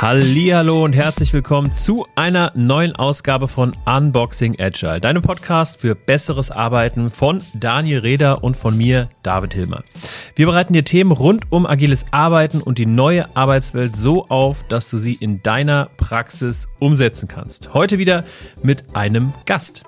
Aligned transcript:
Hallo 0.00 0.82
und 0.82 0.94
herzlich 0.94 1.32
willkommen 1.32 1.72
zu 1.72 2.08
einer 2.16 2.50
neuen 2.56 2.96
Ausgabe 2.96 3.46
von 3.46 3.76
Unboxing 3.86 4.56
Agile, 4.58 5.00
deinem 5.00 5.22
Podcast 5.22 5.80
für 5.80 5.94
besseres 5.94 6.50
Arbeiten 6.50 7.08
von 7.08 7.40
Daniel 7.54 8.00
Reder 8.00 8.42
und 8.42 8.56
von 8.56 8.76
mir, 8.76 9.08
David 9.22 9.54
Hilmer. 9.54 9.84
Wir 10.34 10.46
bereiten 10.46 10.72
dir 10.72 10.84
Themen 10.84 11.12
rund 11.12 11.52
um 11.52 11.66
agiles 11.66 12.04
Arbeiten 12.10 12.60
und 12.60 12.78
die 12.78 12.86
neue 12.86 13.36
Arbeitswelt 13.36 13.94
so 13.94 14.26
auf, 14.26 14.64
dass 14.64 14.90
du 14.90 14.98
sie 14.98 15.14
in 15.14 15.40
deiner 15.44 15.88
Praxis 15.96 16.66
umsetzen 16.80 17.28
kannst. 17.28 17.72
Heute 17.74 17.98
wieder 17.98 18.24
mit 18.64 18.96
einem 18.96 19.32
Gast. 19.46 19.84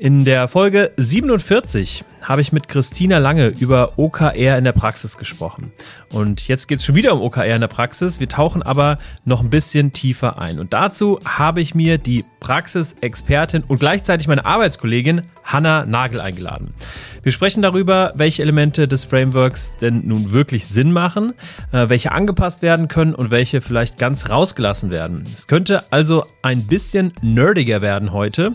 In 0.00 0.24
der 0.24 0.46
Folge 0.46 0.92
47 0.96 2.04
habe 2.28 2.42
ich 2.42 2.52
mit 2.52 2.68
Christina 2.68 3.16
Lange 3.16 3.46
über 3.46 3.98
OKR 3.98 4.58
in 4.58 4.64
der 4.64 4.72
Praxis 4.72 5.16
gesprochen. 5.16 5.72
Und 6.12 6.46
jetzt 6.46 6.68
geht 6.68 6.78
es 6.78 6.84
schon 6.84 6.94
wieder 6.94 7.14
um 7.14 7.22
OKR 7.22 7.54
in 7.54 7.62
der 7.62 7.68
Praxis. 7.68 8.20
Wir 8.20 8.28
tauchen 8.28 8.62
aber 8.62 8.98
noch 9.24 9.40
ein 9.40 9.48
bisschen 9.48 9.92
tiefer 9.92 10.38
ein. 10.38 10.60
Und 10.60 10.74
dazu 10.74 11.18
habe 11.24 11.62
ich 11.62 11.74
mir 11.74 11.96
die 11.96 12.26
Praxisexpertin 12.40 13.64
und 13.66 13.80
gleichzeitig 13.80 14.28
meine 14.28 14.44
Arbeitskollegin 14.44 15.22
Hanna 15.42 15.86
Nagel 15.86 16.20
eingeladen. 16.20 16.74
Wir 17.22 17.32
sprechen 17.32 17.62
darüber, 17.62 18.12
welche 18.14 18.42
Elemente 18.42 18.86
des 18.86 19.04
Frameworks 19.04 19.70
denn 19.80 20.06
nun 20.06 20.30
wirklich 20.32 20.66
Sinn 20.66 20.92
machen, 20.92 21.32
äh, 21.72 21.88
welche 21.88 22.12
angepasst 22.12 22.60
werden 22.60 22.88
können 22.88 23.14
und 23.14 23.30
welche 23.30 23.62
vielleicht 23.62 23.96
ganz 23.98 24.28
rausgelassen 24.28 24.90
werden. 24.90 25.24
Es 25.24 25.46
könnte 25.46 25.90
also 25.90 26.24
ein 26.42 26.66
bisschen 26.66 27.14
nerdiger 27.22 27.80
werden 27.80 28.12
heute, 28.12 28.52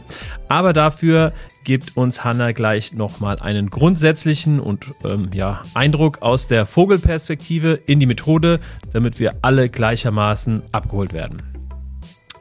aber 0.47 0.73
dafür 0.73 1.33
gibt 1.63 1.97
uns 1.97 2.23
Hanna 2.23 2.51
gleich 2.51 2.93
nochmal 2.93 3.39
einen 3.39 3.69
grundsätzlichen 3.69 4.59
und 4.59 4.85
ähm, 5.03 5.29
ja, 5.33 5.61
Eindruck 5.73 6.21
aus 6.21 6.47
der 6.47 6.65
Vogelperspektive 6.65 7.79
in 7.85 7.99
die 7.99 8.05
Methode, 8.05 8.59
damit 8.91 9.19
wir 9.19 9.35
alle 9.41 9.69
gleichermaßen 9.69 10.63
abgeholt 10.71 11.13
werden. 11.13 11.41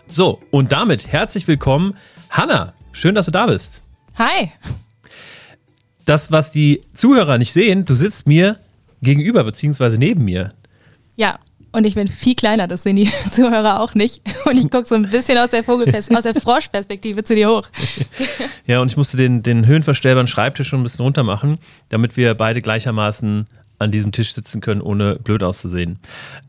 So, 0.06 0.40
und 0.50 0.72
damit 0.72 1.06
herzlich 1.06 1.46
willkommen, 1.48 1.96
Hanna. 2.30 2.74
Schön, 2.92 3.14
dass 3.14 3.26
du 3.26 3.32
da 3.32 3.46
bist. 3.46 3.82
Hi. 4.16 4.50
Das, 6.04 6.30
was 6.32 6.50
die 6.50 6.82
Zuhörer 6.92 7.38
nicht 7.38 7.52
sehen, 7.52 7.84
du 7.84 7.94
sitzt 7.94 8.26
mir 8.26 8.58
gegenüber, 9.00 9.44
beziehungsweise 9.44 9.98
neben 9.98 10.24
mir. 10.24 10.52
Ja, 11.16 11.38
und 11.72 11.84
ich 11.86 11.94
bin 11.94 12.06
viel 12.06 12.34
kleiner, 12.34 12.68
das 12.68 12.82
sehen 12.82 12.96
die 12.96 13.10
Zuhörer 13.30 13.80
auch 13.80 13.94
nicht. 13.94 14.22
Und 14.44 14.58
ich 14.58 14.70
gucke 14.70 14.84
so 14.84 14.94
ein 14.94 15.10
bisschen 15.10 15.38
aus 15.38 15.50
der 15.50 15.64
Vogelperspektive, 15.64 16.18
aus 16.18 16.24
der 16.24 16.34
Froschperspektive 16.34 17.22
zu 17.24 17.34
dir 17.34 17.48
hoch. 17.48 17.66
Ja, 18.64 18.80
und 18.80 18.90
ich 18.90 18.96
musste 18.96 19.16
den, 19.16 19.42
den 19.42 19.66
höhenverstellbaren 19.66 20.28
Schreibtisch 20.28 20.68
schon 20.68 20.80
ein 20.80 20.82
bisschen 20.84 21.02
runter 21.02 21.24
machen, 21.24 21.58
damit 21.88 22.16
wir 22.16 22.32
beide 22.34 22.60
gleichermaßen 22.60 23.46
an 23.82 23.90
diesem 23.90 24.12
Tisch 24.12 24.32
sitzen 24.32 24.60
können, 24.60 24.80
ohne 24.80 25.16
blöd 25.16 25.42
auszusehen. 25.42 25.98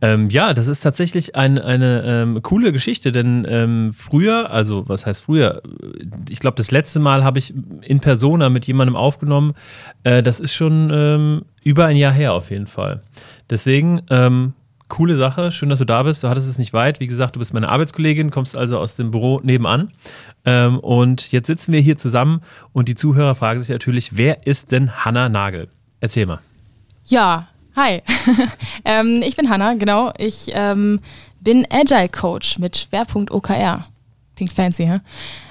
Ähm, 0.02 0.30
ja, 0.30 0.54
das 0.54 0.68
ist 0.68 0.82
tatsächlich 0.82 1.36
ein, 1.36 1.58
eine 1.58 2.04
ähm, 2.06 2.42
coole 2.44 2.72
Geschichte, 2.72 3.12
denn 3.12 3.46
ähm, 3.50 3.94
früher, 3.94 4.52
also 4.52 4.88
was 4.88 5.06
heißt 5.06 5.24
früher? 5.24 5.64
Ich 6.30 6.40
glaube, 6.40 6.58
das 6.58 6.70
letzte 6.70 7.00
Mal 7.00 7.24
habe 7.24 7.40
ich 7.40 7.54
in 7.82 8.00
Persona 8.00 8.50
mit 8.50 8.68
jemandem 8.68 8.96
aufgenommen. 8.96 9.54
Äh, 10.04 10.22
das 10.22 10.40
ist 10.40 10.54
schon 10.54 10.92
ähm, 10.94 11.42
über 11.64 11.86
ein 11.86 11.98
Jahr 11.98 12.14
her 12.14 12.34
auf 12.34 12.52
jeden 12.52 12.68
Fall. 12.68 13.02
Deswegen 13.50 14.04
ähm, 14.10 14.54
coole 14.94 15.16
Sache. 15.16 15.52
Schön, 15.52 15.70
dass 15.70 15.80
du 15.80 15.86
da 15.86 16.04
bist. 16.04 16.24
Du 16.24 16.30
hattest 16.30 16.48
es 16.48 16.60
nicht 16.60 16.72
weit. 16.72 17.00
Wie 17.00 17.08
gesagt, 17.08 17.36
du 17.36 17.40
bist 17.40 17.52
meine 17.52 17.68
Arbeitskollegin, 17.70 18.30
kommst 18.30 18.56
also 18.56 18.78
aus 18.78 18.96
dem 18.96 19.10
Büro 19.10 19.40
nebenan. 19.42 19.92
Ähm, 20.46 20.78
und 20.78 21.32
jetzt 21.32 21.48
sitzen 21.48 21.74
wir 21.74 21.80
hier 21.80 21.98
zusammen 21.98 22.42
und 22.74 22.90
die 22.90 22.94
Zuhörer 22.94 23.34
fragen 23.34 23.60
sich 23.60 23.70
natürlich, 23.70 24.18
wer 24.18 24.46
ist 24.46 24.72
denn 24.72 25.04
Hanna 25.04 25.30
Nagel? 25.30 25.68
Erzähl 26.00 26.28
mal. 26.28 26.42
Ja, 27.06 27.48
hi. 27.76 28.04
ähm, 28.86 29.24
ich 29.26 29.36
bin 29.36 29.50
Hanna, 29.50 29.74
genau. 29.74 30.12
Ich 30.20 30.52
ähm, 30.54 31.00
bin 31.42 31.66
Agile 31.72 32.10
Coach 32.10 32.60
mit 32.60 32.78
Schwerpunkt 32.78 33.32
OKR. 33.32 33.86
Klingt 34.36 34.54
fancy, 34.54 34.86
hä? 34.86 35.00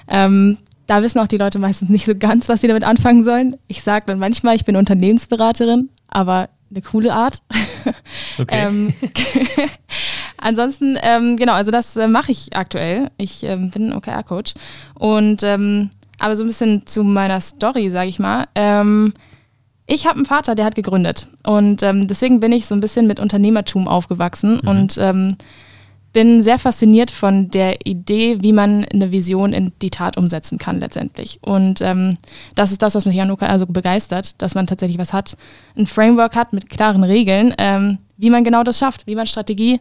Ähm, 0.07 0.57
da 0.87 1.03
wissen 1.03 1.19
auch 1.19 1.27
die 1.27 1.39
Leute 1.39 1.59
meistens 1.59 1.89
nicht 1.89 2.05
so 2.05 2.15
ganz, 2.15 2.49
was 2.49 2.61
sie 2.61 2.69
damit 2.69 2.85
anfangen 2.85 3.25
sollen. 3.25 3.57
Ich 3.67 3.83
sage 3.83 4.05
dann 4.07 4.21
manchmal, 4.21 4.55
ich 4.55 4.65
bin 4.65 4.77
Unternehmensberaterin, 4.77 5.89
aber 6.07 6.49
eine 6.73 6.83
coole 6.83 7.13
Art. 7.13 7.43
Okay. 8.39 8.67
ähm, 8.67 8.95
ansonsten, 10.37 10.97
ähm, 11.03 11.37
genau, 11.37 11.53
also 11.53 11.71
das 11.71 11.97
äh, 11.97 12.09
mache 12.09 12.33
ich 12.33 12.57
aktuell. 12.57 13.11
Ich 13.17 13.43
ähm, 13.43 13.71
bin 13.71 13.93
OKR-Coach. 13.93 14.55
Und 14.95 15.43
ähm, 15.43 15.91
aber 16.19 16.37
so 16.37 16.45
ein 16.45 16.47
bisschen 16.47 16.87
zu 16.87 17.05
meiner 17.05 17.41
Story, 17.41 17.91
sage 17.91 18.09
ich 18.09 18.19
mal. 18.19 18.47
Ähm, 18.55 19.13
ich 19.87 20.07
habe 20.07 20.17
einen 20.17 20.25
Vater, 20.25 20.55
der 20.55 20.65
hat 20.65 20.75
gegründet. 20.75 21.29
Und 21.45 21.83
ähm, 21.83 22.07
deswegen 22.07 22.41
bin 22.41 22.53
ich 22.53 22.67
so 22.67 22.75
ein 22.75 22.81
bisschen 22.81 23.07
mit 23.07 23.21
Unternehmertum 23.21 23.89
aufgewachsen 23.89 24.61
mhm. 24.63 24.69
und 24.69 24.99
bin 26.13 26.43
sehr 26.43 26.59
fasziniert 26.59 27.11
von 27.11 27.51
der 27.51 27.87
Idee, 27.87 28.39
wie 28.41 28.53
man 28.53 28.85
eine 28.85 29.13
Vision 29.13 29.53
in 29.53 29.73
die 29.81 29.91
Tat 29.91 30.17
umsetzen 30.17 30.59
kann 30.59 30.79
letztendlich. 30.79 31.39
Und 31.43 31.81
ähm, 31.81 32.19
das 32.55 32.71
ist 32.71 32.83
das, 32.83 32.95
was 32.95 33.07
mich 33.07 33.21
an 33.21 33.31
OKR 33.31 33.49
also 33.49 33.67
begeistert, 33.67 34.41
dass 34.43 34.55
man 34.55 34.67
tatsächlich 34.67 34.99
was 34.99 35.13
hat, 35.13 35.37
ein 35.77 35.87
Framework 35.87 36.37
hat 36.37 36.53
mit 36.53 36.69
klaren 36.69 37.05
Regeln, 37.05 37.55
ähm, 37.59 37.99
wie 38.17 38.31
man 38.31 38.45
genau 38.45 38.63
das 38.63 38.79
schafft, 38.79 39.07
wie 39.07 39.15
man 39.15 39.27
Strategie 39.27 39.81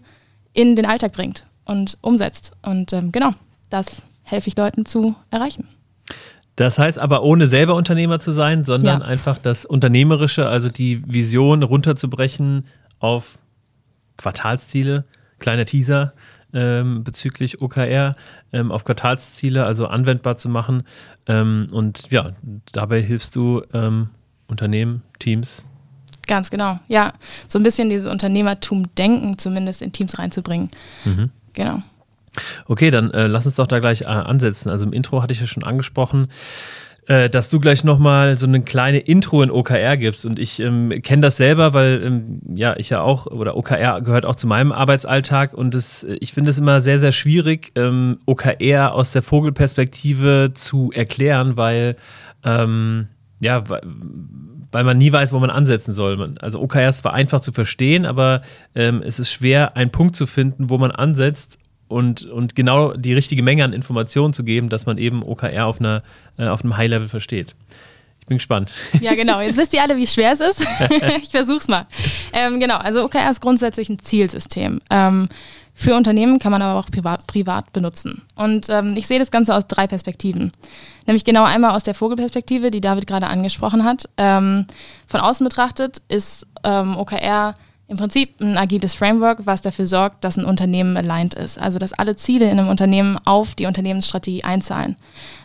in 0.54 0.76
den 0.76 0.86
Alltag 0.86 1.12
bringt 1.12 1.46
und 1.66 1.98
umsetzt. 2.02 2.54
Und 2.62 2.94
ähm, 2.94 3.12
genau, 3.12 3.32
das 3.70 4.02
helfe 4.24 4.48
ich 4.48 4.58
Leuten 4.58 4.86
zu 4.86 5.16
erreichen. 5.32 5.68
Das 6.56 6.78
heißt 6.78 7.00
aber 7.00 7.24
ohne 7.24 7.48
selber 7.48 7.76
Unternehmer 7.76 8.20
zu 8.20 8.34
sein, 8.34 8.64
sondern 8.64 9.00
ja. 9.00 9.06
einfach 9.06 9.38
das 9.38 9.66
Unternehmerische, 9.66 10.48
also 10.48 10.70
die 10.70 11.02
Vision 11.12 11.64
runterzubrechen 11.64 12.66
auf 13.00 13.38
Quartalsziele, 14.18 15.06
kleiner 15.42 15.66
Teaser 15.66 16.14
ähm, 16.54 17.04
bezüglich 17.04 17.62
OKR, 17.62 18.16
ähm, 18.54 18.72
auf 18.72 18.86
Quartalsziele, 18.86 19.66
also 19.66 19.88
anwendbar 19.88 20.38
zu 20.38 20.50
machen. 20.50 20.84
Ähm, 21.28 21.70
und 21.72 22.12
ja, 22.12 22.32
dabei 22.72 23.02
hilfst 23.02 23.36
du 23.36 23.64
ähm, 23.74 24.10
Unternehmen, 24.48 25.02
Teams. 25.20 25.66
Ganz 26.28 26.50
genau, 26.50 26.80
ja. 26.88 27.14
So 27.48 27.60
ein 27.60 27.64
bisschen 27.64 27.90
dieses 27.90 28.10
Unternehmertum-Denken 28.10 29.38
zumindest 29.38 29.82
in 29.82 29.92
Teams 29.92 30.18
reinzubringen. 30.20 30.70
Mhm. 31.04 31.30
Genau. 31.54 31.82
Okay, 32.66 32.92
dann 32.92 33.12
äh, 33.12 33.28
lass 33.28 33.46
uns 33.46 33.56
doch 33.56 33.68
da 33.68 33.80
gleich 33.80 34.02
äh, 34.02 34.06
ansetzen. 34.06 34.70
Also 34.70 34.86
im 34.86 34.94
Intro 34.94 35.22
hatte 35.22 35.34
ich 35.34 35.42
ja 35.42 35.48
schon 35.48 35.64
angesprochen, 35.64 36.30
äh, 37.08 37.30
dass 37.30 37.50
du 37.50 37.60
gleich 37.60 37.84
nochmal 37.84 38.38
so 38.38 38.46
eine 38.46 38.62
kleine 38.62 39.00
Intro 39.00 39.42
in 39.42 39.52
OKR 39.52 39.98
gibst. 39.98 40.26
Und 40.26 40.40
ich 40.40 40.60
ähm, 40.60 40.90
kenne 41.02 41.22
das 41.22 41.38
selber, 41.38 41.74
weil 41.74 42.02
ähm, 42.04 42.42
ja, 42.56 42.76
ich 42.78 42.90
ja 42.90 43.02
auch, 43.02 43.26
oder 43.28 43.58
OKR 43.58 44.02
gehört 44.02 44.26
auch 44.26 44.36
zu 44.36 44.48
meinem 44.48 44.72
Arbeitsalltag 44.72 45.54
und 45.54 45.74
das, 45.74 46.04
äh, 46.04 46.18
ich 46.20 46.34
finde 46.34 46.52
es 46.52 46.60
immer 46.60 46.82
sehr, 46.82 47.00
sehr 47.00 47.12
schwierig, 47.12 47.72
ähm, 47.76 48.20
OKR 48.26 48.94
aus 48.94 49.12
der 49.12 49.24
Vogelperspektive 49.24 50.52
zu 50.54 50.92
erklären, 50.94 51.58
weil 51.58 51.96
ähm, 52.44 53.08
ja, 53.40 53.64
weil 54.72 54.84
man 54.84 54.98
nie 54.98 55.12
weiß, 55.12 55.34
wo 55.34 55.40
man 55.40 55.50
ansetzen 55.50 55.94
soll. 55.94 56.36
Also 56.40 56.62
OKR 56.62 56.90
ist 56.90 57.00
zwar 57.00 57.14
einfach 57.14 57.42
zu 57.42 57.52
verstehen, 57.52 58.06
aber 58.06 58.42
ähm, 58.76 59.02
es 59.04 59.20
ist 59.20 59.32
schwer, 59.32 59.76
einen 59.76 59.92
Punkt 59.92 60.16
zu 60.16 60.28
finden, 60.28 60.70
wo 60.70 60.78
man 60.78 60.92
ansetzt 60.92 61.58
und, 61.92 62.24
und 62.24 62.56
genau 62.56 62.94
die 62.94 63.14
richtige 63.14 63.44
Menge 63.44 63.64
an 63.64 63.74
Informationen 63.74 64.34
zu 64.34 64.44
geben, 64.44 64.70
dass 64.70 64.86
man 64.86 64.98
eben 64.98 65.24
OKR 65.24 65.68
auf, 65.68 65.80
einer, 65.80 66.04
äh, 66.38 66.48
auf 66.48 66.64
einem 66.64 66.78
High-Level 66.78 67.08
versteht. 67.08 67.56
Ich 68.22 68.28
bin 68.28 68.38
gespannt. 68.38 68.72
Ja, 69.02 69.14
genau. 69.16 69.42
Jetzt 69.42 69.58
wisst 69.58 69.74
ihr 69.74 69.82
alle, 69.82 69.98
wie 69.98 70.08
schwer 70.08 70.32
es 70.32 70.40
ist. 70.40 70.66
ich 71.22 71.30
versuch's 71.30 71.68
mal. 71.68 71.88
Ähm, 72.34 72.60
genau, 72.60 72.78
also 72.78 73.04
OKR 73.04 73.30
ist 73.30 73.42
grundsätzlich 73.42 73.90
ein 73.90 74.00
Zielsystem. 74.00 74.80
Ähm, 74.90 75.28
für 75.74 75.96
Unternehmen 75.96 76.40
kann 76.40 76.52
man 76.52 76.62
aber 76.62 76.80
auch 76.80 76.90
privat, 76.90 77.28
privat 77.28 77.74
benutzen. 77.74 78.22
Und 78.36 78.70
ähm, 78.70 78.94
ich 78.96 79.08
sehe 79.08 79.20
das 79.20 79.32
Ganze 79.32 79.56
aus 79.56 79.68
drei 79.68 79.88
Perspektiven. 79.88 80.52
Nämlich 81.08 81.26
genau 81.26 81.44
einmal 81.44 81.72
aus 81.72 81.84
der 81.84 81.96
Vogelperspektive, 81.96 82.72
die 82.72 82.82
David 82.82 83.08
gerade 83.08 83.28
angesprochen 83.28 83.84
hat. 83.84 84.08
Ähm, 84.18 84.68
von 85.08 85.22
außen 85.22 85.44
betrachtet 85.44 86.02
ist 86.08 86.46
ähm, 86.64 86.98
OKR 86.98 87.56
im 87.92 87.98
Prinzip 87.98 88.40
ein 88.40 88.58
agiles 88.58 88.94
Framework, 88.94 89.46
was 89.46 89.62
dafür 89.62 89.86
sorgt, 89.86 90.24
dass 90.24 90.38
ein 90.38 90.46
Unternehmen 90.46 90.96
aligned 90.96 91.34
ist. 91.34 91.60
Also 91.60 91.78
dass 91.78 91.92
alle 91.92 92.16
Ziele 92.16 92.50
in 92.50 92.58
einem 92.58 92.70
Unternehmen 92.70 93.18
auf 93.26 93.54
die 93.54 93.66
Unternehmensstrategie 93.66 94.46
einzahlen. 94.46 94.96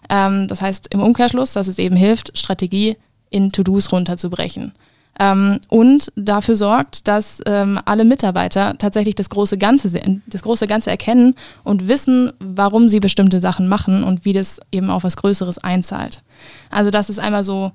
Ähm, 0.09 0.47
das 0.47 0.63
heißt 0.63 0.87
im 0.95 1.03
Umkehrschluss, 1.03 1.55
dass 1.55 1.67
es 1.67 1.81
eben 1.81 1.97
hilft, 1.97 2.39
Strategie 2.39 2.97
in 3.31 3.51
To-Dos 3.51 3.91
runterzubrechen. 3.91 4.75
Ähm, 5.19 5.59
und 5.69 6.13
dafür 6.15 6.55
sorgt, 6.55 7.09
dass 7.09 7.43
ähm, 7.47 7.81
alle 7.85 8.05
Mitarbeiter 8.05 8.79
tatsächlich 8.79 9.17
das 9.17 9.29
große, 9.29 9.59
Ganze, 9.59 10.01
das 10.29 10.43
große 10.43 10.69
Ganze 10.69 10.91
erkennen 10.91 11.35
und 11.65 11.89
wissen, 11.89 12.33
warum 12.39 12.89
sie 12.89 13.01
bestimmte 13.01 13.41
Sachen 13.41 13.67
machen 13.67 14.05
und 14.05 14.25
wie 14.25 14.33
das 14.33 14.61
eben 14.71 14.91
auf 14.91 15.03
was 15.03 15.17
Größeres 15.17 15.59
einzahlt. 15.59 16.23
Also 16.71 16.91
das 16.91 17.11
ist 17.11 17.19
einmal 17.19 17.43
so 17.43 17.73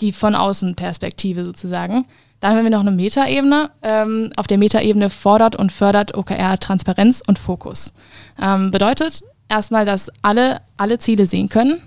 die 0.00 0.12
von 0.12 0.36
außen 0.36 0.76
Perspektive 0.76 1.44
sozusagen. 1.44 2.04
Dann 2.44 2.56
haben 2.58 2.64
wir 2.64 2.70
noch 2.70 2.80
eine 2.80 2.90
Metaebene. 2.90 3.70
Ähm, 3.80 4.30
auf 4.36 4.46
der 4.46 4.58
Metaebene 4.58 5.08
fordert 5.08 5.56
und 5.56 5.72
fördert 5.72 6.14
OKR 6.14 6.60
Transparenz 6.60 7.22
und 7.26 7.38
Fokus. 7.38 7.94
Ähm, 8.38 8.70
bedeutet 8.70 9.22
erstmal, 9.48 9.86
dass 9.86 10.10
alle 10.20 10.60
alle 10.76 10.98
Ziele 10.98 11.24
sehen 11.24 11.48
können 11.48 11.80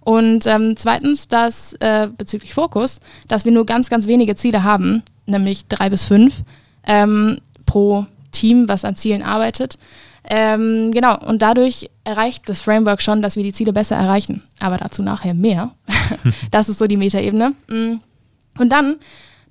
Und 0.00 0.48
ähm, 0.48 0.74
zweitens, 0.76 1.28
dass 1.28 1.74
äh, 1.74 2.08
bezüglich 2.18 2.54
Fokus, 2.54 2.98
dass 3.28 3.44
wir 3.44 3.52
nur 3.52 3.64
ganz, 3.64 3.88
ganz 3.88 4.08
wenige 4.08 4.34
Ziele 4.34 4.64
haben, 4.64 5.04
nämlich 5.26 5.68
drei 5.68 5.88
bis 5.90 6.04
fünf 6.04 6.42
ähm, 6.88 7.38
pro 7.64 8.04
Team, 8.32 8.68
was 8.68 8.84
an 8.84 8.96
Zielen 8.96 9.22
arbeitet. 9.22 9.78
Ähm, 10.24 10.90
genau, 10.90 11.20
und 11.20 11.40
dadurch 11.40 11.88
erreicht 12.02 12.48
das 12.48 12.62
Framework 12.62 13.00
schon, 13.00 13.22
dass 13.22 13.36
wir 13.36 13.44
die 13.44 13.52
Ziele 13.52 13.72
besser 13.72 13.94
erreichen. 13.94 14.42
Aber 14.58 14.76
dazu 14.76 15.04
nachher 15.04 15.34
mehr. 15.34 15.70
das 16.50 16.68
ist 16.68 16.80
so 16.80 16.88
die 16.88 16.96
Metaebene. 16.96 17.54
Mm. 17.68 18.00
Und 18.58 18.72
dann 18.72 18.96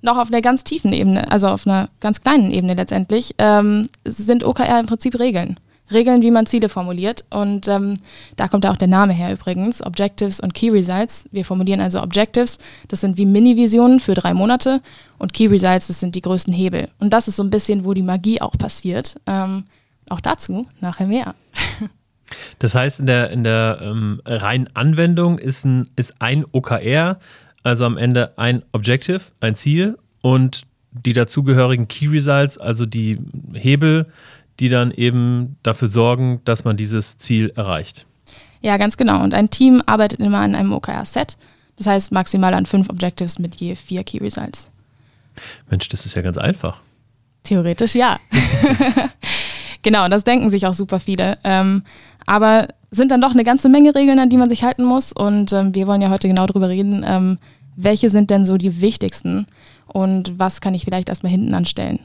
noch 0.02 0.18
auf 0.18 0.28
einer 0.28 0.40
ganz 0.40 0.64
tiefen 0.64 0.92
Ebene, 0.92 1.30
also 1.30 1.48
auf 1.48 1.66
einer 1.66 1.88
ganz 2.00 2.20
kleinen 2.20 2.50
Ebene 2.50 2.74
letztendlich, 2.74 3.34
ähm, 3.38 3.88
sind 4.04 4.44
OKR 4.44 4.80
im 4.80 4.86
Prinzip 4.86 5.18
Regeln. 5.18 5.58
Regeln, 5.92 6.22
wie 6.22 6.30
man 6.30 6.46
Ziele 6.46 6.68
formuliert. 6.68 7.24
Und 7.30 7.68
ähm, 7.68 7.94
da 8.36 8.48
kommt 8.48 8.64
auch 8.64 8.76
der 8.76 8.88
Name 8.88 9.12
her 9.12 9.32
übrigens, 9.32 9.84
Objectives 9.84 10.40
und 10.40 10.54
Key 10.54 10.70
Results. 10.70 11.28
Wir 11.32 11.44
formulieren 11.44 11.80
also 11.80 12.00
Objectives, 12.00 12.58
das 12.88 13.00
sind 13.00 13.18
wie 13.18 13.26
Mini-Visionen 13.26 14.00
für 14.00 14.14
drei 14.14 14.32
Monate 14.32 14.82
und 15.18 15.32
Key 15.32 15.46
Results, 15.46 15.88
das 15.88 16.00
sind 16.00 16.14
die 16.14 16.22
größten 16.22 16.54
Hebel. 16.54 16.88
Und 16.98 17.12
das 17.12 17.28
ist 17.28 17.36
so 17.36 17.42
ein 17.42 17.50
bisschen, 17.50 17.84
wo 17.84 17.92
die 17.92 18.02
Magie 18.02 18.40
auch 18.40 18.56
passiert. 18.56 19.20
Ähm, 19.26 19.64
auch 20.08 20.20
dazu 20.20 20.66
nachher 20.80 21.06
mehr. 21.06 21.34
Das 22.60 22.76
heißt, 22.76 23.00
in 23.00 23.06
der, 23.06 23.30
in 23.30 23.42
der 23.42 23.80
ähm, 23.82 24.20
reinen 24.24 24.68
Anwendung 24.74 25.38
ist 25.38 25.64
ein, 25.64 25.88
ist 25.96 26.14
ein 26.20 26.44
OKR, 26.52 27.18
also 27.62 27.84
am 27.84 27.96
Ende 27.96 28.36
ein 28.38 28.62
Objective, 28.72 29.20
ein 29.40 29.56
Ziel 29.56 29.98
und 30.22 30.62
die 30.92 31.12
dazugehörigen 31.12 31.88
Key 31.88 32.08
Results, 32.08 32.58
also 32.58 32.86
die 32.86 33.18
Hebel, 33.52 34.06
die 34.58 34.68
dann 34.68 34.90
eben 34.90 35.56
dafür 35.62 35.88
sorgen, 35.88 36.40
dass 36.44 36.64
man 36.64 36.76
dieses 36.76 37.18
Ziel 37.18 37.52
erreicht. 37.56 38.06
Ja, 38.60 38.76
ganz 38.76 38.96
genau. 38.96 39.22
Und 39.22 39.32
ein 39.32 39.50
Team 39.50 39.82
arbeitet 39.86 40.20
immer 40.20 40.38
an 40.38 40.54
einem 40.54 40.72
OKR-Set. 40.72 41.38
Das 41.76 41.86
heißt 41.86 42.12
maximal 42.12 42.52
an 42.52 42.66
fünf 42.66 42.90
Objectives 42.90 43.38
mit 43.38 43.56
je 43.56 43.74
vier 43.74 44.04
Key 44.04 44.18
Results. 44.18 44.70
Mensch, 45.70 45.88
das 45.88 46.04
ist 46.04 46.14
ja 46.14 46.22
ganz 46.22 46.36
einfach. 46.36 46.80
Theoretisch 47.42 47.94
ja. 47.94 48.20
genau, 49.82 50.06
das 50.08 50.24
denken 50.24 50.50
sich 50.50 50.66
auch 50.66 50.74
super 50.74 51.00
viele. 51.00 51.38
Ähm, 51.42 51.84
aber 52.30 52.68
sind 52.92 53.10
dann 53.10 53.20
doch 53.20 53.32
eine 53.32 53.42
ganze 53.42 53.68
Menge 53.68 53.92
Regeln, 53.92 54.20
an 54.20 54.30
die 54.30 54.36
man 54.36 54.48
sich 54.48 54.62
halten 54.62 54.84
muss. 54.84 55.12
Und 55.12 55.52
ähm, 55.52 55.74
wir 55.74 55.88
wollen 55.88 56.00
ja 56.00 56.10
heute 56.10 56.28
genau 56.28 56.46
darüber 56.46 56.68
reden, 56.68 57.04
ähm, 57.04 57.38
welche 57.74 58.08
sind 58.08 58.30
denn 58.30 58.44
so 58.44 58.56
die 58.56 58.80
wichtigsten 58.80 59.46
und 59.88 60.38
was 60.38 60.60
kann 60.60 60.72
ich 60.74 60.84
vielleicht 60.84 61.08
erstmal 61.08 61.32
hinten 61.32 61.54
anstellen. 61.54 61.98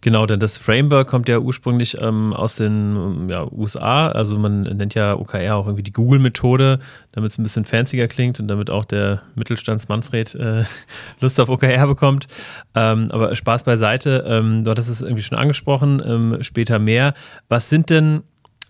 Genau, 0.00 0.26
denn 0.26 0.40
das 0.40 0.58
Framework 0.58 1.08
kommt 1.08 1.28
ja 1.28 1.38
ursprünglich 1.38 1.96
ähm, 2.00 2.32
aus 2.32 2.56
den 2.56 3.28
ja, 3.30 3.50
USA. 3.50 4.08
Also 4.08 4.38
man 4.38 4.62
nennt 4.62 4.94
ja 4.94 5.16
OKR 5.16 5.54
auch 5.54 5.66
irgendwie 5.66 5.84
die 5.84 5.92
Google-Methode, 5.92 6.80
damit 7.12 7.30
es 7.30 7.38
ein 7.38 7.44
bisschen 7.44 7.64
fancier 7.64 8.08
klingt 8.08 8.40
und 8.40 8.48
damit 8.48 8.70
auch 8.70 8.84
der 8.84 9.22
Mittelstands-Manfred 9.36 10.34
äh, 10.34 10.64
Lust 11.20 11.38
auf 11.38 11.48
OKR 11.48 11.86
bekommt. 11.86 12.26
Ähm, 12.74 13.08
aber 13.12 13.34
Spaß 13.34 13.62
beiseite, 13.62 14.24
ähm, 14.26 14.64
du 14.64 14.70
hattest 14.72 14.90
es 14.90 15.00
irgendwie 15.00 15.22
schon 15.22 15.38
angesprochen, 15.38 16.02
ähm, 16.04 16.42
später 16.42 16.80
mehr. 16.80 17.14
Was 17.48 17.70
sind 17.70 17.88
denn 17.88 18.24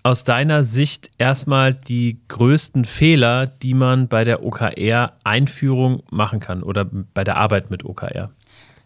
aus 0.04 0.22
deiner 0.22 0.64
Sicht 0.64 1.10
erstmal 1.18 1.72
die 1.74 2.18
größten 2.28 2.84
Fehler, 2.84 3.46
die 3.46 3.74
man 3.74 4.06
bei 4.06 4.22
der 4.22 4.44
OKR-Einführung 4.44 6.02
machen 6.10 6.40
kann 6.40 6.62
oder 6.62 6.84
bei 6.84 7.24
der 7.24 7.38
Arbeit 7.38 7.70
mit 7.70 7.84
OKR? 7.84 8.30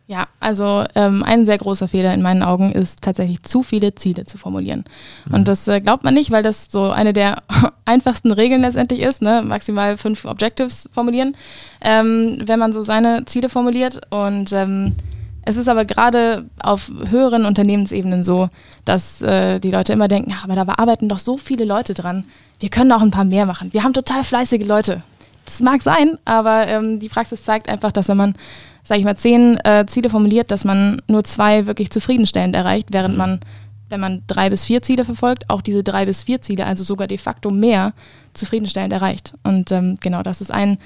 Ja, 0.06 0.28
also 0.40 0.84
ähm, 0.94 1.22
ein 1.22 1.44
sehr 1.44 1.58
großer 1.58 1.86
Fehler 1.86 2.14
in 2.14 2.22
meinen 2.22 2.42
Augen 2.42 2.72
ist 2.72 3.02
tatsächlich 3.02 3.42
zu 3.42 3.62
viele 3.62 3.94
Ziele 3.94 4.24
zu 4.24 4.38
formulieren. 4.38 4.84
Mhm. 5.26 5.34
Und 5.34 5.48
das 5.48 5.68
äh, 5.68 5.80
glaubt 5.80 6.04
man 6.04 6.14
nicht, 6.14 6.30
weil 6.30 6.42
das 6.42 6.70
so 6.70 6.90
eine 6.90 7.12
der 7.12 7.42
einfachsten 7.84 8.32
Regeln 8.32 8.62
letztendlich 8.62 9.00
ist, 9.00 9.20
ne? 9.20 9.42
maximal 9.44 9.98
fünf 9.98 10.24
Objectives 10.24 10.88
formulieren, 10.92 11.36
ähm, 11.82 12.38
wenn 12.46 12.58
man 12.58 12.72
so 12.72 12.80
seine 12.80 13.24
Ziele 13.26 13.50
formuliert. 13.50 14.00
Und 14.10 14.52
ähm, 14.52 14.94
es 15.48 15.56
ist 15.56 15.68
aber 15.68 15.86
gerade 15.86 16.44
auf 16.62 16.92
höheren 17.08 17.46
Unternehmensebenen 17.46 18.22
so, 18.22 18.50
dass 18.84 19.22
äh, 19.22 19.58
die 19.60 19.70
Leute 19.70 19.94
immer 19.94 20.06
denken, 20.06 20.34
ach, 20.36 20.44
aber 20.44 20.54
da 20.54 20.64
arbeiten 20.76 21.08
doch 21.08 21.18
so 21.18 21.38
viele 21.38 21.64
Leute 21.64 21.94
dran. 21.94 22.24
Wir 22.60 22.68
können 22.68 22.92
auch 22.92 23.00
ein 23.00 23.10
paar 23.10 23.24
mehr 23.24 23.46
machen. 23.46 23.72
Wir 23.72 23.82
haben 23.82 23.94
total 23.94 24.24
fleißige 24.24 24.66
Leute. 24.66 25.02
Das 25.46 25.60
mag 25.60 25.80
sein, 25.80 26.18
aber 26.26 26.68
ähm, 26.68 26.98
die 26.98 27.08
Praxis 27.08 27.44
zeigt 27.44 27.70
einfach, 27.70 27.92
dass 27.92 28.08
wenn 28.08 28.18
man 28.18 28.34
sage 28.84 29.00
ich 29.00 29.04
mal, 29.04 29.16
zehn 29.16 29.58
äh, 29.64 29.84
Ziele 29.86 30.08
formuliert, 30.08 30.50
dass 30.50 30.64
man 30.64 31.02
nur 31.08 31.22
zwei 31.24 31.66
wirklich 31.66 31.90
zufriedenstellend 31.90 32.56
erreicht, 32.56 32.88
während 32.90 33.14
mhm. 33.14 33.18
man, 33.18 33.40
wenn 33.90 34.00
man 34.00 34.22
drei 34.26 34.48
bis 34.48 34.64
vier 34.64 34.80
Ziele 34.82 35.04
verfolgt, 35.04 35.48
auch 35.50 35.60
diese 35.60 35.82
drei 35.82 36.06
bis 36.06 36.22
vier 36.22 36.40
Ziele, 36.40 36.64
also 36.64 36.84
sogar 36.84 37.06
de 37.06 37.18
facto 37.18 37.50
mehr, 37.50 37.92
zufriedenstellend 38.32 38.92
erreicht. 38.92 39.34
Und 39.44 39.72
ähm, 39.72 39.98
genau, 40.00 40.22
das 40.22 40.40
ist 40.40 40.50
ein 40.50 40.78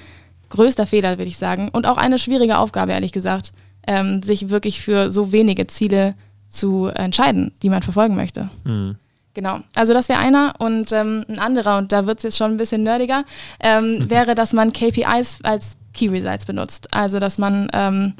größter 0.49 0.85
Fehler, 0.85 1.17
würde 1.17 1.29
ich 1.29 1.37
sagen. 1.37 1.69
Und 1.71 1.87
auch 1.87 1.97
eine 1.97 2.19
schwierige 2.19 2.57
Aufgabe, 2.57 2.91
ehrlich 2.91 3.13
gesagt, 3.13 3.53
ähm, 3.87 4.23
sich 4.23 4.49
wirklich 4.49 4.81
für 4.81 5.11
so 5.11 5.31
wenige 5.31 5.67
Ziele 5.67 6.15
zu 6.49 6.87
entscheiden, 6.87 7.51
die 7.61 7.69
man 7.69 7.81
verfolgen 7.81 8.15
möchte. 8.15 8.49
Mhm. 8.63 8.95
Genau, 9.33 9.59
also 9.73 9.93
das 9.93 10.09
wäre 10.09 10.19
einer 10.19 10.53
und 10.59 10.91
ähm, 10.91 11.25
ein 11.27 11.39
anderer, 11.39 11.79
und 11.79 11.91
da 11.91 12.05
wird 12.05 12.19
es 12.19 12.23
jetzt 12.23 12.37
schon 12.37 12.51
ein 12.51 12.57
bisschen 12.57 12.83
nerdiger, 12.83 13.25
ähm, 13.59 13.99
mhm. 13.99 14.09
wäre, 14.09 14.35
dass 14.35 14.53
man 14.53 14.71
KPIs 14.71 15.39
als 15.43 15.75
Key 15.93 16.07
Results 16.07 16.45
benutzt. 16.45 16.87
Also, 16.93 17.19
dass 17.19 17.39
man 17.39 17.67
ähm, 17.73 18.13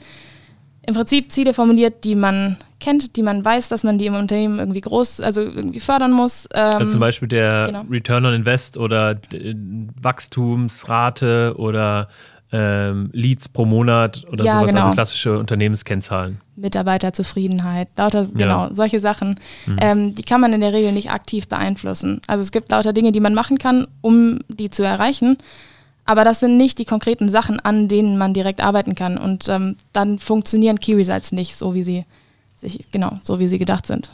im 0.86 0.95
Prinzip 0.95 1.31
Ziele 1.31 1.54
formuliert, 1.54 2.04
die 2.04 2.15
man 2.15 2.57
kennt, 2.80 3.15
die 3.15 3.24
man 3.24 3.45
weiß, 3.45 3.69
dass 3.69 3.83
man 3.83 3.98
die 3.98 4.07
im 4.07 4.15
Unternehmen 4.15 4.60
irgendwie 4.60 4.81
groß, 4.81 5.21
also 5.21 5.42
irgendwie 5.42 5.80
fördern 5.80 6.12
muss. 6.12 6.48
Ähm, 6.54 6.63
also 6.63 6.92
zum 6.92 7.00
Beispiel 7.00 7.27
der 7.27 7.68
genau. 7.68 7.86
Return 7.89 8.25
on 8.25 8.33
Invest 8.33 8.77
oder 8.77 9.19
Wachstumsrate 10.01 11.56
oder 11.57 12.10
ähm, 12.53 13.09
Leads 13.13 13.50
pro 13.50 13.65
Monat 13.65 14.25
oder 14.31 14.45
ja, 14.45 14.53
sowas, 14.53 14.61
also 14.61 14.67
genau. 14.67 14.85
also 14.85 14.94
klassische 14.94 15.39
Unternehmenskennzahlen. 15.39 16.39
Mitarbeiterzufriedenheit, 16.55 17.89
lauter, 17.97 18.21
ja. 18.21 18.29
genau, 18.35 18.69
solche 18.71 19.00
Sachen, 19.00 19.39
mhm. 19.65 19.77
ähm, 19.81 20.15
die 20.15 20.21
kann 20.21 20.39
man 20.39 20.53
in 20.53 20.61
der 20.61 20.71
Regel 20.71 20.91
nicht 20.91 21.09
aktiv 21.09 21.47
beeinflussen. 21.47 22.21
Also 22.27 22.44
es 22.44 22.51
gibt 22.51 22.69
lauter 22.69 22.94
Dinge, 22.94 23.11
die 23.11 23.19
man 23.19 23.33
machen 23.33 23.57
kann, 23.57 23.88
um 24.01 24.39
die 24.47 24.69
zu 24.69 24.83
erreichen. 24.83 25.38
Aber 26.05 26.23
das 26.23 26.41
sind 26.41 26.57
nicht 26.57 26.77
die 26.79 26.85
konkreten 26.85 27.27
Sachen, 27.27 27.59
an 27.59 27.88
denen 27.88 28.17
man 28.17 28.33
direkt 28.33 28.61
arbeiten 28.61 28.94
kann. 28.94 29.17
Und 29.17 29.47
ähm, 29.50 29.77
dann 29.91 30.19
funktionieren 30.19 30.79
Key 30.79 30.94
Results 30.94 31.31
nicht 31.31 31.55
so, 31.55 31.73
wie 31.73 31.83
sie 31.83 32.03
sich, 32.53 32.91
genau, 32.91 33.19
so 33.23 33.39
wie 33.39 33.47
sie 33.47 33.57
gedacht 33.57 33.88
sind. 33.88 34.11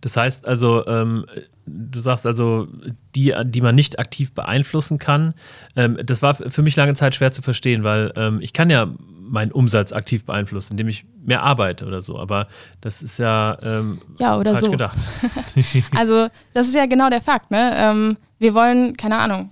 Das 0.00 0.16
heißt 0.16 0.46
also, 0.48 0.86
ähm, 0.86 1.26
du 1.66 2.00
sagst 2.00 2.26
also, 2.26 2.68
die, 3.14 3.34
die 3.44 3.60
man 3.60 3.74
nicht 3.74 3.98
aktiv 3.98 4.32
beeinflussen 4.32 4.98
kann. 4.98 5.34
Ähm, 5.74 5.98
das 6.04 6.22
war 6.22 6.34
für 6.34 6.62
mich 6.62 6.76
lange 6.76 6.94
Zeit 6.94 7.14
schwer 7.14 7.32
zu 7.32 7.42
verstehen, 7.42 7.84
weil 7.84 8.12
ähm, 8.16 8.40
ich 8.40 8.52
kann 8.52 8.70
ja 8.70 8.88
meinen 9.28 9.52
Umsatz 9.52 9.92
aktiv 9.92 10.24
beeinflussen, 10.24 10.74
indem 10.74 10.88
ich 10.88 11.04
mehr 11.24 11.42
arbeite 11.42 11.86
oder 11.86 12.00
so. 12.00 12.18
Aber 12.18 12.46
das 12.80 13.02
ist 13.02 13.18
ja, 13.18 13.56
ähm, 13.62 14.00
ja 14.18 14.36
oder 14.38 14.52
falsch 14.52 14.66
so. 14.66 14.70
gedacht. 14.70 14.96
also 15.96 16.28
das 16.54 16.68
ist 16.68 16.74
ja 16.74 16.86
genau 16.86 17.10
der 17.10 17.20
Fakt. 17.20 17.50
Ne? 17.50 17.72
Ähm, 17.76 18.16
wir 18.38 18.54
wollen, 18.54 18.96
keine 18.96 19.18
Ahnung, 19.18 19.50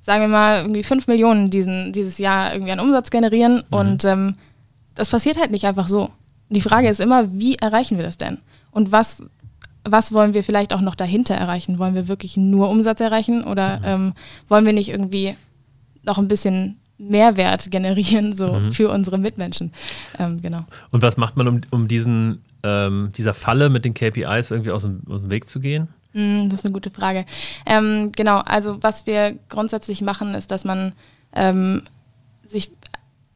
sagen 0.00 0.22
wir 0.22 0.28
mal, 0.28 0.62
irgendwie 0.62 0.82
5 0.82 1.06
Millionen 1.06 1.50
diesen, 1.50 1.92
dieses 1.92 2.18
Jahr 2.18 2.52
irgendwie 2.52 2.72
an 2.72 2.80
Umsatz 2.80 3.10
generieren. 3.10 3.64
Mhm. 3.70 3.76
Und 3.76 4.04
ähm, 4.04 4.36
das 4.94 5.10
passiert 5.10 5.38
halt 5.38 5.50
nicht 5.50 5.64
einfach 5.64 5.88
so. 5.88 6.10
Die 6.50 6.60
Frage 6.60 6.88
ist 6.88 7.00
immer, 7.00 7.32
wie 7.32 7.56
erreichen 7.56 7.96
wir 7.96 8.04
das 8.04 8.18
denn? 8.18 8.38
Und 8.70 8.92
was, 8.92 9.22
was 9.84 10.12
wollen 10.12 10.34
wir 10.34 10.42
vielleicht 10.42 10.72
auch 10.72 10.80
noch 10.80 10.94
dahinter 10.94 11.34
erreichen? 11.34 11.78
Wollen 11.78 11.94
wir 11.94 12.08
wirklich 12.08 12.36
nur 12.36 12.68
Umsatz 12.70 13.00
erreichen 13.00 13.44
oder 13.44 13.78
mhm. 13.78 13.84
ähm, 13.84 14.12
wollen 14.48 14.66
wir 14.66 14.72
nicht 14.72 14.88
irgendwie 14.88 15.36
noch 16.02 16.18
ein 16.18 16.28
bisschen 16.28 16.78
Mehrwert 16.98 17.70
generieren, 17.70 18.34
so 18.34 18.54
mhm. 18.54 18.72
für 18.72 18.90
unsere 18.90 19.18
Mitmenschen? 19.18 19.72
Ähm, 20.18 20.40
genau. 20.40 20.64
Und 20.90 21.02
was 21.02 21.16
macht 21.16 21.36
man, 21.36 21.48
um, 21.48 21.60
um 21.70 21.88
diesen, 21.88 22.42
ähm, 22.62 23.10
dieser 23.16 23.34
Falle 23.34 23.68
mit 23.68 23.84
den 23.84 23.94
KPIs 23.94 24.50
irgendwie 24.50 24.70
aus 24.70 24.84
dem, 24.84 25.02
aus 25.08 25.20
dem 25.20 25.30
Weg 25.30 25.50
zu 25.50 25.60
gehen? 25.60 25.88
Mm, 26.14 26.48
das 26.48 26.60
ist 26.60 26.64
eine 26.64 26.72
gute 26.72 26.90
Frage. 26.90 27.26
Ähm, 27.66 28.12
genau, 28.12 28.38
also 28.38 28.82
was 28.82 29.06
wir 29.06 29.38
grundsätzlich 29.48 30.00
machen, 30.00 30.34
ist, 30.34 30.50
dass 30.50 30.64
man 30.64 30.94
ähm, 31.34 31.82
sich, 32.46 32.70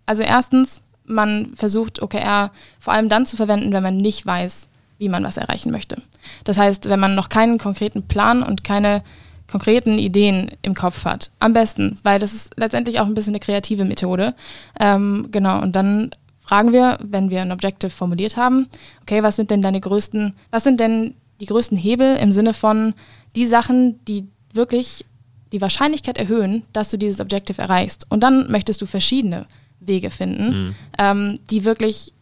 also 0.07 0.23
erstens, 0.23 0.83
man 1.05 1.53
versucht 1.55 2.03
OKR 2.03 2.53
vor 2.79 2.93
allem 2.93 3.09
dann 3.09 3.27
zu 3.27 3.37
verwenden, 3.37 3.73
wenn 3.73 3.83
man 3.83 3.97
nicht 3.97 4.25
weiß, 4.25 4.69
wie 4.99 5.09
man 5.09 5.25
was 5.25 5.37
erreichen 5.37 5.71
möchte. 5.71 6.03
Das 6.45 6.59
heißt, 6.59 6.89
wenn 6.89 7.01
man 7.01 7.15
noch 7.15 7.29
keinen 7.29 7.59
konkreten 7.59 8.07
Plan 8.07 8.43
und 8.43 8.65
keine 8.65 9.03
konkreten 9.51 9.99
Ideen 9.99 10.51
im 10.63 10.75
Kopf 10.75 11.05
hat. 11.05 11.31
Am 11.39 11.53
besten, 11.53 11.99
weil 12.03 12.19
das 12.19 12.35
ist 12.35 12.53
letztendlich 12.57 13.01
auch 13.01 13.07
ein 13.07 13.15
bisschen 13.15 13.33
eine 13.33 13.41
kreative 13.41 13.85
Methode. 13.85 14.35
Ähm, 14.79 15.29
genau, 15.31 15.61
und 15.63 15.75
dann 15.75 16.11
fragen 16.39 16.73
wir, 16.73 16.99
wenn 17.03 17.31
wir 17.31 17.43
ein 17.43 17.53
Objective 17.53 17.91
formuliert 17.91 18.37
haben, 18.37 18.69
okay, 19.03 19.23
was 19.23 19.37
sind 19.37 19.51
denn 19.51 19.63
deine 19.63 19.81
größten, 19.81 20.35
was 20.51 20.65
sind 20.65 20.81
denn 20.81 21.15
die 21.41 21.47
größten 21.47 21.79
Hebel 21.79 22.17
im 22.17 22.33
Sinne 22.33 22.53
von 22.53 22.95
die 23.37 23.47
Sachen, 23.47 24.05
die 24.07 24.29
wirklich 24.53 25.05
die 25.53 25.61
Wahrscheinlichkeit 25.61 26.19
erhöhen, 26.19 26.65
dass 26.73 26.91
du 26.91 26.99
dieses 26.99 27.21
Objective 27.21 27.61
erreichst. 27.61 28.07
Und 28.11 28.23
dann 28.23 28.51
möchtest 28.51 28.83
du 28.83 28.87
verschiedene 28.87 29.47
Wege 29.81 30.11
finden, 30.11 30.67
mhm. 30.67 30.75
ähm, 30.99 31.39
die 31.51 31.65
wirklich 31.65 32.13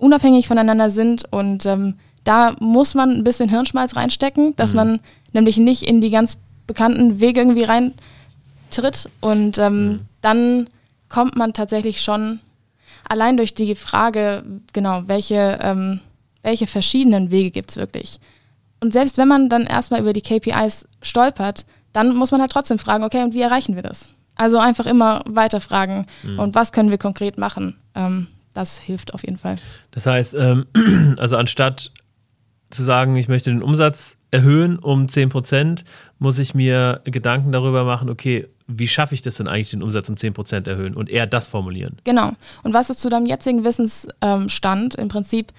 unabhängig 0.00 0.48
voneinander 0.48 0.90
sind. 0.90 1.24
Und 1.30 1.66
ähm, 1.66 1.94
da 2.24 2.54
muss 2.60 2.94
man 2.94 3.10
ein 3.10 3.24
bisschen 3.24 3.48
Hirnschmalz 3.48 3.96
reinstecken, 3.96 4.54
dass 4.56 4.72
mhm. 4.72 4.76
man 4.76 5.00
nämlich 5.32 5.56
nicht 5.56 5.82
in 5.82 6.00
die 6.00 6.10
ganz 6.10 6.38
bekannten 6.66 7.20
Wege 7.20 7.40
irgendwie 7.40 7.64
rein 7.64 7.94
tritt 8.70 9.08
und 9.20 9.58
ähm, 9.58 9.88
mhm. 9.88 10.00
dann 10.20 10.70
kommt 11.08 11.36
man 11.36 11.52
tatsächlich 11.52 12.00
schon 12.00 12.38
allein 13.08 13.36
durch 13.36 13.54
die 13.54 13.74
Frage, 13.74 14.44
genau, 14.72 15.02
welche, 15.06 15.58
ähm, 15.60 16.00
welche 16.42 16.66
verschiedenen 16.68 17.30
Wege 17.30 17.50
gibt 17.50 17.70
es 17.70 17.76
wirklich. 17.76 18.20
Und 18.80 18.92
selbst 18.92 19.18
wenn 19.18 19.28
man 19.28 19.48
dann 19.48 19.66
erstmal 19.66 20.00
über 20.00 20.12
die 20.12 20.22
KPIs 20.22 20.86
stolpert, 21.02 21.66
dann 21.92 22.14
muss 22.14 22.30
man 22.30 22.40
halt 22.40 22.52
trotzdem 22.52 22.78
fragen, 22.78 23.02
okay, 23.02 23.22
und 23.24 23.34
wie 23.34 23.42
erreichen 23.42 23.74
wir 23.74 23.82
das? 23.82 24.14
Also 24.36 24.58
einfach 24.58 24.86
immer 24.86 25.22
weiter 25.26 25.60
fragen 25.60 26.06
mhm. 26.22 26.38
und 26.38 26.54
was 26.54 26.72
können 26.72 26.90
wir 26.90 26.98
konkret 26.98 27.36
machen? 27.36 27.76
Ähm, 27.94 28.28
das 28.52 28.78
hilft 28.78 29.14
auf 29.14 29.22
jeden 29.22 29.38
Fall. 29.38 29.56
Das 29.90 30.06
heißt, 30.06 30.34
ähm, 30.34 30.66
also 31.18 31.36
anstatt 31.36 31.92
zu 32.70 32.82
sagen, 32.82 33.16
ich 33.16 33.28
möchte 33.28 33.50
den 33.50 33.62
Umsatz 33.62 34.16
erhöhen 34.30 34.78
um 34.78 35.08
10 35.08 35.28
Prozent, 35.28 35.84
muss 36.18 36.38
ich 36.38 36.54
mir 36.54 37.00
Gedanken 37.04 37.52
darüber 37.52 37.84
machen, 37.84 38.08
okay, 38.08 38.46
wie 38.68 38.86
schaffe 38.86 39.14
ich 39.14 39.22
das 39.22 39.36
denn 39.36 39.48
eigentlich, 39.48 39.70
den 39.70 39.82
Umsatz 39.82 40.08
um 40.08 40.16
10 40.16 40.34
Prozent 40.34 40.68
erhöhen 40.68 40.94
und 40.94 41.10
eher 41.10 41.26
das 41.26 41.48
formulieren. 41.48 41.96
Genau. 42.04 42.32
Und 42.62 42.72
was 42.72 42.90
ist 42.90 43.00
zu 43.00 43.08
deinem 43.08 43.26
jetzigen 43.26 43.64
Wissensstand 43.64 44.94
im 44.94 45.08
Prinzip 45.08 45.52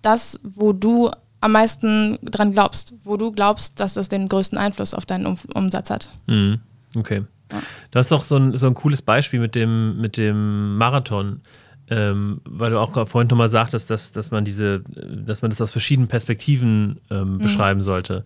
das, 0.00 0.40
wo 0.42 0.72
du 0.72 1.10
am 1.40 1.52
meisten 1.52 2.18
dran 2.22 2.52
glaubst, 2.52 2.94
wo 3.04 3.18
du 3.18 3.30
glaubst, 3.30 3.78
dass 3.78 3.94
das 3.94 4.08
den 4.08 4.28
größten 4.28 4.58
Einfluss 4.58 4.94
auf 4.94 5.04
deinen 5.04 5.26
um 5.26 5.36
Umsatz 5.52 5.90
hat. 5.90 6.08
Mhm. 6.26 6.60
Okay. 6.96 7.24
Ja. 7.52 7.58
Du 7.90 7.98
hast 7.98 8.10
doch 8.10 8.22
so 8.22 8.36
ein, 8.36 8.56
so 8.56 8.66
ein 8.66 8.74
cooles 8.74 9.02
Beispiel 9.02 9.40
mit 9.40 9.54
dem, 9.54 10.00
mit 10.00 10.16
dem 10.16 10.78
Marathon. 10.78 11.42
Ähm, 11.90 12.40
weil 12.46 12.70
du 12.70 12.80
auch 12.80 13.06
vorhin 13.06 13.28
nochmal 13.28 13.50
sagtest, 13.50 13.90
dass, 13.90 14.10
dass 14.10 14.30
man 14.30 14.46
diese, 14.46 14.80
dass 14.80 15.42
man 15.42 15.50
das 15.50 15.60
aus 15.60 15.70
verschiedenen 15.70 16.08
Perspektiven 16.08 16.98
ähm, 17.10 17.34
mhm. 17.34 17.38
beschreiben 17.38 17.82
sollte. 17.82 18.24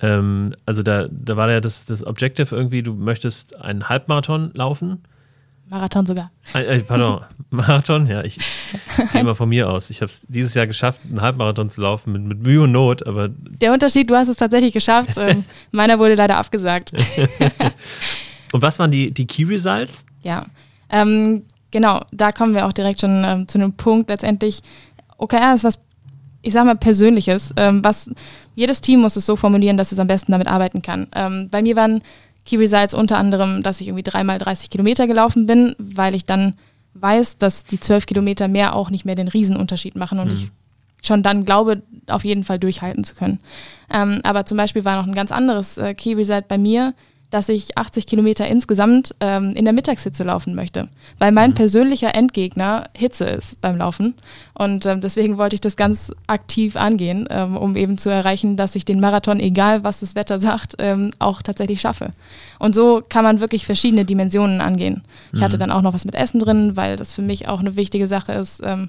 Ähm, 0.00 0.54
also 0.64 0.82
da, 0.82 1.08
da 1.10 1.36
war 1.36 1.50
ja 1.50 1.60
das, 1.60 1.84
das 1.84 2.06
Objective 2.06 2.54
irgendwie, 2.54 2.82
du 2.82 2.94
möchtest 2.94 3.56
einen 3.56 3.88
Halbmarathon 3.88 4.50
laufen. 4.54 5.02
Marathon 5.70 6.04
sogar. 6.04 6.32
Äh, 6.52 6.80
pardon, 6.80 7.22
Marathon, 7.50 8.06
ja, 8.06 8.24
ich, 8.24 8.38
ich 8.38 9.12
gehe 9.12 9.22
mal 9.22 9.34
von 9.34 9.48
mir 9.48 9.70
aus. 9.70 9.90
Ich 9.90 9.98
habe 9.98 10.06
es 10.06 10.20
dieses 10.26 10.54
Jahr 10.54 10.66
geschafft, 10.66 11.00
einen 11.08 11.20
Halbmarathon 11.20 11.70
zu 11.70 11.80
laufen 11.80 12.12
mit, 12.12 12.22
mit 12.22 12.42
Mühe 12.42 12.62
und 12.62 12.72
Not, 12.72 13.06
aber. 13.06 13.28
Der 13.28 13.72
Unterschied, 13.72 14.10
du 14.10 14.16
hast 14.16 14.28
es 14.28 14.36
tatsächlich 14.36 14.72
geschafft. 14.72 15.20
Meiner 15.70 15.98
wurde 15.98 16.16
leider 16.16 16.38
abgesagt. 16.38 16.92
und 18.52 18.62
was 18.62 18.78
waren 18.80 18.90
die, 18.90 19.12
die 19.12 19.26
Key 19.26 19.44
Results? 19.44 20.06
Ja, 20.22 20.44
ähm, 20.88 21.44
genau, 21.70 22.00
da 22.12 22.32
kommen 22.32 22.54
wir 22.54 22.66
auch 22.66 22.72
direkt 22.72 23.00
schon 23.00 23.24
ähm, 23.24 23.48
zu 23.48 23.58
einem 23.58 23.72
Punkt. 23.72 24.10
Letztendlich, 24.10 24.60
OKR 25.18 25.54
ist 25.54 25.64
was 25.64 25.78
ich 26.42 26.52
sag 26.52 26.64
mal, 26.64 26.76
Persönliches. 26.76 27.52
Ähm, 27.56 27.84
was, 27.84 28.10
jedes 28.54 28.80
Team 28.80 29.00
muss 29.00 29.16
es 29.16 29.26
so 29.26 29.36
formulieren, 29.36 29.76
dass 29.76 29.92
es 29.92 29.98
am 29.98 30.06
besten 30.06 30.32
damit 30.32 30.48
arbeiten 30.48 30.82
kann. 30.82 31.08
Ähm, 31.14 31.48
bei 31.50 31.62
mir 31.62 31.76
waren 31.76 32.02
Key 32.46 32.56
Results 32.56 32.94
unter 32.94 33.18
anderem, 33.18 33.62
dass 33.62 33.80
ich 33.80 33.88
irgendwie 33.88 34.02
dreimal 34.02 34.38
30 34.38 34.70
Kilometer 34.70 35.06
gelaufen 35.06 35.46
bin, 35.46 35.74
weil 35.78 36.14
ich 36.14 36.24
dann 36.24 36.54
weiß, 36.94 37.38
dass 37.38 37.64
die 37.64 37.78
12 37.78 38.06
Kilometer 38.06 38.48
mehr 38.48 38.74
auch 38.74 38.90
nicht 38.90 39.04
mehr 39.04 39.14
den 39.14 39.28
Riesenunterschied 39.28 39.96
machen 39.96 40.18
und 40.18 40.28
mhm. 40.28 40.34
ich 40.34 40.48
schon 41.02 41.22
dann 41.22 41.44
glaube, 41.44 41.82
auf 42.08 42.24
jeden 42.24 42.44
Fall 42.44 42.58
durchhalten 42.58 43.04
zu 43.04 43.14
können. 43.14 43.40
Ähm, 43.90 44.20
aber 44.22 44.44
zum 44.44 44.56
Beispiel 44.56 44.84
war 44.84 44.96
noch 44.96 45.06
ein 45.06 45.14
ganz 45.14 45.32
anderes 45.32 45.78
äh, 45.78 45.94
Key 45.94 46.14
Result 46.14 46.48
bei 46.48 46.58
mir, 46.58 46.94
dass 47.30 47.48
ich 47.48 47.78
80 47.78 48.06
Kilometer 48.06 48.46
insgesamt 48.46 49.14
ähm, 49.20 49.52
in 49.52 49.64
der 49.64 49.72
Mittagshitze 49.72 50.24
laufen 50.24 50.54
möchte, 50.54 50.88
weil 51.18 51.32
mein 51.32 51.50
mhm. 51.50 51.54
persönlicher 51.54 52.14
Endgegner 52.14 52.84
Hitze 52.94 53.24
ist 53.24 53.60
beim 53.60 53.78
Laufen. 53.78 54.14
Und 54.54 54.84
ähm, 54.86 55.00
deswegen 55.00 55.38
wollte 55.38 55.54
ich 55.54 55.60
das 55.60 55.76
ganz 55.76 56.12
aktiv 56.26 56.76
angehen, 56.76 57.26
ähm, 57.30 57.56
um 57.56 57.76
eben 57.76 57.98
zu 57.98 58.10
erreichen, 58.10 58.56
dass 58.56 58.74
ich 58.74 58.84
den 58.84 59.00
Marathon, 59.00 59.40
egal 59.40 59.84
was 59.84 60.00
das 60.00 60.14
Wetter 60.14 60.38
sagt, 60.40 60.74
ähm, 60.78 61.12
auch 61.18 61.42
tatsächlich 61.42 61.80
schaffe. 61.80 62.10
Und 62.58 62.74
so 62.74 63.02
kann 63.08 63.24
man 63.24 63.40
wirklich 63.40 63.64
verschiedene 63.64 64.04
Dimensionen 64.04 64.60
angehen. 64.60 65.02
Ich 65.32 65.40
mhm. 65.40 65.44
hatte 65.44 65.58
dann 65.58 65.70
auch 65.70 65.82
noch 65.82 65.94
was 65.94 66.04
mit 66.04 66.14
Essen 66.14 66.40
drin, 66.40 66.76
weil 66.76 66.96
das 66.96 67.14
für 67.14 67.22
mich 67.22 67.48
auch 67.48 67.60
eine 67.60 67.76
wichtige 67.76 68.06
Sache 68.06 68.32
ist 68.32 68.60
ähm, 68.64 68.88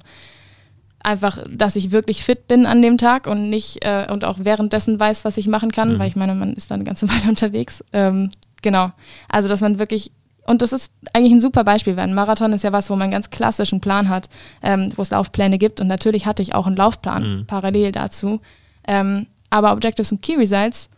einfach, 1.04 1.40
dass 1.50 1.76
ich 1.76 1.92
wirklich 1.92 2.24
fit 2.24 2.48
bin 2.48 2.66
an 2.66 2.82
dem 2.82 2.98
Tag 2.98 3.28
und 3.28 3.50
nicht 3.50 3.84
äh, 3.86 4.08
und 4.12 4.26
auch 4.26 4.40
währenddessen 4.42 5.00
weiß, 5.00 5.26
was 5.26 5.38
ich 5.38 5.48
machen 5.48 5.72
kann, 5.72 5.94
mhm. 5.94 6.00
weil 6.00 6.08
ich 6.08 6.16
meine, 6.16 6.36
man 6.36 6.54
ist 6.54 6.72
dann 6.72 6.76
eine 6.76 6.84
ganze 6.84 7.10
Weile 7.10 7.30
unterwegs. 7.30 7.84
Ähm, 7.94 8.32
genau. 8.62 8.92
Also, 9.30 9.48
dass 9.48 9.62
man 9.62 9.80
wirklich, 9.80 10.12
und 10.46 10.62
das 10.62 10.74
ist 10.74 10.92
eigentlich 11.14 11.34
ein 11.34 11.42
super 11.42 11.64
Beispiel, 11.64 11.96
weil 11.96 12.08
ein 12.08 12.14
Marathon 12.14 12.54
ist 12.54 12.64
ja 12.64 12.72
was, 12.72 12.90
wo 12.90 12.94
man 12.94 13.04
einen 13.04 13.12
ganz 13.12 13.30
klassischen 13.30 13.82
Plan 13.82 14.10
hat, 14.10 14.30
ähm, 14.62 14.92
wo 14.96 15.02
es 15.02 15.10
Laufpläne 15.10 15.58
gibt. 15.58 15.82
Und 15.82 15.88
natürlich 15.88 16.26
hatte 16.26 16.42
ich 16.42 16.54
auch 16.54 16.68
einen 16.68 16.76
Laufplan 16.76 17.38
mhm. 17.38 17.46
parallel 17.46 17.92
dazu. 17.92 18.40
Ähm, 18.88 19.28
aber 19.50 19.74
Objectives 19.74 20.12
und 20.12 20.22
Key 20.22 20.36
Results 20.36 20.90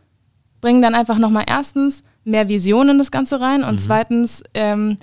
bringen 0.61 0.81
dann 0.81 0.95
einfach 0.95 1.17
nochmal 1.17 1.45
erstens 1.47 2.03
mehr 2.23 2.47
Visionen 2.47 2.91
in 2.91 2.97
das 2.99 3.11
Ganze 3.11 3.41
rein 3.41 3.63
und 3.63 3.75
mhm. 3.75 3.79
zweitens 3.79 4.43
ähm, 4.53 4.97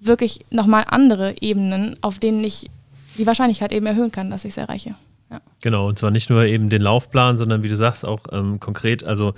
wirklich 0.00 0.44
nochmal 0.50 0.84
andere 0.86 1.34
Ebenen, 1.40 1.96
auf 2.00 2.18
denen 2.18 2.42
ich 2.42 2.70
die 3.18 3.26
Wahrscheinlichkeit 3.26 3.72
eben 3.72 3.86
erhöhen 3.86 4.12
kann, 4.12 4.30
dass 4.30 4.44
ich 4.44 4.50
es 4.50 4.56
erreiche. 4.56 4.94
Ja. 5.30 5.40
Genau, 5.62 5.88
und 5.88 5.98
zwar 5.98 6.10
nicht 6.10 6.30
nur 6.30 6.44
eben 6.44 6.68
den 6.68 6.82
Laufplan, 6.82 7.38
sondern 7.38 7.62
wie 7.62 7.68
du 7.68 7.76
sagst, 7.76 8.04
auch 8.04 8.20
ähm, 8.32 8.60
konkret, 8.60 9.04
also 9.04 9.34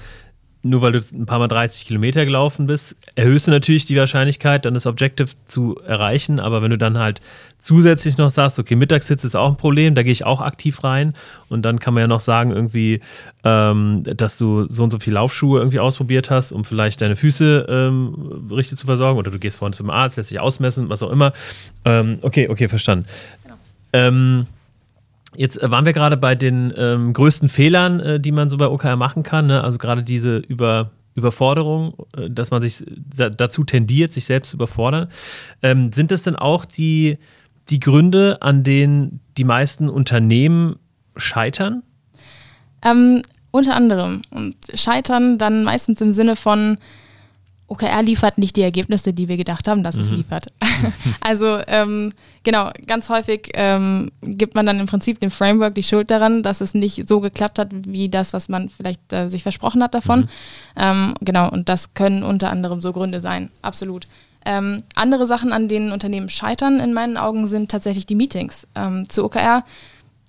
nur 0.66 0.82
weil 0.82 0.92
du 0.92 1.00
ein 1.12 1.26
paar 1.26 1.38
Mal 1.38 1.48
30 1.48 1.86
Kilometer 1.86 2.24
gelaufen 2.24 2.66
bist, 2.66 2.96
erhöhst 3.14 3.46
du 3.46 3.50
natürlich 3.50 3.86
die 3.86 3.96
Wahrscheinlichkeit, 3.96 4.64
dann 4.64 4.74
das 4.74 4.86
Objective 4.86 5.28
zu 5.44 5.76
erreichen. 5.86 6.40
Aber 6.40 6.62
wenn 6.62 6.70
du 6.70 6.78
dann 6.78 6.98
halt 6.98 7.20
zusätzlich 7.62 8.16
noch 8.18 8.30
sagst, 8.30 8.58
okay, 8.58 8.74
Mittagssitz 8.76 9.24
ist 9.24 9.36
auch 9.36 9.50
ein 9.50 9.56
Problem, 9.56 9.94
da 9.94 10.02
gehe 10.02 10.12
ich 10.12 10.24
auch 10.24 10.40
aktiv 10.40 10.82
rein. 10.84 11.12
Und 11.48 11.62
dann 11.62 11.78
kann 11.78 11.94
man 11.94 12.02
ja 12.02 12.06
noch 12.06 12.20
sagen, 12.20 12.50
irgendwie, 12.50 13.00
ähm, 13.44 14.02
dass 14.04 14.38
du 14.38 14.66
so 14.68 14.84
und 14.84 14.90
so 14.90 14.98
viele 14.98 15.14
Laufschuhe 15.14 15.60
irgendwie 15.60 15.80
ausprobiert 15.80 16.30
hast, 16.30 16.52
um 16.52 16.64
vielleicht 16.64 17.00
deine 17.00 17.16
Füße 17.16 17.66
ähm, 17.68 18.48
richtig 18.50 18.78
zu 18.78 18.86
versorgen. 18.86 19.18
Oder 19.18 19.30
du 19.30 19.38
gehst 19.38 19.58
vorne 19.58 19.74
zum 19.74 19.90
Arzt, 19.90 20.16
lässt 20.16 20.30
dich 20.30 20.40
ausmessen, 20.40 20.88
was 20.88 21.02
auch 21.02 21.10
immer. 21.10 21.32
Ähm, 21.84 22.18
okay, 22.22 22.48
okay, 22.48 22.68
verstanden. 22.68 23.06
Ähm, 23.92 24.46
jetzt 25.34 25.60
äh, 25.62 25.70
waren 25.70 25.84
wir 25.84 25.92
gerade 25.92 26.16
bei 26.16 26.34
den 26.34 26.72
ähm, 26.76 27.12
größten 27.12 27.48
Fehlern, 27.48 28.00
äh, 28.00 28.20
die 28.20 28.32
man 28.32 28.50
so 28.50 28.56
bei 28.56 28.68
OKR 28.68 28.96
machen 28.96 29.22
kann. 29.22 29.46
Ne? 29.46 29.62
Also 29.62 29.78
gerade 29.78 30.02
diese 30.02 30.38
Über, 30.38 30.90
Überforderung, 31.14 31.94
äh, 32.16 32.30
dass 32.30 32.50
man 32.50 32.62
sich 32.62 32.84
da, 33.16 33.30
dazu 33.30 33.64
tendiert, 33.64 34.12
sich 34.12 34.26
selbst 34.26 34.50
zu 34.50 34.56
überfordern. 34.56 35.08
Ähm, 35.62 35.92
sind 35.92 36.10
das 36.10 36.22
denn 36.22 36.36
auch 36.36 36.64
die, 36.64 37.18
die 37.68 37.80
Gründe, 37.80 38.42
an 38.42 38.62
denen 38.62 39.20
die 39.36 39.44
meisten 39.44 39.88
Unternehmen 39.88 40.76
scheitern? 41.16 41.82
Ähm, 42.82 43.22
unter 43.50 43.74
anderem. 43.74 44.22
Und 44.30 44.56
scheitern 44.74 45.38
dann 45.38 45.64
meistens 45.64 46.00
im 46.00 46.12
Sinne 46.12 46.36
von, 46.36 46.78
OKR 47.68 48.02
liefert 48.02 48.38
nicht 48.38 48.56
die 48.56 48.62
Ergebnisse, 48.62 49.12
die 49.12 49.28
wir 49.28 49.36
gedacht 49.36 49.66
haben, 49.66 49.82
dass 49.82 49.96
mhm. 49.96 50.00
es 50.02 50.10
liefert. 50.10 50.46
also 51.20 51.58
ähm, 51.66 52.12
genau, 52.44 52.70
ganz 52.86 53.08
häufig 53.08 53.50
ähm, 53.54 54.12
gibt 54.22 54.54
man 54.54 54.66
dann 54.66 54.78
im 54.78 54.86
Prinzip 54.86 55.18
dem 55.18 55.30
Framework 55.30 55.74
die 55.74 55.82
Schuld 55.82 56.10
daran, 56.10 56.42
dass 56.42 56.60
es 56.60 56.74
nicht 56.74 57.08
so 57.08 57.20
geklappt 57.20 57.58
hat, 57.58 57.70
wie 57.72 58.08
das, 58.08 58.32
was 58.32 58.48
man 58.48 58.68
vielleicht 58.68 59.12
äh, 59.12 59.28
sich 59.28 59.42
versprochen 59.42 59.82
hat 59.82 59.94
davon. 59.94 60.20
Mhm. 60.20 60.28
Ähm, 60.76 61.14
genau, 61.20 61.50
und 61.50 61.68
das 61.68 61.94
können 61.94 62.22
unter 62.22 62.50
anderem 62.50 62.80
so 62.80 62.92
Gründe 62.92 63.20
sein, 63.20 63.50
absolut. 63.62 64.06
Ähm, 64.44 64.84
andere 64.94 65.26
Sachen, 65.26 65.52
an 65.52 65.66
denen 65.66 65.90
Unternehmen 65.90 66.28
scheitern, 66.28 66.78
in 66.78 66.92
meinen 66.92 67.16
Augen, 67.16 67.48
sind 67.48 67.68
tatsächlich 67.68 68.06
die 68.06 68.14
Meetings. 68.14 68.68
Ähm, 68.76 69.08
zu 69.08 69.24
OKR, 69.24 69.64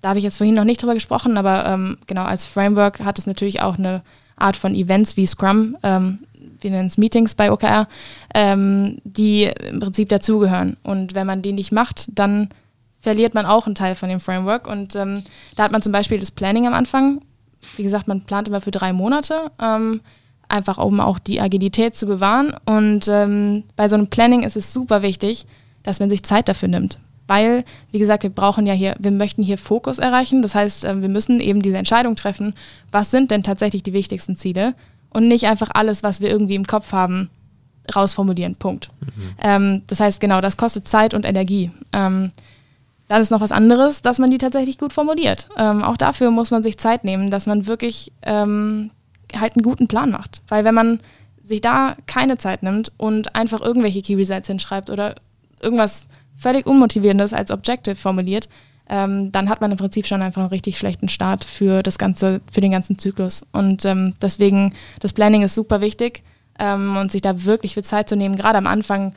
da 0.00 0.08
habe 0.08 0.18
ich 0.18 0.24
jetzt 0.24 0.38
vorhin 0.38 0.56
noch 0.56 0.64
nicht 0.64 0.82
drüber 0.82 0.94
gesprochen, 0.94 1.36
aber 1.36 1.66
ähm, 1.66 1.98
genau 2.08 2.24
als 2.24 2.44
Framework 2.44 3.00
hat 3.00 3.18
es 3.20 3.28
natürlich 3.28 3.62
auch 3.62 3.78
eine 3.78 4.02
Art 4.36 4.56
von 4.56 4.74
Events 4.74 5.16
wie 5.16 5.26
Scrum 5.26 5.76
ähm, 5.84 6.18
wir 6.60 6.70
nennen 6.70 6.86
es 6.86 6.98
Meetings 6.98 7.34
bei 7.34 7.50
OKR, 7.50 7.88
ähm, 8.34 8.98
die 9.04 9.50
im 9.68 9.80
Prinzip 9.80 10.08
dazugehören. 10.08 10.76
Und 10.82 11.14
wenn 11.14 11.26
man 11.26 11.42
die 11.42 11.52
nicht 11.52 11.72
macht, 11.72 12.06
dann 12.12 12.48
verliert 13.00 13.34
man 13.34 13.46
auch 13.46 13.66
einen 13.66 13.74
Teil 13.74 13.94
von 13.94 14.08
dem 14.08 14.20
Framework. 14.20 14.66
Und 14.66 14.96
ähm, 14.96 15.22
da 15.56 15.64
hat 15.64 15.72
man 15.72 15.82
zum 15.82 15.92
Beispiel 15.92 16.18
das 16.18 16.30
Planning 16.30 16.66
am 16.66 16.74
Anfang. 16.74 17.20
Wie 17.76 17.82
gesagt, 17.82 18.08
man 18.08 18.22
plant 18.22 18.48
immer 18.48 18.60
für 18.60 18.70
drei 18.70 18.92
Monate, 18.92 19.50
ähm, 19.60 20.00
einfach 20.48 20.78
um 20.78 21.00
auch 21.00 21.18
die 21.18 21.40
Agilität 21.40 21.94
zu 21.94 22.06
bewahren. 22.06 22.54
Und 22.66 23.08
ähm, 23.08 23.64
bei 23.76 23.88
so 23.88 23.96
einem 23.96 24.08
Planning 24.08 24.42
ist 24.42 24.56
es 24.56 24.72
super 24.72 25.02
wichtig, 25.02 25.46
dass 25.82 26.00
man 26.00 26.10
sich 26.10 26.22
Zeit 26.22 26.48
dafür 26.48 26.68
nimmt. 26.68 26.98
Weil, 27.26 27.64
wie 27.92 27.98
gesagt, 27.98 28.22
wir 28.22 28.30
brauchen 28.30 28.66
ja 28.66 28.72
hier, 28.72 28.94
wir 28.98 29.10
möchten 29.10 29.42
hier 29.42 29.58
Fokus 29.58 29.98
erreichen. 29.98 30.40
Das 30.40 30.54
heißt, 30.54 30.84
ähm, 30.84 31.02
wir 31.02 31.10
müssen 31.10 31.40
eben 31.40 31.62
diese 31.62 31.76
Entscheidung 31.76 32.16
treffen, 32.16 32.54
was 32.90 33.10
sind 33.10 33.30
denn 33.30 33.42
tatsächlich 33.42 33.82
die 33.82 33.92
wichtigsten 33.92 34.36
Ziele 34.36 34.74
und 35.10 35.28
nicht 35.28 35.46
einfach 35.46 35.70
alles, 35.72 36.02
was 36.02 36.20
wir 36.20 36.30
irgendwie 36.30 36.54
im 36.54 36.66
Kopf 36.66 36.92
haben, 36.92 37.30
rausformulieren. 37.94 38.56
Punkt. 38.56 38.90
Mhm. 39.00 39.30
Ähm, 39.42 39.82
das 39.86 40.00
heißt, 40.00 40.20
genau, 40.20 40.40
das 40.40 40.56
kostet 40.56 40.86
Zeit 40.86 41.14
und 41.14 41.24
Energie. 41.24 41.70
Ähm, 41.92 42.32
dann 43.08 43.22
ist 43.22 43.30
noch 43.30 43.40
was 43.40 43.52
anderes, 43.52 44.02
dass 44.02 44.18
man 44.18 44.30
die 44.30 44.38
tatsächlich 44.38 44.78
gut 44.78 44.92
formuliert. 44.92 45.48
Ähm, 45.56 45.82
auch 45.82 45.96
dafür 45.96 46.30
muss 46.30 46.50
man 46.50 46.62
sich 46.62 46.76
Zeit 46.76 47.04
nehmen, 47.04 47.30
dass 47.30 47.46
man 47.46 47.66
wirklich 47.66 48.12
ähm, 48.22 48.90
halt 49.34 49.56
einen 49.56 49.62
guten 49.62 49.88
Plan 49.88 50.10
macht. 50.10 50.42
Weil 50.48 50.64
wenn 50.64 50.74
man 50.74 51.00
sich 51.42 51.62
da 51.62 51.96
keine 52.06 52.36
Zeit 52.36 52.62
nimmt 52.62 52.92
und 52.98 53.34
einfach 53.34 53.62
irgendwelche 53.62 54.02
Key 54.02 54.14
Results 54.14 54.48
hinschreibt 54.48 54.90
oder 54.90 55.14
irgendwas 55.60 56.08
völlig 56.36 56.66
Unmotivierendes 56.66 57.32
als 57.32 57.50
Objective 57.50 57.96
formuliert, 57.96 58.50
ähm, 58.88 59.32
dann 59.32 59.48
hat 59.48 59.60
man 59.60 59.70
im 59.70 59.78
Prinzip 59.78 60.06
schon 60.06 60.22
einfach 60.22 60.40
einen 60.40 60.50
richtig 60.50 60.78
schlechten 60.78 61.08
Start 61.08 61.44
für 61.44 61.82
das 61.82 61.98
ganze, 61.98 62.40
für 62.50 62.60
den 62.60 62.72
ganzen 62.72 62.98
Zyklus. 62.98 63.44
Und 63.52 63.84
ähm, 63.84 64.14
deswegen, 64.20 64.72
das 65.00 65.12
Planning 65.12 65.42
ist 65.42 65.54
super 65.54 65.80
wichtig. 65.80 66.22
ähm, 66.58 66.96
und 66.96 67.12
sich 67.12 67.20
da 67.20 67.44
wirklich 67.44 67.74
viel 67.74 67.84
Zeit 67.84 68.08
zu 68.08 68.16
nehmen. 68.16 68.36
Gerade 68.36 68.58
am 68.58 68.66
Anfang 68.66 69.14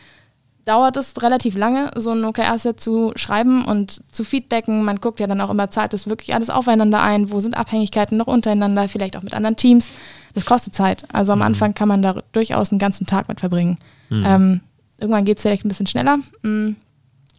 dauert 0.66 0.96
es 0.98 1.22
relativ 1.24 1.56
lange, 1.56 1.92
so 1.96 2.12
ein 2.12 2.24
OKR-Set 2.24 2.80
zu 2.80 3.14
schreiben 3.16 3.66
und 3.66 4.02
zu 4.12 4.24
feedbacken. 4.24 4.84
Man 4.84 5.02
guckt 5.02 5.20
ja 5.20 5.28
dann 5.28 5.42
auch 5.42 5.50
immer, 5.50 5.72
zahlt 5.72 5.94
das 5.94 6.08
wirklich 6.08 6.36
alles 6.36 6.50
aufeinander 6.52 7.02
ein? 7.02 7.32
Wo 7.32 7.40
sind 7.40 7.58
Abhängigkeiten 7.58 8.18
noch 8.18 8.28
untereinander, 8.28 8.88
vielleicht 8.88 9.18
auch 9.18 9.24
mit 9.24 9.34
anderen 9.34 9.56
Teams? 9.56 9.92
Das 10.36 10.46
kostet 10.46 10.76
Zeit. 10.76 11.04
Also 11.14 11.34
am 11.34 11.40
mhm. 11.40 11.46
Anfang 11.46 11.74
kann 11.74 11.88
man 11.88 12.02
da 12.02 12.22
durchaus 12.32 12.72
einen 12.72 12.80
ganzen 12.80 13.08
Tag 13.08 13.28
mit 13.28 13.40
verbringen. 13.40 13.80
Mhm. 14.10 14.24
Ähm, 14.26 14.62
irgendwann 15.00 15.26
geht 15.26 15.38
es 15.38 15.44
vielleicht 15.44 15.66
ein 15.66 15.70
bisschen 15.70 15.88
schneller. 15.88 16.20
Mm. 16.44 16.76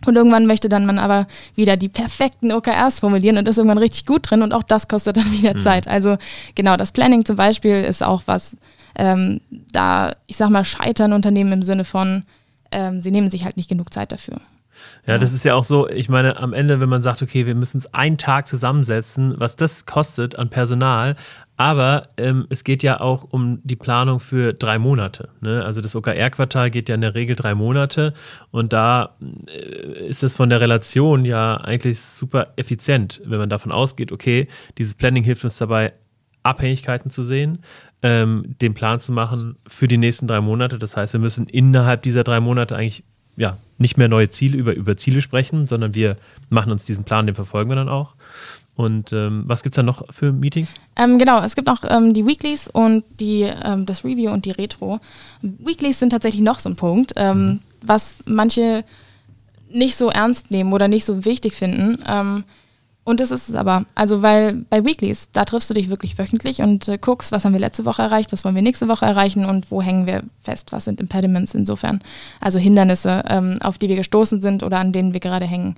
Und 0.04 0.16
irgendwann 0.16 0.46
möchte 0.46 0.68
dann 0.68 0.86
man 0.86 0.98
aber 0.98 1.26
wieder 1.54 1.76
die 1.76 1.88
perfekten 1.88 2.52
OKRs 2.52 3.00
formulieren 3.00 3.38
und 3.38 3.48
ist 3.48 3.58
irgendwann 3.58 3.78
richtig 3.78 4.06
gut 4.06 4.30
drin 4.30 4.42
und 4.42 4.52
auch 4.52 4.62
das 4.62 4.88
kostet 4.88 5.16
dann 5.16 5.32
wieder 5.32 5.54
mhm. 5.54 5.58
Zeit. 5.58 5.88
Also 5.88 6.16
genau, 6.54 6.76
das 6.76 6.92
Planning 6.92 7.24
zum 7.24 7.36
Beispiel 7.36 7.82
ist 7.84 8.02
auch 8.02 8.22
was, 8.26 8.56
ähm, 8.96 9.40
da, 9.50 10.12
ich 10.26 10.36
sag 10.36 10.50
mal, 10.50 10.64
scheitern 10.64 11.12
Unternehmen 11.12 11.52
im 11.52 11.62
Sinne 11.62 11.84
von, 11.84 12.24
ähm, 12.70 13.00
sie 13.00 13.10
nehmen 13.10 13.30
sich 13.30 13.44
halt 13.44 13.56
nicht 13.56 13.68
genug 13.68 13.92
Zeit 13.92 14.12
dafür. 14.12 14.40
Ja, 15.06 15.18
das 15.18 15.32
ist 15.32 15.44
ja 15.44 15.54
auch 15.54 15.64
so, 15.64 15.88
ich 15.88 16.08
meine, 16.08 16.38
am 16.38 16.52
Ende, 16.52 16.80
wenn 16.80 16.88
man 16.88 17.02
sagt, 17.02 17.22
okay, 17.22 17.46
wir 17.46 17.54
müssen 17.54 17.78
es 17.78 17.92
einen 17.92 18.18
Tag 18.18 18.48
zusammensetzen, 18.48 19.34
was 19.38 19.56
das 19.56 19.86
kostet 19.86 20.36
an 20.36 20.48
Personal, 20.48 21.16
aber 21.56 22.08
ähm, 22.16 22.46
es 22.48 22.64
geht 22.64 22.82
ja 22.82 23.00
auch 23.00 23.24
um 23.30 23.60
die 23.62 23.76
Planung 23.76 24.20
für 24.20 24.52
drei 24.52 24.78
Monate. 24.78 25.28
Ne? 25.40 25.64
Also 25.64 25.80
das 25.80 25.94
OKR-Quartal 25.94 26.70
geht 26.70 26.88
ja 26.88 26.94
in 26.94 27.00
der 27.02 27.14
Regel 27.14 27.36
drei 27.36 27.54
Monate 27.54 28.14
und 28.50 28.72
da 28.72 29.16
äh, 29.46 30.06
ist 30.06 30.22
es 30.22 30.36
von 30.36 30.48
der 30.48 30.60
Relation 30.60 31.24
ja 31.24 31.56
eigentlich 31.56 32.00
super 32.00 32.52
effizient, 32.56 33.20
wenn 33.24 33.38
man 33.38 33.50
davon 33.50 33.70
ausgeht, 33.70 34.12
okay, 34.12 34.48
dieses 34.78 34.94
Planning 34.94 35.24
hilft 35.24 35.44
uns 35.44 35.58
dabei, 35.58 35.92
Abhängigkeiten 36.42 37.10
zu 37.10 37.22
sehen, 37.22 37.58
ähm, 38.02 38.56
den 38.60 38.74
Plan 38.74 38.98
zu 38.98 39.12
machen 39.12 39.56
für 39.66 39.86
die 39.86 39.98
nächsten 39.98 40.26
drei 40.26 40.40
Monate. 40.40 40.78
Das 40.78 40.96
heißt, 40.96 41.12
wir 41.12 41.20
müssen 41.20 41.46
innerhalb 41.46 42.02
dieser 42.02 42.24
drei 42.24 42.40
Monate 42.40 42.74
eigentlich 42.76 43.04
ja, 43.36 43.56
nicht 43.78 43.96
mehr 43.96 44.08
neue 44.08 44.28
Ziele 44.28 44.58
über, 44.58 44.74
über 44.74 44.96
Ziele 44.96 45.22
sprechen, 45.22 45.66
sondern 45.66 45.94
wir 45.94 46.16
machen 46.50 46.72
uns 46.72 46.84
diesen 46.84 47.04
Plan, 47.04 47.26
den 47.26 47.34
verfolgen 47.34 47.70
wir 47.70 47.76
dann 47.76 47.88
auch. 47.88 48.14
Und 48.74 49.12
ähm, 49.12 49.44
was 49.46 49.62
gibt 49.62 49.74
es 49.74 49.76
da 49.76 49.82
noch 49.82 50.02
für 50.12 50.32
Meetings? 50.32 50.70
Ähm, 50.96 51.18
genau, 51.18 51.42
es 51.42 51.54
gibt 51.54 51.68
auch 51.68 51.80
ähm, 51.88 52.14
die 52.14 52.26
Weeklies 52.26 52.68
und 52.68 53.04
die, 53.20 53.42
ähm, 53.42 53.84
das 53.84 54.04
Review 54.04 54.30
und 54.30 54.46
die 54.46 54.50
Retro. 54.50 54.98
Weeklies 55.42 55.98
sind 55.98 56.10
tatsächlich 56.10 56.42
noch 56.42 56.58
so 56.58 56.70
ein 56.70 56.76
Punkt, 56.76 57.12
ähm, 57.16 57.46
mhm. 57.46 57.60
was 57.82 58.20
manche 58.24 58.84
nicht 59.70 59.96
so 59.96 60.08
ernst 60.08 60.50
nehmen 60.50 60.72
oder 60.72 60.88
nicht 60.88 61.04
so 61.04 61.24
wichtig 61.24 61.54
finden. 61.54 61.98
Ähm, 62.08 62.44
und 63.04 63.20
das 63.20 63.30
ist 63.30 63.48
es 63.48 63.56
aber. 63.56 63.84
Also, 63.94 64.22
weil 64.22 64.64
bei 64.70 64.84
Weeklies, 64.84 65.28
da 65.32 65.44
triffst 65.44 65.68
du 65.68 65.74
dich 65.74 65.90
wirklich 65.90 66.16
wöchentlich 66.18 66.62
und 66.62 66.88
äh, 66.88 66.98
guckst, 66.98 67.30
was 67.30 67.44
haben 67.44 67.52
wir 67.52 67.60
letzte 67.60 67.84
Woche 67.84 68.00
erreicht, 68.00 68.32
was 68.32 68.44
wollen 68.44 68.54
wir 68.54 68.62
nächste 68.62 68.88
Woche 68.88 69.04
erreichen 69.04 69.44
und 69.44 69.70
wo 69.70 69.82
hängen 69.82 70.06
wir 70.06 70.22
fest, 70.42 70.72
was 70.72 70.84
sind 70.84 71.00
Impediments 71.00 71.54
insofern. 71.54 72.00
Also 72.40 72.58
Hindernisse, 72.58 73.58
auf 73.60 73.76
die 73.76 73.88
wir 73.88 73.96
gestoßen 73.96 74.40
sind 74.40 74.62
oder 74.62 74.78
an 74.78 74.92
denen 74.92 75.12
wir 75.12 75.20
gerade 75.20 75.46
hängen. 75.46 75.74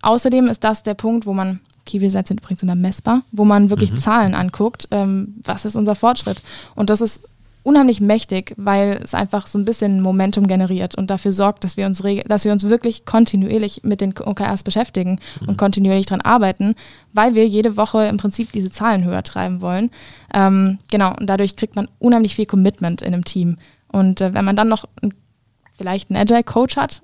Außerdem 0.00 0.46
ist 0.46 0.62
das 0.62 0.84
der 0.84 0.94
Punkt, 0.94 1.26
wo 1.26 1.34
man, 1.34 1.60
Key-Results 1.84 2.28
sind 2.28 2.40
übrigens 2.40 2.62
immer 2.62 2.74
messbar, 2.74 3.22
wo 3.32 3.44
man 3.44 3.70
wirklich 3.70 3.92
mhm. 3.92 3.96
Zahlen 3.96 4.34
anguckt, 4.34 4.88
ähm, 4.90 5.34
was 5.42 5.64
ist 5.64 5.76
unser 5.76 5.94
Fortschritt. 5.94 6.42
Und 6.74 6.90
das 6.90 7.00
ist 7.00 7.22
unheimlich 7.62 8.00
mächtig, 8.00 8.54
weil 8.56 9.00
es 9.02 9.14
einfach 9.14 9.46
so 9.46 9.58
ein 9.58 9.64
bisschen 9.64 10.00
Momentum 10.00 10.46
generiert 10.48 10.96
und 10.96 11.10
dafür 11.10 11.32
sorgt, 11.32 11.64
dass 11.64 11.76
wir 11.76 11.86
uns, 11.86 12.02
dass 12.26 12.44
wir 12.44 12.52
uns 12.52 12.64
wirklich 12.64 13.04
kontinuierlich 13.04 13.82
mit 13.84 14.00
den 14.00 14.14
OKRs 14.18 14.62
beschäftigen 14.62 15.20
mhm. 15.40 15.50
und 15.50 15.58
kontinuierlich 15.58 16.06
daran 16.06 16.22
arbeiten, 16.22 16.74
weil 17.12 17.34
wir 17.34 17.46
jede 17.46 17.76
Woche 17.76 18.06
im 18.06 18.16
Prinzip 18.16 18.52
diese 18.52 18.70
Zahlen 18.70 19.04
höher 19.04 19.22
treiben 19.22 19.60
wollen. 19.60 19.90
Ähm, 20.34 20.78
genau, 20.90 21.14
und 21.16 21.26
dadurch 21.26 21.56
kriegt 21.56 21.76
man 21.76 21.88
unheimlich 21.98 22.34
viel 22.34 22.46
Commitment 22.46 23.00
in 23.00 23.14
einem 23.14 23.24
Team. 23.24 23.58
Und 23.90 24.20
äh, 24.20 24.34
wenn 24.34 24.44
man 24.44 24.56
dann 24.56 24.68
noch 24.68 24.86
vielleicht 25.76 26.10
einen 26.10 26.20
Agile-Coach 26.20 26.76
hat 26.76 27.02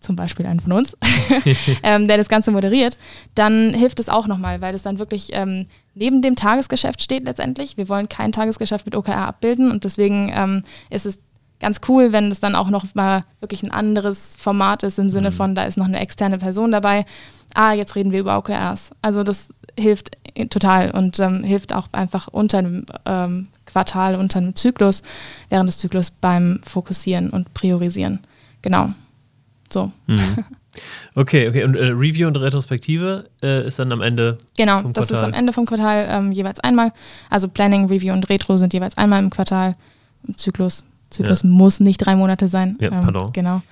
zum 0.00 0.16
Beispiel 0.16 0.46
einen 0.46 0.60
von 0.60 0.72
uns, 0.72 0.96
ähm, 1.82 2.08
der 2.08 2.16
das 2.16 2.28
Ganze 2.28 2.50
moderiert, 2.50 2.98
dann 3.34 3.74
hilft 3.74 4.00
es 4.00 4.08
auch 4.08 4.26
nochmal, 4.26 4.60
weil 4.60 4.74
es 4.74 4.82
dann 4.82 4.98
wirklich 4.98 5.30
ähm, 5.32 5.66
neben 5.94 6.22
dem 6.22 6.36
Tagesgeschäft 6.36 7.02
steht 7.02 7.24
letztendlich. 7.24 7.76
Wir 7.76 7.88
wollen 7.88 8.08
kein 8.08 8.32
Tagesgeschäft 8.32 8.86
mit 8.86 8.94
OKR 8.94 9.26
abbilden 9.26 9.70
und 9.70 9.84
deswegen 9.84 10.30
ähm, 10.34 10.64
ist 10.90 11.06
es 11.06 11.18
ganz 11.60 11.80
cool, 11.88 12.12
wenn 12.12 12.30
es 12.30 12.40
dann 12.40 12.54
auch 12.54 12.68
noch 12.68 12.94
mal 12.94 13.24
wirklich 13.40 13.62
ein 13.62 13.70
anderes 13.70 14.36
Format 14.36 14.82
ist 14.82 14.98
im 14.98 15.10
Sinne 15.10 15.30
mhm. 15.30 15.34
von, 15.34 15.54
da 15.54 15.64
ist 15.64 15.78
noch 15.78 15.86
eine 15.86 16.00
externe 16.00 16.38
Person 16.38 16.72
dabei. 16.72 17.06
Ah, 17.54 17.72
jetzt 17.72 17.96
reden 17.96 18.12
wir 18.12 18.20
über 18.20 18.36
OKRs. 18.36 18.90
Also 19.00 19.22
das 19.22 19.48
hilft 19.78 20.16
total 20.50 20.90
und 20.90 21.18
ähm, 21.18 21.42
hilft 21.42 21.74
auch 21.74 21.88
einfach 21.92 22.28
unter 22.28 22.58
einem 22.58 22.86
ähm, 23.04 23.48
Quartal, 23.64 24.16
unter 24.16 24.38
einem 24.38 24.54
Zyklus, 24.54 25.02
während 25.48 25.68
des 25.68 25.78
Zyklus 25.78 26.10
beim 26.10 26.60
Fokussieren 26.64 27.30
und 27.30 27.54
Priorisieren. 27.54 28.20
Genau. 28.62 28.90
So. 29.70 29.92
Mhm. 30.06 30.44
Okay, 31.14 31.48
okay. 31.48 31.64
Und 31.64 31.74
äh, 31.74 31.84
Review 31.86 32.26
und 32.26 32.36
Retrospektive 32.36 33.30
äh, 33.42 33.66
ist 33.66 33.78
dann 33.78 33.92
am 33.92 34.02
Ende. 34.02 34.38
Genau, 34.56 34.82
das 34.82 35.10
ist 35.10 35.22
am 35.22 35.32
Ende 35.32 35.52
vom 35.52 35.66
Quartal 35.66 36.06
ähm, 36.08 36.32
jeweils 36.32 36.60
einmal. 36.60 36.92
Also 37.30 37.48
Planning, 37.48 37.86
Review 37.86 38.12
und 38.12 38.28
Retro 38.28 38.56
sind 38.56 38.74
jeweils 38.74 38.98
einmal 38.98 39.22
im 39.22 39.30
Quartal. 39.30 39.74
Im 40.26 40.36
Zyklus. 40.36 40.84
Zyklus 41.10 41.42
ja. 41.42 41.48
muss 41.48 41.80
nicht 41.80 41.98
drei 41.98 42.16
Monate 42.16 42.48
sein. 42.48 42.76
Ja, 42.80 42.90
ähm, 42.90 43.00
pardon. 43.02 43.32
Genau. 43.32 43.62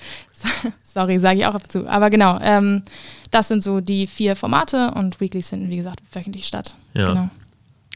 Sorry, 0.83 1.19
sage 1.19 1.41
ich 1.41 1.47
auch 1.47 1.55
ab 1.55 1.65
und 1.65 1.73
zu. 1.73 1.89
Aber 1.89 2.09
genau, 2.11 2.39
ähm, 2.41 2.83
das 3.31 3.49
sind 3.49 3.63
so 3.63 3.81
die 3.81 4.07
vier 4.07 4.37
Formate 4.37 4.93
und 4.93 5.21
Weeklies 5.21 5.49
finden, 5.49 5.69
wie 5.69 5.77
gesagt, 5.77 6.01
wöchentlich 6.13 6.47
statt. 6.47 6.77
Ja. 6.95 7.07
Genau. 7.07 7.31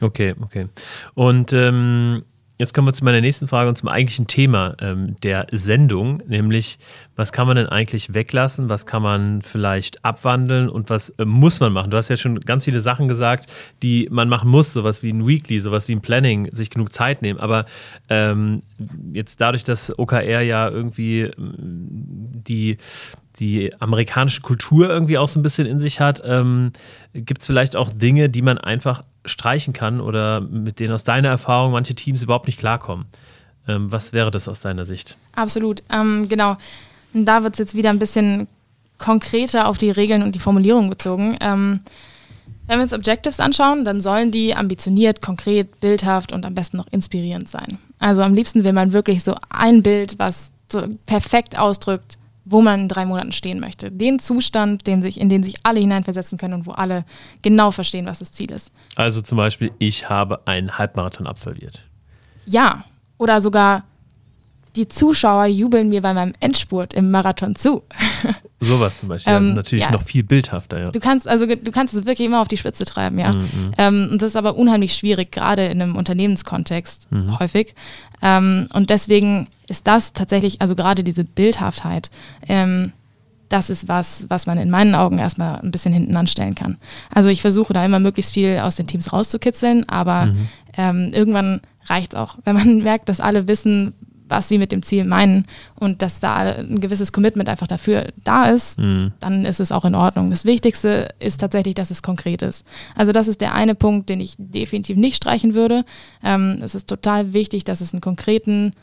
Okay, 0.01 0.35
okay. 0.41 0.67
Und 1.13 1.53
ähm, 1.53 2.23
Jetzt 2.61 2.73
kommen 2.73 2.89
wir 2.89 2.93
zu 2.93 3.05
meiner 3.05 3.21
nächsten 3.21 3.47
Frage 3.47 3.69
und 3.69 3.77
zum 3.77 3.87
eigentlichen 3.87 4.27
Thema 4.27 4.75
ähm, 4.81 5.15
der 5.23 5.47
Sendung, 5.53 6.21
nämlich 6.27 6.77
was 7.15 7.31
kann 7.31 7.47
man 7.47 7.55
denn 7.55 7.67
eigentlich 7.67 8.13
weglassen, 8.13 8.67
was 8.67 8.85
kann 8.85 9.01
man 9.01 9.41
vielleicht 9.41 10.03
abwandeln 10.03 10.67
und 10.67 10.89
was 10.89 11.11
äh, 11.11 11.23
muss 11.23 11.61
man 11.61 11.71
machen? 11.71 11.89
Du 11.89 11.95
hast 11.95 12.09
ja 12.09 12.17
schon 12.17 12.41
ganz 12.41 12.65
viele 12.65 12.81
Sachen 12.81 13.07
gesagt, 13.07 13.49
die 13.81 14.09
man 14.11 14.27
machen 14.27 14.49
muss, 14.49 14.73
sowas 14.73 15.03
wie 15.03 15.13
ein 15.13 15.25
Weekly, 15.25 15.61
sowas 15.61 15.87
wie 15.87 15.93
ein 15.93 16.01
Planning, 16.01 16.51
sich 16.51 16.69
genug 16.69 16.91
Zeit 16.91 17.21
nehmen. 17.21 17.39
Aber 17.39 17.65
ähm, 18.09 18.61
jetzt 19.13 19.39
dadurch, 19.39 19.63
dass 19.63 19.97
OKR 19.97 20.41
ja 20.41 20.67
irgendwie 20.67 21.21
ähm, 21.21 21.87
die 22.45 22.75
die 23.39 23.73
amerikanische 23.79 24.41
Kultur 24.41 24.89
irgendwie 24.89 25.17
auch 25.17 25.29
so 25.29 25.39
ein 25.39 25.43
bisschen 25.43 25.65
in 25.65 25.79
sich 25.79 26.01
hat, 26.01 26.21
ähm, 26.25 26.73
gibt 27.13 27.39
es 27.39 27.47
vielleicht 27.47 27.77
auch 27.77 27.89
Dinge, 27.89 28.27
die 28.27 28.41
man 28.41 28.57
einfach 28.57 29.03
streichen 29.25 29.73
kann 29.73 30.01
oder 30.01 30.41
mit 30.41 30.79
denen 30.79 30.93
aus 30.93 31.03
deiner 31.03 31.29
Erfahrung 31.29 31.71
manche 31.71 31.95
Teams 31.95 32.23
überhaupt 32.23 32.47
nicht 32.47 32.59
klarkommen. 32.59 33.05
Ähm, 33.67 33.91
was 33.91 34.13
wäre 34.13 34.31
das 34.31 34.47
aus 34.47 34.61
deiner 34.61 34.85
Sicht? 34.85 35.17
Absolut, 35.33 35.83
ähm, 35.91 36.27
genau. 36.29 36.57
Da 37.13 37.43
wird 37.43 37.53
es 37.53 37.59
jetzt 37.59 37.75
wieder 37.75 37.89
ein 37.89 37.99
bisschen 37.99 38.47
konkreter 38.97 39.67
auf 39.67 39.77
die 39.77 39.91
Regeln 39.91 40.23
und 40.23 40.35
die 40.35 40.39
Formulierung 40.39 40.89
bezogen. 40.89 41.37
Ähm, 41.41 41.81
wenn 42.67 42.77
wir 42.77 42.83
uns 42.83 42.93
Objectives 42.93 43.39
anschauen, 43.39 43.83
dann 43.83 43.99
sollen 44.01 44.31
die 44.31 44.55
ambitioniert, 44.55 45.23
konkret, 45.23 45.79
bildhaft 45.79 46.31
und 46.31 46.45
am 46.45 46.53
besten 46.53 46.77
noch 46.77 46.87
inspirierend 46.91 47.49
sein. 47.49 47.79
Also 47.97 48.21
am 48.21 48.35
liebsten 48.35 48.63
will 48.63 48.73
man 48.73 48.93
wirklich 48.93 49.23
so 49.23 49.35
ein 49.49 49.81
Bild, 49.81 50.19
was 50.19 50.51
so 50.71 50.83
perfekt 51.07 51.57
ausdrückt, 51.57 52.19
wo 52.49 52.61
man 52.61 52.81
in 52.81 52.87
drei 52.87 53.05
Monaten 53.05 53.31
stehen 53.31 53.59
möchte. 53.59 53.91
Den 53.91 54.17
Zustand, 54.17 54.87
den 54.87 55.03
sich, 55.03 55.19
in 55.19 55.29
den 55.29 55.43
sich 55.43 55.55
alle 55.63 55.79
hineinversetzen 55.79 56.37
können 56.37 56.55
und 56.55 56.65
wo 56.65 56.71
alle 56.71 57.05
genau 57.43 57.69
verstehen, 57.69 58.07
was 58.07 58.19
das 58.19 58.31
Ziel 58.33 58.51
ist. 58.51 58.71
Also 58.95 59.21
zum 59.21 59.37
Beispiel, 59.37 59.71
ich 59.77 60.09
habe 60.09 60.47
einen 60.47 60.77
Halbmarathon 60.77 61.27
absolviert. 61.27 61.83
Ja, 62.45 62.85
oder 63.19 63.39
sogar 63.39 63.83
die 64.75 64.87
Zuschauer 64.87 65.45
jubeln 65.45 65.89
mir 65.89 66.01
bei 66.01 66.13
meinem 66.13 66.33
Endspurt 66.39 66.93
im 66.93 67.11
Marathon 67.11 67.55
zu. 67.55 67.83
Sowas 68.61 68.99
zum 68.99 69.09
Beispiel. 69.09 69.33
Ähm, 69.33 69.53
natürlich 69.53 69.85
ja. 69.85 69.91
noch 69.91 70.03
viel 70.03 70.23
bildhafter, 70.23 70.79
ja. 70.79 70.91
Du 70.91 70.99
kannst, 70.99 71.27
also 71.27 71.45
du 71.45 71.71
kannst 71.71 71.93
es 71.93 72.05
wirklich 72.05 72.27
immer 72.27 72.41
auf 72.41 72.49
die 72.49 72.57
Spitze 72.57 72.85
treiben, 72.85 73.17
ja. 73.17 73.31
Mhm. 73.31 73.39
mhm. 73.39 73.71
Ähm, 73.77 74.09
und 74.11 74.21
das 74.21 74.31
ist 74.31 74.35
aber 74.35 74.55
unheimlich 74.55 74.93
schwierig, 74.93 75.31
gerade 75.31 75.65
in 75.65 75.81
einem 75.81 75.95
Unternehmenskontext 75.95 77.11
mhm. 77.11 77.39
häufig. 77.39 77.73
Ähm, 78.21 78.67
und 78.73 78.89
deswegen 78.89 79.47
ist 79.67 79.87
das 79.87 80.13
tatsächlich, 80.13 80.61
also 80.61 80.75
gerade 80.75 81.03
diese 81.03 81.23
Bildhaftheit, 81.23 82.11
ähm, 82.47 82.91
das 83.47 83.69
ist 83.69 83.87
was, 83.87 84.25
was 84.29 84.45
man 84.45 84.57
in 84.57 84.69
meinen 84.69 84.93
Augen 84.93 85.17
erstmal 85.17 85.59
ein 85.59 85.71
bisschen 85.71 85.91
hinten 85.91 86.15
anstellen 86.15 86.53
kann. 86.53 86.77
Also 87.11 87.29
ich 87.29 87.41
versuche 87.41 87.73
da 87.73 87.83
immer 87.83 87.99
möglichst 87.99 88.33
viel 88.33 88.59
aus 88.59 88.75
den 88.75 88.87
Teams 88.87 89.11
rauszukitzeln, 89.11 89.89
aber 89.89 90.27
mhm. 90.27 90.49
ähm, 90.77 91.11
irgendwann 91.13 91.61
reicht 91.85 92.13
es 92.13 92.19
auch. 92.19 92.37
Wenn 92.43 92.55
man 92.55 92.77
merkt, 92.83 93.09
dass 93.09 93.19
alle 93.19 93.47
wissen, 93.47 93.93
was 94.29 94.47
sie 94.47 94.57
mit 94.57 94.71
dem 94.71 94.83
Ziel 94.83 95.03
meinen 95.03 95.45
und 95.79 96.01
dass 96.01 96.19
da 96.19 96.37
ein 96.37 96.79
gewisses 96.79 97.11
Commitment 97.11 97.49
einfach 97.49 97.67
dafür 97.67 98.07
da 98.23 98.45
ist, 98.45 98.79
mhm. 98.79 99.11
dann 99.19 99.45
ist 99.45 99.59
es 99.59 99.71
auch 99.71 99.85
in 99.85 99.95
Ordnung. 99.95 100.29
Das 100.29 100.45
Wichtigste 100.45 101.09
ist 101.19 101.39
tatsächlich, 101.39 101.75
dass 101.75 101.91
es 101.91 102.01
konkret 102.01 102.41
ist. 102.41 102.65
Also 102.95 103.11
das 103.11 103.27
ist 103.27 103.41
der 103.41 103.53
eine 103.53 103.75
Punkt, 103.75 104.09
den 104.09 104.21
ich 104.21 104.35
definitiv 104.37 104.97
nicht 104.97 105.17
streichen 105.17 105.55
würde. 105.55 105.83
Ähm, 106.23 106.59
es 106.61 106.75
ist 106.75 106.87
total 106.87 107.33
wichtig, 107.33 107.63
dass 107.63 107.81
es 107.81 107.93
einen 107.93 108.01
konkreten 108.01 108.73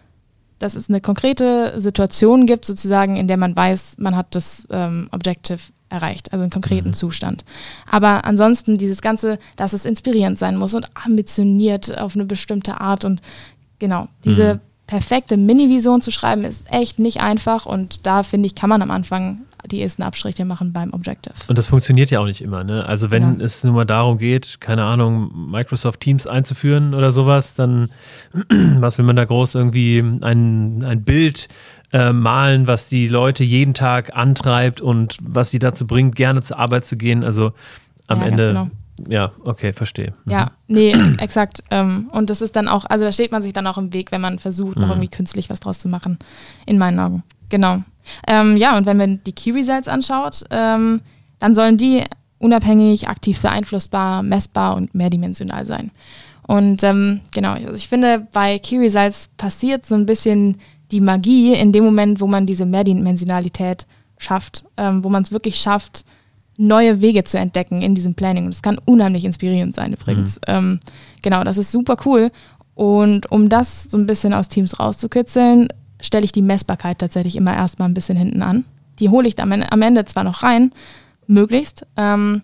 dass 0.58 0.74
es 0.74 0.88
eine 0.88 1.02
konkrete 1.02 1.78
Situation 1.78 2.46
gibt, 2.46 2.64
sozusagen, 2.64 3.16
in 3.16 3.28
der 3.28 3.36
man 3.36 3.54
weiß, 3.54 3.96
man 3.98 4.16
hat 4.16 4.34
das 4.34 4.66
ähm, 4.70 5.08
Objective 5.12 5.58
erreicht, 5.88 6.32
also 6.32 6.42
einen 6.42 6.50
konkreten 6.50 6.88
mhm. 6.88 6.94
Zustand. 6.94 7.44
Aber 7.90 8.24
ansonsten 8.24 8.78
dieses 8.78 9.02
Ganze, 9.02 9.38
dass 9.56 9.72
es 9.72 9.84
inspirierend 9.84 10.38
sein 10.38 10.56
muss 10.56 10.74
und 10.74 10.88
ambitioniert 10.94 11.96
auf 11.98 12.14
eine 12.14 12.24
bestimmte 12.24 12.80
Art 12.80 13.04
und 13.04 13.20
genau, 13.78 14.08
diese 14.24 14.54
mhm 14.54 14.60
perfekte 14.86 15.36
Mini-Vision 15.36 16.00
zu 16.00 16.10
schreiben, 16.10 16.44
ist 16.44 16.64
echt 16.70 16.98
nicht 16.98 17.20
einfach 17.20 17.66
und 17.66 18.06
da 18.06 18.22
finde 18.22 18.46
ich, 18.46 18.54
kann 18.54 18.70
man 18.70 18.82
am 18.82 18.90
Anfang 18.90 19.40
die 19.66 19.82
ersten 19.82 20.02
Abstriche 20.02 20.44
machen 20.44 20.72
beim 20.72 20.92
Objective. 20.92 21.34
Und 21.48 21.58
das 21.58 21.68
funktioniert 21.68 22.10
ja 22.10 22.20
auch 22.20 22.26
nicht 22.26 22.40
immer. 22.40 22.62
Ne? 22.62 22.84
Also 22.86 23.10
wenn 23.10 23.32
genau. 23.32 23.44
es 23.44 23.64
nur 23.64 23.74
mal 23.74 23.84
darum 23.84 24.18
geht, 24.18 24.60
keine 24.60 24.84
Ahnung, 24.84 25.50
Microsoft 25.50 26.00
Teams 26.00 26.26
einzuführen 26.26 26.94
oder 26.94 27.10
sowas, 27.10 27.54
dann 27.54 27.90
was 28.78 28.98
will 28.98 29.04
man 29.04 29.16
da 29.16 29.24
groß 29.24 29.54
irgendwie 29.56 29.98
ein, 29.98 30.84
ein 30.84 31.02
Bild 31.02 31.48
äh, 31.92 32.12
malen, 32.12 32.66
was 32.66 32.88
die 32.88 33.08
Leute 33.08 33.44
jeden 33.44 33.74
Tag 33.74 34.16
antreibt 34.16 34.80
und 34.80 35.16
was 35.20 35.50
sie 35.50 35.58
dazu 35.58 35.86
bringt, 35.86 36.16
gerne 36.16 36.42
zur 36.42 36.58
Arbeit 36.58 36.84
zu 36.84 36.96
gehen. 36.96 37.24
Also 37.24 37.52
am 38.06 38.20
ja, 38.20 38.26
Ende. 38.26 38.46
Genau. 38.48 38.70
Ja, 39.08 39.32
okay, 39.44 39.72
verstehe. 39.72 40.12
Mhm. 40.24 40.32
Ja, 40.32 40.50
nee, 40.68 40.94
exakt. 41.18 41.62
Ähm, 41.70 42.08
und 42.12 42.30
das 42.30 42.42
ist 42.42 42.56
dann 42.56 42.68
auch, 42.68 42.84
also 42.86 43.04
da 43.04 43.12
steht 43.12 43.32
man 43.32 43.42
sich 43.42 43.52
dann 43.52 43.66
auch 43.66 43.78
im 43.78 43.92
Weg, 43.92 44.12
wenn 44.12 44.20
man 44.20 44.38
versucht, 44.38 44.76
noch 44.76 44.86
mhm. 44.86 44.92
irgendwie 44.92 45.08
künstlich 45.08 45.50
was 45.50 45.60
draus 45.60 45.78
zu 45.78 45.88
machen, 45.88 46.18
in 46.64 46.78
meinen 46.78 46.98
Augen. 46.98 47.22
Genau. 47.48 47.82
Ähm, 48.26 48.56
ja, 48.56 48.76
und 48.76 48.86
wenn 48.86 48.96
man 48.96 49.22
die 49.24 49.32
Key 49.32 49.52
Results 49.52 49.88
anschaut, 49.88 50.44
ähm, 50.50 51.00
dann 51.38 51.54
sollen 51.54 51.76
die 51.76 52.04
unabhängig, 52.38 53.08
aktiv 53.08 53.40
beeinflussbar, 53.40 54.22
messbar 54.22 54.76
und 54.76 54.94
mehrdimensional 54.94 55.64
sein. 55.64 55.90
Und 56.46 56.84
ähm, 56.84 57.20
genau, 57.34 57.52
also 57.52 57.72
ich 57.72 57.88
finde, 57.88 58.26
bei 58.32 58.58
Key 58.58 58.78
Results 58.78 59.28
passiert 59.36 59.84
so 59.84 59.94
ein 59.94 60.06
bisschen 60.06 60.58
die 60.92 61.00
Magie 61.00 61.54
in 61.54 61.72
dem 61.72 61.84
Moment, 61.84 62.20
wo 62.20 62.26
man 62.26 62.46
diese 62.46 62.66
Mehrdimensionalität 62.66 63.86
schafft, 64.18 64.64
ähm, 64.76 65.02
wo 65.02 65.08
man 65.08 65.22
es 65.22 65.32
wirklich 65.32 65.56
schafft, 65.56 66.04
neue 66.56 67.00
Wege 67.00 67.24
zu 67.24 67.38
entdecken 67.38 67.82
in 67.82 67.94
diesem 67.94 68.14
Planning. 68.14 68.44
Und 68.44 68.54
das 68.54 68.62
kann 68.62 68.80
unheimlich 68.84 69.24
inspirierend 69.24 69.74
sein 69.74 69.92
übrigens. 69.92 70.36
Mhm. 70.36 70.42
Ähm, 70.46 70.80
genau, 71.22 71.44
das 71.44 71.58
ist 71.58 71.72
super 71.72 71.96
cool. 72.04 72.30
Und 72.74 73.30
um 73.30 73.48
das 73.48 73.84
so 73.84 73.98
ein 73.98 74.06
bisschen 74.06 74.34
aus 74.34 74.48
Teams 74.48 74.78
rauszukitzeln, 74.78 75.68
stelle 76.00 76.24
ich 76.24 76.32
die 76.32 76.42
Messbarkeit 76.42 76.98
tatsächlich 76.98 77.36
immer 77.36 77.54
erstmal 77.54 77.88
ein 77.88 77.94
bisschen 77.94 78.16
hinten 78.16 78.42
an. 78.42 78.64
Die 78.98 79.08
hole 79.08 79.28
ich 79.28 79.38
am 79.40 79.82
Ende 79.82 80.04
zwar 80.04 80.24
noch 80.24 80.42
rein, 80.42 80.72
möglichst, 81.26 81.86
ähm, 81.96 82.42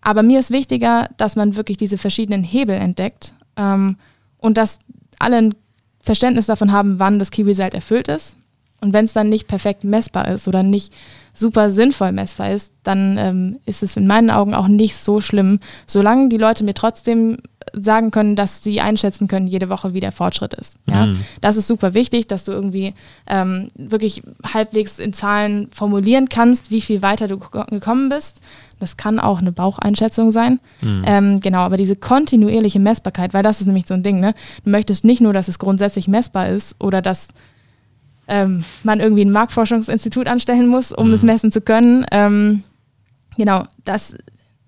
aber 0.00 0.22
mir 0.22 0.40
ist 0.40 0.50
wichtiger, 0.50 1.08
dass 1.16 1.36
man 1.36 1.56
wirklich 1.56 1.76
diese 1.76 1.98
verschiedenen 1.98 2.42
Hebel 2.42 2.76
entdeckt 2.76 3.34
ähm, 3.56 3.96
und 4.38 4.58
dass 4.58 4.80
alle 5.18 5.36
ein 5.36 5.54
Verständnis 6.00 6.46
davon 6.46 6.72
haben, 6.72 6.98
wann 6.98 7.18
das 7.18 7.30
Key 7.30 7.42
Result 7.42 7.74
erfüllt 7.74 8.08
ist. 8.08 8.36
Und 8.82 8.92
wenn 8.92 9.04
es 9.04 9.12
dann 9.12 9.28
nicht 9.28 9.46
perfekt 9.46 9.84
messbar 9.84 10.28
ist 10.28 10.48
oder 10.48 10.62
nicht 10.62 10.92
super 11.34 11.70
sinnvoll 11.70 12.12
messbar 12.12 12.50
ist, 12.50 12.72
dann 12.82 13.16
ähm, 13.16 13.58
ist 13.64 13.82
es 13.82 13.96
in 13.96 14.06
meinen 14.06 14.28
Augen 14.28 14.54
auch 14.54 14.68
nicht 14.68 14.96
so 14.96 15.20
schlimm, 15.20 15.60
solange 15.86 16.28
die 16.28 16.36
Leute 16.36 16.64
mir 16.64 16.74
trotzdem 16.74 17.38
sagen 17.72 18.10
können, 18.10 18.34
dass 18.34 18.62
sie 18.62 18.80
einschätzen 18.80 19.28
können, 19.28 19.46
jede 19.46 19.68
Woche, 19.68 19.94
wie 19.94 20.00
der 20.00 20.10
Fortschritt 20.10 20.52
ist. 20.54 20.78
Ja? 20.86 21.06
Mhm. 21.06 21.20
Das 21.40 21.56
ist 21.56 21.68
super 21.68 21.94
wichtig, 21.94 22.26
dass 22.26 22.44
du 22.44 22.50
irgendwie 22.50 22.92
ähm, 23.28 23.70
wirklich 23.76 24.22
halbwegs 24.52 24.98
in 24.98 25.12
Zahlen 25.12 25.68
formulieren 25.70 26.28
kannst, 26.28 26.72
wie 26.72 26.80
viel 26.80 27.02
weiter 27.02 27.28
du 27.28 27.38
gekommen 27.38 28.08
bist. 28.08 28.40
Das 28.80 28.96
kann 28.96 29.20
auch 29.20 29.38
eine 29.38 29.52
Baucheinschätzung 29.52 30.32
sein. 30.32 30.58
Mhm. 30.80 31.04
Ähm, 31.06 31.40
genau, 31.40 31.60
aber 31.60 31.76
diese 31.76 31.94
kontinuierliche 31.94 32.80
Messbarkeit, 32.80 33.32
weil 33.32 33.44
das 33.44 33.60
ist 33.60 33.68
nämlich 33.68 33.86
so 33.86 33.94
ein 33.94 34.02
Ding, 34.02 34.18
ne? 34.18 34.34
Du 34.64 34.70
möchtest 34.70 35.04
nicht 35.04 35.20
nur, 35.20 35.32
dass 35.32 35.46
es 35.46 35.60
grundsätzlich 35.60 36.08
messbar 36.08 36.48
ist 36.48 36.74
oder 36.80 37.00
dass 37.00 37.28
ähm, 38.28 38.64
man 38.82 39.00
irgendwie 39.00 39.24
ein 39.24 39.32
Marktforschungsinstitut 39.32 40.26
anstellen 40.26 40.68
muss, 40.68 40.92
um 40.92 41.08
mhm. 41.08 41.14
es 41.14 41.22
messen 41.22 41.52
zu 41.52 41.60
können. 41.60 42.06
Ähm, 42.10 42.62
genau, 43.36 43.64
das 43.84 44.14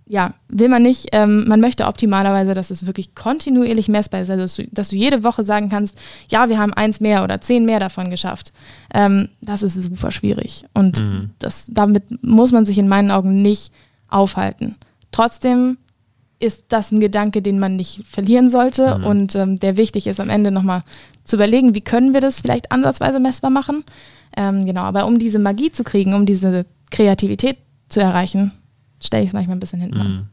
ja, 0.06 0.34
will 0.48 0.68
man 0.68 0.82
nicht. 0.82 1.08
Ähm, 1.12 1.48
man 1.48 1.60
möchte 1.60 1.86
optimalerweise, 1.86 2.52
dass 2.54 2.70
es 2.70 2.86
wirklich 2.86 3.14
kontinuierlich 3.14 3.88
messbar 3.88 4.20
ist, 4.20 4.30
also 4.30 4.42
dass 4.42 4.56
du, 4.56 4.66
dass 4.70 4.88
du, 4.90 4.96
jede 4.96 5.24
Woche 5.24 5.42
sagen 5.42 5.70
kannst, 5.70 5.98
ja, 6.28 6.48
wir 6.48 6.58
haben 6.58 6.74
eins 6.74 7.00
mehr 7.00 7.24
oder 7.24 7.40
zehn 7.40 7.64
mehr 7.64 7.80
davon 7.80 8.10
geschafft. 8.10 8.52
Ähm, 8.92 9.30
das 9.40 9.62
ist 9.62 9.82
super 9.82 10.10
schwierig 10.10 10.66
und 10.74 11.02
mhm. 11.02 11.30
das, 11.38 11.66
damit 11.70 12.22
muss 12.22 12.52
man 12.52 12.66
sich 12.66 12.78
in 12.78 12.88
meinen 12.88 13.10
Augen 13.10 13.40
nicht 13.40 13.72
aufhalten. 14.08 14.76
Trotzdem 15.10 15.78
ist 16.44 16.66
das 16.68 16.92
ein 16.92 17.00
Gedanke, 17.00 17.42
den 17.42 17.58
man 17.58 17.76
nicht 17.76 18.02
verlieren 18.06 18.50
sollte 18.50 18.98
mhm. 18.98 19.04
und 19.04 19.34
ähm, 19.34 19.58
der 19.58 19.76
wichtig 19.76 20.06
ist, 20.06 20.20
am 20.20 20.30
Ende 20.30 20.50
nochmal 20.50 20.82
zu 21.24 21.36
überlegen, 21.36 21.74
wie 21.74 21.80
können 21.80 22.12
wir 22.12 22.20
das 22.20 22.40
vielleicht 22.40 22.70
ansatzweise 22.70 23.18
messbar 23.18 23.50
machen. 23.50 23.84
Ähm, 24.36 24.66
genau, 24.66 24.82
aber 24.82 25.06
um 25.06 25.18
diese 25.18 25.38
Magie 25.38 25.72
zu 25.72 25.84
kriegen, 25.84 26.14
um 26.14 26.26
diese 26.26 26.66
Kreativität 26.90 27.56
zu 27.88 28.00
erreichen, 28.00 28.52
stelle 29.00 29.22
ich 29.22 29.28
es 29.28 29.32
manchmal 29.32 29.56
ein 29.56 29.60
bisschen 29.60 29.80
hinten 29.80 29.96
mhm. 29.96 30.00
an. 30.00 30.28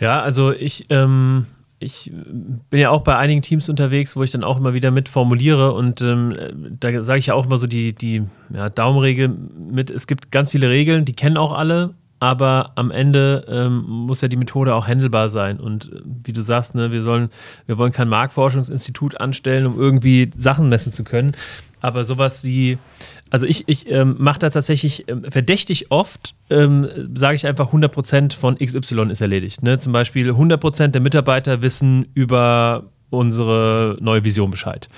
Ja, 0.00 0.20
also 0.20 0.52
ich, 0.52 0.84
ähm, 0.90 1.46
ich 1.78 2.12
bin 2.70 2.80
ja 2.80 2.90
auch 2.90 3.02
bei 3.02 3.16
einigen 3.16 3.42
Teams 3.42 3.68
unterwegs, 3.68 4.16
wo 4.16 4.22
ich 4.24 4.32
dann 4.32 4.42
auch 4.42 4.56
immer 4.56 4.74
wieder 4.74 4.90
mit 4.90 5.08
formuliere 5.08 5.72
und 5.72 6.00
ähm, 6.00 6.76
da 6.80 7.02
sage 7.02 7.20
ich 7.20 7.26
ja 7.26 7.34
auch 7.34 7.46
immer 7.46 7.58
so 7.58 7.66
die, 7.66 7.94
die 7.94 8.24
ja, 8.52 8.68
Daumenregel 8.68 9.28
mit, 9.28 9.90
es 9.90 10.06
gibt 10.06 10.32
ganz 10.32 10.50
viele 10.50 10.68
Regeln, 10.68 11.04
die 11.04 11.12
kennen 11.12 11.36
auch 11.36 11.52
alle 11.52 11.94
aber 12.20 12.72
am 12.74 12.90
Ende 12.90 13.44
ähm, 13.48 13.84
muss 13.86 14.20
ja 14.20 14.28
die 14.28 14.36
Methode 14.36 14.74
auch 14.74 14.86
handelbar 14.86 15.28
sein. 15.28 15.60
Und 15.60 15.92
äh, 15.92 16.00
wie 16.24 16.32
du 16.32 16.40
sagst, 16.40 16.74
ne, 16.74 16.90
wir 16.90 17.02
sollen, 17.02 17.30
wir 17.66 17.78
wollen 17.78 17.92
kein 17.92 18.08
Marktforschungsinstitut 18.08 19.20
anstellen, 19.20 19.66
um 19.66 19.78
irgendwie 19.78 20.30
Sachen 20.36 20.68
messen 20.68 20.92
zu 20.92 21.04
können. 21.04 21.32
Aber 21.80 22.02
sowas 22.02 22.42
wie, 22.42 22.78
also 23.30 23.46
ich, 23.46 23.68
ich 23.68 23.88
ähm, 23.88 24.16
mache 24.18 24.40
da 24.40 24.50
tatsächlich 24.50 25.08
ähm, 25.08 25.24
verdächtig 25.30 25.90
oft, 25.90 26.34
ähm, 26.50 26.88
sage 27.14 27.36
ich 27.36 27.46
einfach 27.46 27.72
100% 27.72 28.34
von 28.34 28.58
XY 28.58 29.10
ist 29.10 29.20
erledigt. 29.20 29.62
Ne? 29.62 29.78
Zum 29.78 29.92
Beispiel 29.92 30.30
100% 30.30 30.88
der 30.88 31.00
Mitarbeiter 31.00 31.62
wissen 31.62 32.08
über 32.14 32.84
unsere 33.10 33.96
neue 34.00 34.24
Vision 34.24 34.50
Bescheid. 34.50 34.88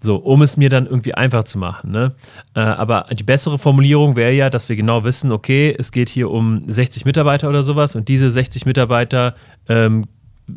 So, 0.00 0.16
um 0.16 0.40
es 0.42 0.56
mir 0.56 0.70
dann 0.70 0.86
irgendwie 0.86 1.14
einfach 1.14 1.44
zu 1.44 1.58
machen. 1.58 1.90
Ne? 1.90 2.14
Äh, 2.54 2.60
aber 2.60 3.06
die 3.12 3.22
bessere 3.22 3.58
Formulierung 3.58 4.16
wäre 4.16 4.32
ja, 4.32 4.48
dass 4.48 4.68
wir 4.68 4.76
genau 4.76 5.04
wissen, 5.04 5.30
okay, 5.30 5.74
es 5.78 5.92
geht 5.92 6.08
hier 6.08 6.30
um 6.30 6.62
60 6.66 7.04
Mitarbeiter 7.04 7.48
oder 7.48 7.62
sowas 7.62 7.94
und 7.96 8.08
diese 8.08 8.30
60 8.30 8.64
Mitarbeiter 8.64 9.34
ähm, 9.68 10.06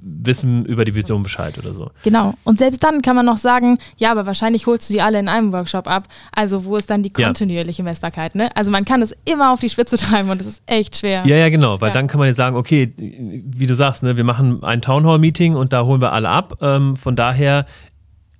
wissen 0.02 0.66
über 0.66 0.86
die 0.86 0.96
Vision 0.96 1.22
Bescheid 1.22 1.58
oder 1.58 1.74
so. 1.74 1.92
Genau. 2.04 2.34
Und 2.44 2.60
selbst 2.60 2.84
dann 2.84 3.02
kann 3.02 3.16
man 3.16 3.26
noch 3.26 3.38
sagen, 3.38 3.78
ja, 3.98 4.12
aber 4.12 4.26
wahrscheinlich 4.26 4.66
holst 4.68 4.90
du 4.90 4.94
die 4.94 5.02
alle 5.02 5.20
in 5.20 5.28
einem 5.28 5.52
Workshop 5.54 5.88
ab. 5.88 6.08
Also 6.32 6.66
wo 6.66 6.76
ist 6.76 6.90
dann 6.90 7.04
die 7.04 7.12
kontinuierliche 7.12 7.82
ja. 7.82 7.90
Messbarkeit? 7.90 8.36
Ne? 8.36 8.56
Also 8.56 8.72
man 8.72 8.86
kann 8.86 9.02
es 9.02 9.16
immer 9.26 9.52
auf 9.52 9.60
die 9.60 9.70
Spitze 9.70 9.98
treiben 9.98 10.30
und 10.30 10.42
es 10.42 10.48
ist 10.48 10.64
echt 10.66 10.98
schwer. 10.98 11.24
Ja, 11.26 11.36
ja, 11.36 11.50
genau. 11.50 11.82
Weil 11.82 11.90
ja. 11.90 11.94
dann 11.94 12.08
kann 12.08 12.20
man 12.20 12.28
jetzt 12.28 12.38
sagen, 12.38 12.56
okay, 12.56 12.94
wie 12.98 13.68
du 13.68 13.76
sagst, 13.76 14.04
ne, 14.04 14.18
wir 14.18 14.24
machen 14.24 14.64
ein 14.64 14.82
Townhall-Meeting 14.82 15.56
und 15.56 15.74
da 15.74 15.84
holen 15.84 16.02
wir 16.02 16.12
alle 16.12 16.30
ab. 16.30 16.58
Ähm, 16.62 16.96
von 16.96 17.16
daher 17.16 17.66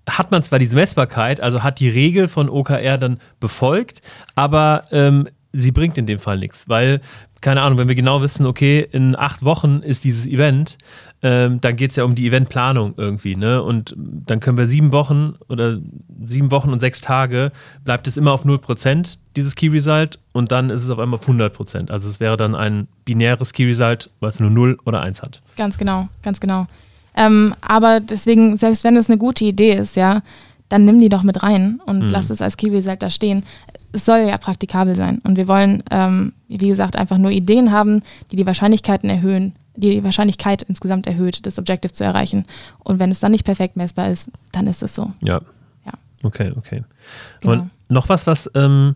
hat 0.10 0.32
man 0.32 0.44
zwar 0.44 0.60
diese 0.60 0.76
Messbarkeit, 0.76 1.40
also 1.40 1.64
hat 1.64 1.80
die 1.80 1.90
Regel 1.90 2.28
von 2.28 2.50
OKR 2.50 2.98
dann 2.98 3.20
befolgt, 3.40 4.02
aber 4.36 4.86
ähm, 4.92 5.30
sie 5.54 5.72
bringt 5.72 5.98
in 5.98 6.06
dem 6.06 6.20
Fall 6.20 6.40
nichts, 6.40 6.68
weil, 6.68 7.02
keine 7.42 7.62
Ahnung, 7.62 7.78
wenn 7.78 7.88
wir 7.88 7.96
genau 7.96 8.22
wissen, 8.22 8.46
okay, 8.46 8.88
in 8.92 9.16
acht 9.16 9.46
Wochen 9.46 9.80
ist 9.80 10.04
dieses 10.04 10.28
Event, 10.28 10.78
ähm, 11.24 11.62
dann 11.62 11.78
geht 11.78 11.92
es 11.92 11.96
ja 11.96 12.04
um 12.04 12.16
die 12.16 12.28
Eventplanung 12.28 12.96
irgendwie, 12.98 13.38
ne? 13.38 13.64
Und 13.64 13.96
dann 13.98 14.42
können 14.42 14.58
wir 14.58 14.68
sieben 14.68 14.92
Wochen 14.92 15.36
oder 15.48 15.80
sieben 16.26 16.52
Wochen 16.52 16.70
und 16.70 16.82
sechs 16.82 17.00
Tage 17.00 17.54
bleibt 17.86 18.08
es 18.08 18.18
immer 18.18 18.34
auf 18.34 18.46
0%, 18.46 19.18
dieses 19.38 19.56
Key 19.56 19.70
Result, 19.70 20.20
und 20.34 20.52
dann 20.52 20.70
ist 20.70 20.84
es 20.84 20.90
auf 20.90 21.00
einmal 21.00 21.20
auf 21.20 21.28
100%. 21.28 21.90
Also 21.90 22.10
es 22.10 22.20
wäre 22.20 22.36
dann 22.36 22.56
ein 22.56 22.88
binäres 23.06 23.54
Key 23.54 23.66
Result, 23.66 24.10
was 24.20 24.42
nur 24.42 24.50
0 24.50 24.78
oder 24.86 25.02
1 25.02 25.22
hat. 25.22 25.42
Ganz 25.56 25.78
genau, 25.78 26.10
ganz 26.22 26.42
genau. 26.42 26.68
Ähm, 27.16 27.56
aber 27.62 28.02
deswegen, 28.02 28.58
selbst 28.58 28.84
wenn 28.84 28.98
es 28.98 29.10
eine 29.10 29.18
gute 29.18 29.46
Idee 29.46 29.74
ist, 29.76 29.96
ja, 29.96 30.24
dann 30.68 30.84
nimm 30.84 31.00
die 31.00 31.10
doch 31.10 31.24
mit 31.24 31.42
rein 31.42 31.80
und 31.86 32.00
mhm. 32.00 32.10
lass 32.10 32.32
es 32.32 32.42
als 32.42 32.58
Key 32.58 32.70
Result 32.70 33.02
da 33.02 33.10
stehen. 33.10 33.46
Es 33.94 34.06
soll 34.06 34.22
ja 34.28 34.38
praktikabel 34.38 34.96
sein. 34.96 35.22
Und 35.24 35.38
wir 35.38 35.48
wollen, 35.48 35.84
ähm, 35.90 36.34
wie 36.50 36.68
gesagt, 36.68 36.98
einfach 36.98 37.18
nur 37.18 37.32
Ideen 37.32 37.72
haben, 37.72 38.02
die 38.32 38.36
die 38.36 38.46
Wahrscheinlichkeiten 38.46 39.10
erhöhen, 39.10 39.54
die 39.76 40.04
Wahrscheinlichkeit 40.04 40.64
insgesamt 40.64 41.08
erhöht, 41.08 41.46
das 41.46 41.58
Objective 41.60 41.94
zu 41.94 42.04
erreichen. 42.04 42.46
Und 42.80 43.00
wenn 43.00 43.12
es 43.12 43.20
dann 43.20 43.32
nicht 43.32 43.46
perfekt 43.46 43.76
messbar 43.76 44.10
ist, 44.10 44.30
dann 44.52 44.68
ist 44.68 44.84
es 44.84 44.96
so. 44.96 45.12
Ja. 45.22 45.42
Ja. 45.86 45.94
Okay, 46.24 46.54
okay. 46.56 46.84
Genau. 47.42 47.54
Und 47.54 47.70
noch 47.90 48.10
was, 48.10 48.28
was 48.28 48.50
ähm, 48.56 48.96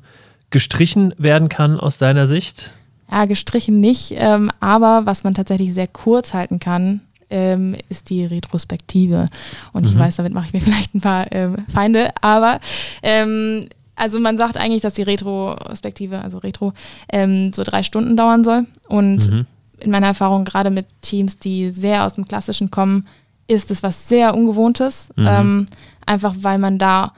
gestrichen 0.49 1.13
werden 1.17 1.49
kann 1.49 1.79
aus 1.79 1.97
deiner 1.97 2.27
Sicht? 2.27 2.73
Ja, 3.09 3.25
gestrichen 3.25 3.79
nicht, 3.79 4.13
ähm, 4.15 4.51
aber 4.59 5.05
was 5.05 5.23
man 5.23 5.33
tatsächlich 5.33 5.73
sehr 5.73 5.87
kurz 5.87 6.33
halten 6.33 6.59
kann, 6.59 7.01
ähm, 7.29 7.75
ist 7.89 8.09
die 8.09 8.25
Retrospektive. 8.25 9.25
Und 9.73 9.83
mhm. 9.83 9.87
ich 9.87 9.97
weiß, 9.97 10.17
damit 10.17 10.33
mache 10.33 10.47
ich 10.47 10.53
mir 10.53 10.61
vielleicht 10.61 10.93
ein 10.93 11.01
paar 11.01 11.31
ähm, 11.31 11.65
Feinde, 11.69 12.09
aber 12.21 12.59
ähm, 13.03 13.67
also 13.97 14.19
man 14.19 14.37
sagt 14.37 14.57
eigentlich, 14.57 14.81
dass 14.81 14.93
die 14.93 15.03
Retrospektive, 15.03 16.21
also 16.21 16.37
Retro, 16.37 16.73
ähm, 17.11 17.51
so 17.51 17.63
drei 17.63 17.81
Stunden 17.81 18.15
dauern 18.15 18.43
soll. 18.43 18.67
Und 18.87 19.29
mhm. 19.31 19.45
In 19.79 19.91
meiner 19.91 20.07
Erfahrung, 20.07 20.45
gerade 20.45 20.69
mit 20.69 20.87
Teams, 21.01 21.37
die 21.37 21.69
sehr 21.69 22.05
aus 22.05 22.15
dem 22.15 22.27
Klassischen 22.27 22.71
kommen, 22.71 23.07
ist 23.47 23.71
es 23.71 23.83
was 23.83 24.09
sehr 24.09 24.35
Ungewohntes. 24.35 25.09
Mhm. 25.15 25.27
Ähm, 25.27 25.65
einfach 26.05 26.35
weil 26.41 26.57
man 26.57 26.77
da 26.77 27.13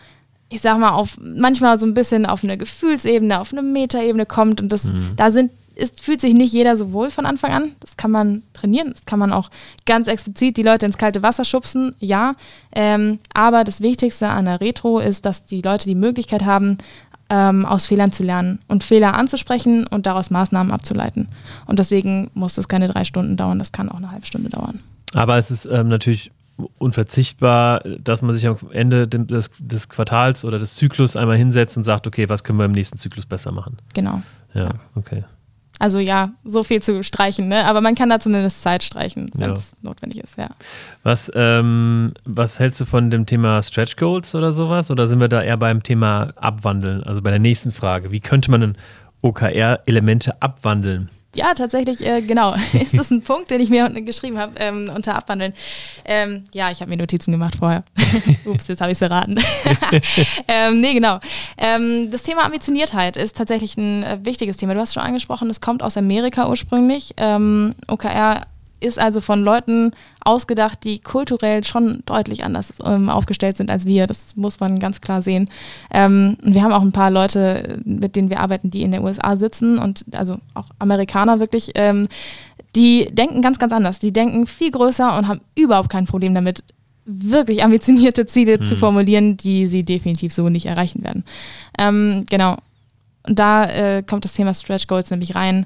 ich 0.52 0.62
sag 0.62 0.80
mal, 0.80 0.90
auf 0.90 1.16
manchmal 1.22 1.78
so 1.78 1.86
ein 1.86 1.94
bisschen 1.94 2.26
auf 2.26 2.44
eine 2.44 2.58
Gefühlsebene, 2.58 3.40
auf 3.40 3.52
eine 3.52 3.62
Metaebene 3.62 4.26
kommt 4.26 4.60
und 4.62 4.74
das, 4.74 4.86
mhm. 4.86 5.12
da 5.16 5.30
sind 5.30 5.52
ist, 5.80 6.02
fühlt 6.02 6.22
sich 6.22 6.34
nicht 6.34 6.54
jeder 6.54 6.76
so 6.76 6.92
wohl 6.92 7.10
von 7.10 7.26
Anfang 7.26 7.52
an. 7.52 7.76
Das 7.80 7.98
kann 7.98 8.12
man 8.12 8.44
trainieren, 8.54 8.92
das 8.92 9.06
kann 9.06 9.18
man 9.18 9.32
auch 9.32 9.50
ganz 9.86 10.08
explizit 10.08 10.58
die 10.58 10.64
Leute 10.64 10.86
ins 10.86 10.98
kalte 10.98 11.24
Wasser 11.24 11.46
schubsen, 11.46 11.96
ja. 12.00 12.36
Ähm, 12.76 13.20
aber 13.34 13.64
das 13.64 13.82
Wichtigste 13.82 14.28
an 14.28 14.46
der 14.46 14.62
Retro 14.62 15.00
ist, 15.00 15.26
dass 15.26 15.46
die 15.46 15.62
Leute 15.62 15.86
die 15.86 15.96
Möglichkeit 15.96 16.44
haben, 16.44 16.78
ähm, 17.30 17.66
aus 17.66 17.86
Fehlern 17.86 18.12
zu 18.12 18.24
lernen 18.24 18.60
und 18.68 18.84
Fehler 18.84 19.14
anzusprechen 19.14 19.86
und 19.88 20.06
daraus 20.06 20.30
Maßnahmen 20.30 20.72
abzuleiten. 20.72 21.30
Und 21.66 21.80
deswegen 21.80 22.32
muss 22.34 22.56
das 22.56 22.68
keine 22.68 22.88
drei 22.88 23.04
Stunden 23.04 23.38
dauern, 23.38 23.60
das 23.60 23.72
kann 23.72 23.90
auch 23.90 23.98
eine 23.98 24.12
halbe 24.12 24.26
Stunde 24.26 24.50
dauern. 24.50 24.80
Aber 25.14 25.38
es 25.38 25.52
ist 25.52 25.66
ähm, 25.66 25.88
natürlich 25.88 26.32
unverzichtbar, 26.78 27.82
dass 27.82 28.22
man 28.22 28.36
sich 28.36 28.46
am 28.48 28.58
Ende 28.72 29.08
des, 29.08 29.50
des, 29.60 29.90
Quartals 29.90 30.44
oder 30.44 30.60
des 30.60 30.76
Zyklus 30.76 31.16
einmal 31.16 31.38
hinsetzt 31.38 31.78
und 31.78 31.84
sagt, 31.84 32.06
okay, 32.06 32.28
was 32.30 32.44
können 32.44 32.60
wir 32.60 32.66
im 32.66 32.74
nächsten 32.74 32.98
Zyklus 32.98 33.26
besser 33.26 33.52
machen? 33.52 33.78
Genau. 33.94 34.22
Ja, 34.54 34.64
ja. 34.64 34.74
okay. 34.96 35.24
Also 35.80 36.00
ja, 36.00 36.32
so 36.44 36.62
viel 36.62 36.82
zu 36.82 37.04
streichen, 37.04 37.48
ne? 37.48 37.66
aber 37.66 37.80
man 37.80 37.96
kann 37.96 38.10
da 38.10 38.20
zumindest 38.20 38.62
Zeit 38.62 38.84
streichen, 38.84 39.32
wenn 39.34 39.52
es 39.52 39.72
ja. 39.72 39.90
notwendig 39.90 40.22
ist, 40.22 40.38
ja. 40.38 40.50
Was, 41.04 41.32
ähm, 41.34 42.14
was 42.26 42.60
hältst 42.60 42.82
du 42.82 42.86
von 42.86 43.10
dem 43.10 43.26
Thema 43.26 43.62
Stretch 43.62 43.96
Goals 43.96 44.36
oder 44.36 44.52
sowas? 44.52 44.92
Oder 44.92 45.08
sind 45.08 45.22
wir 45.22 45.30
da 45.30 45.42
eher 45.42 45.58
beim 45.58 45.82
Thema 45.82 46.34
Abwandeln? 46.36 47.02
Also 47.04 47.22
bei 47.22 47.30
der 47.30 47.40
nächsten 47.40 47.72
Frage. 47.72 48.12
Wie 48.12 48.20
könnte 48.20 48.52
man 48.52 48.62
denn 48.62 48.78
OKR-Elemente 49.22 50.42
abwandeln? 50.42 51.10
Ja, 51.36 51.54
tatsächlich, 51.54 52.06
äh, 52.06 52.22
genau. 52.22 52.56
ist 52.74 52.98
das 52.98 53.12
ein 53.12 53.22
Punkt, 53.22 53.52
den 53.52 53.62
ich 53.62 53.70
mir 53.70 53.90
geschrieben 54.02 54.38
habe, 54.38 54.54
ähm, 54.58 54.92
unter 54.94 55.16
Abwandeln? 55.16 55.54
Ähm, 56.06 56.46
ja, 56.54 56.72
ich 56.72 56.82
habe 56.82 56.90
mir 56.90 56.98
Notizen 56.98 57.32
gemacht 57.32 57.56
vorher. 57.60 57.84
Ups, 58.46 58.68
jetzt 58.68 58.82
habe 58.82 58.92
ich 58.92 58.96
es 58.96 59.00
verraten. 59.00 59.38
ähm, 60.48 60.82
nee, 60.82 60.94
genau. 60.94 61.20
Ähm, 61.58 62.10
das 62.10 62.24
Thema 62.24 62.46
Ambitioniertheit 62.46 63.16
ist 63.16 63.38
tatsächlich 63.38 63.78
ein 63.78 64.04
äh, 64.04 64.18
wichtiges 64.24 64.58
Thema. 64.58 64.74
Du 64.74 64.80
hast 64.80 64.94
schon 64.94 65.04
angesprochen, 65.04 65.50
es 65.50 65.62
kommt 65.62 65.84
aus 65.84 65.98
Amerika 65.98 66.50
ursprünglich. 66.50 67.14
Ähm, 67.18 67.76
OKR 67.88 68.48
ist 68.80 69.00
also 69.00 69.22
von 69.22 69.44
Leuten 69.44 69.92
ausgedacht, 70.22 70.84
die 70.84 71.00
kulturell 71.00 71.64
schon 71.64 72.02
deutlich 72.06 72.44
anders 72.44 72.74
ähm, 72.84 73.10
aufgestellt 73.10 73.58
sind 73.58 73.70
als 73.70 73.86
wir. 73.86 74.06
Das 74.06 74.36
muss 74.36 74.60
man 74.60 74.80
ganz 74.80 75.02
klar 75.02 75.22
sehen. 75.22 75.50
Ähm, 75.92 76.38
wir 76.42 76.64
haben 76.64 76.74
auch 76.74 76.82
ein 76.82 76.92
paar 76.92 77.12
Leute, 77.12 77.80
mit 77.84 78.16
denen 78.16 78.30
wir 78.30 78.40
arbeiten, 78.40 78.70
die 78.72 78.82
in 78.82 78.92
den 78.92 79.04
USA 79.04 79.36
sitzen 79.36 79.78
und 79.78 80.06
also 80.14 80.38
auch 80.54 80.68
Amerikaner 80.80 81.40
wirklich. 81.40 81.72
Ähm, 81.76 82.08
die 82.76 83.08
denken 83.12 83.42
ganz, 83.42 83.58
ganz 83.58 83.74
anders. 83.74 84.00
Die 84.00 84.14
denken 84.14 84.46
viel 84.46 84.72
größer 84.72 85.18
und 85.18 85.28
haben 85.28 85.42
überhaupt 85.56 85.90
kein 85.90 86.06
Problem 86.06 86.36
damit, 86.36 86.64
wirklich 87.06 87.64
ambitionierte 87.64 88.26
Ziele 88.26 88.56
hm. 88.56 88.64
zu 88.64 88.78
formulieren, 88.78 89.36
die 89.38 89.66
sie 89.66 89.84
definitiv 89.84 90.32
so 90.32 90.50
nicht 90.50 90.68
erreichen 90.68 91.04
werden. 91.04 91.24
Ähm, 91.78 92.26
genau. 92.30 92.58
Und 93.28 93.38
da 93.38 93.66
äh, 93.66 94.04
kommt 94.04 94.26
das 94.26 94.34
Thema 94.34 94.54
Stretch 94.54 94.88
Goals 94.88 95.12
nämlich 95.12 95.36
rein. 95.36 95.66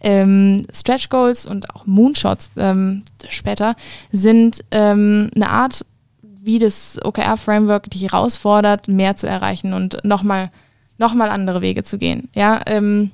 Ähm, 0.00 0.66
Stretch 0.72 1.08
Goals 1.08 1.46
und 1.46 1.74
auch 1.74 1.86
Moonshots 1.86 2.50
ähm, 2.56 3.02
später 3.28 3.76
sind 4.12 4.64
ähm, 4.70 5.30
eine 5.34 5.50
Art, 5.50 5.84
wie 6.22 6.58
das 6.58 6.98
OKR-Framework 7.02 7.90
dich 7.90 8.02
herausfordert, 8.02 8.88
mehr 8.88 9.16
zu 9.16 9.26
erreichen 9.26 9.72
und 9.74 10.02
nochmal 10.04 10.50
noch 10.96 11.14
mal 11.14 11.30
andere 11.30 11.62
Wege 11.62 11.82
zu 11.82 11.98
gehen. 11.98 12.28
Ja, 12.34 12.60
ähm, 12.66 13.10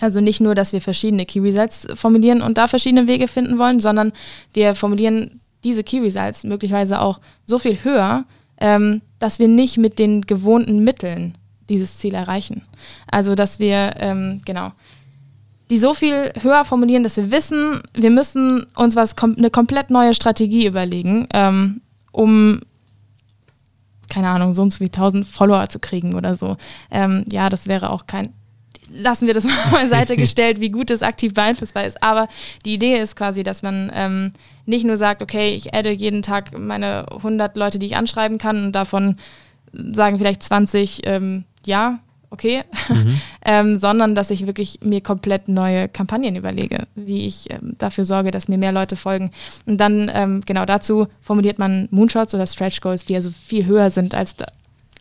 also 0.00 0.20
nicht 0.20 0.40
nur, 0.40 0.54
dass 0.54 0.72
wir 0.72 0.80
verschiedene 0.80 1.24
Key 1.24 1.40
Results 1.40 1.86
formulieren 1.94 2.42
und 2.42 2.58
da 2.58 2.66
verschiedene 2.66 3.06
Wege 3.06 3.28
finden 3.28 3.58
wollen, 3.58 3.80
sondern 3.80 4.12
wir 4.52 4.74
formulieren 4.74 5.40
diese 5.64 5.84
Key 5.84 6.00
Results 6.00 6.44
möglicherweise 6.44 7.00
auch 7.00 7.20
so 7.44 7.58
viel 7.58 7.82
höher, 7.82 8.24
ähm, 8.60 9.02
dass 9.18 9.38
wir 9.38 9.48
nicht 9.48 9.78
mit 9.78 9.98
den 9.98 10.22
gewohnten 10.22 10.84
Mitteln 10.84 11.38
dieses 11.68 11.98
Ziel 11.98 12.14
erreichen. 12.14 12.62
Also 13.10 13.34
dass 13.34 13.58
wir, 13.58 13.94
ähm, 13.98 14.42
genau, 14.44 14.72
die 15.70 15.78
so 15.78 15.94
viel 15.94 16.32
höher 16.40 16.64
formulieren, 16.64 17.02
dass 17.02 17.16
wir 17.16 17.30
wissen, 17.30 17.82
wir 17.94 18.10
müssen 18.10 18.66
uns 18.76 18.94
was 18.96 19.16
kom 19.16 19.34
eine 19.36 19.50
komplett 19.50 19.90
neue 19.90 20.14
Strategie 20.14 20.66
überlegen, 20.66 21.26
ähm, 21.32 21.80
um 22.12 22.60
keine 24.08 24.28
Ahnung, 24.28 24.52
so 24.52 24.62
und 24.62 24.72
so 24.72 24.80
wie 24.80 24.86
1000 24.86 25.26
Follower 25.26 25.68
zu 25.68 25.78
kriegen 25.78 26.14
oder 26.14 26.34
so. 26.34 26.56
Ähm, 26.90 27.24
ja, 27.30 27.48
das 27.48 27.66
wäre 27.66 27.90
auch 27.90 28.06
kein, 28.06 28.32
lassen 28.88 29.26
wir 29.26 29.34
das 29.34 29.44
mal 29.44 29.52
beiseite 29.70 30.16
gestellt, 30.16 30.60
wie 30.60 30.70
gut 30.70 30.90
es 30.90 31.02
aktiv 31.02 31.34
beeinflussbar 31.34 31.84
ist. 31.84 32.02
Aber 32.02 32.28
die 32.64 32.74
Idee 32.74 32.98
ist 32.98 33.16
quasi, 33.16 33.42
dass 33.42 33.62
man 33.62 33.90
ähm, 33.94 34.32
nicht 34.64 34.84
nur 34.84 34.96
sagt, 34.96 35.22
okay, 35.22 35.54
ich 35.54 35.74
adde 35.74 35.90
jeden 35.90 36.22
Tag 36.22 36.56
meine 36.56 37.06
100 37.10 37.56
Leute, 37.56 37.78
die 37.78 37.86
ich 37.86 37.96
anschreiben 37.96 38.38
kann 38.38 38.66
und 38.66 38.72
davon 38.72 39.16
sagen 39.72 40.18
vielleicht 40.18 40.42
20 40.42 41.00
ähm, 41.04 41.44
ja, 41.64 41.98
okay, 42.30 42.64
mhm. 42.88 43.20
ähm, 43.44 43.76
sondern 43.76 44.14
dass 44.14 44.30
ich 44.30 44.46
wirklich 44.46 44.80
mir 44.82 45.00
komplett 45.00 45.48
neue 45.48 45.88
Kampagnen 45.88 46.36
überlege, 46.36 46.86
wie 46.94 47.26
ich 47.26 47.50
ähm, 47.50 47.74
dafür 47.78 48.04
sorge, 48.04 48.30
dass 48.30 48.48
mir 48.48 48.58
mehr 48.58 48.72
Leute 48.72 48.96
folgen. 48.96 49.30
Und 49.66 49.78
dann 49.78 50.10
ähm, 50.12 50.42
genau 50.44 50.64
dazu 50.64 51.08
formuliert 51.20 51.58
man 51.58 51.88
Moonshots 51.90 52.34
oder 52.34 52.46
Stretch 52.46 52.80
Goals, 52.80 53.04
die 53.04 53.16
also 53.16 53.30
viel 53.30 53.66
höher 53.66 53.90
sind 53.90 54.14
als 54.14 54.36
da, 54.36 54.46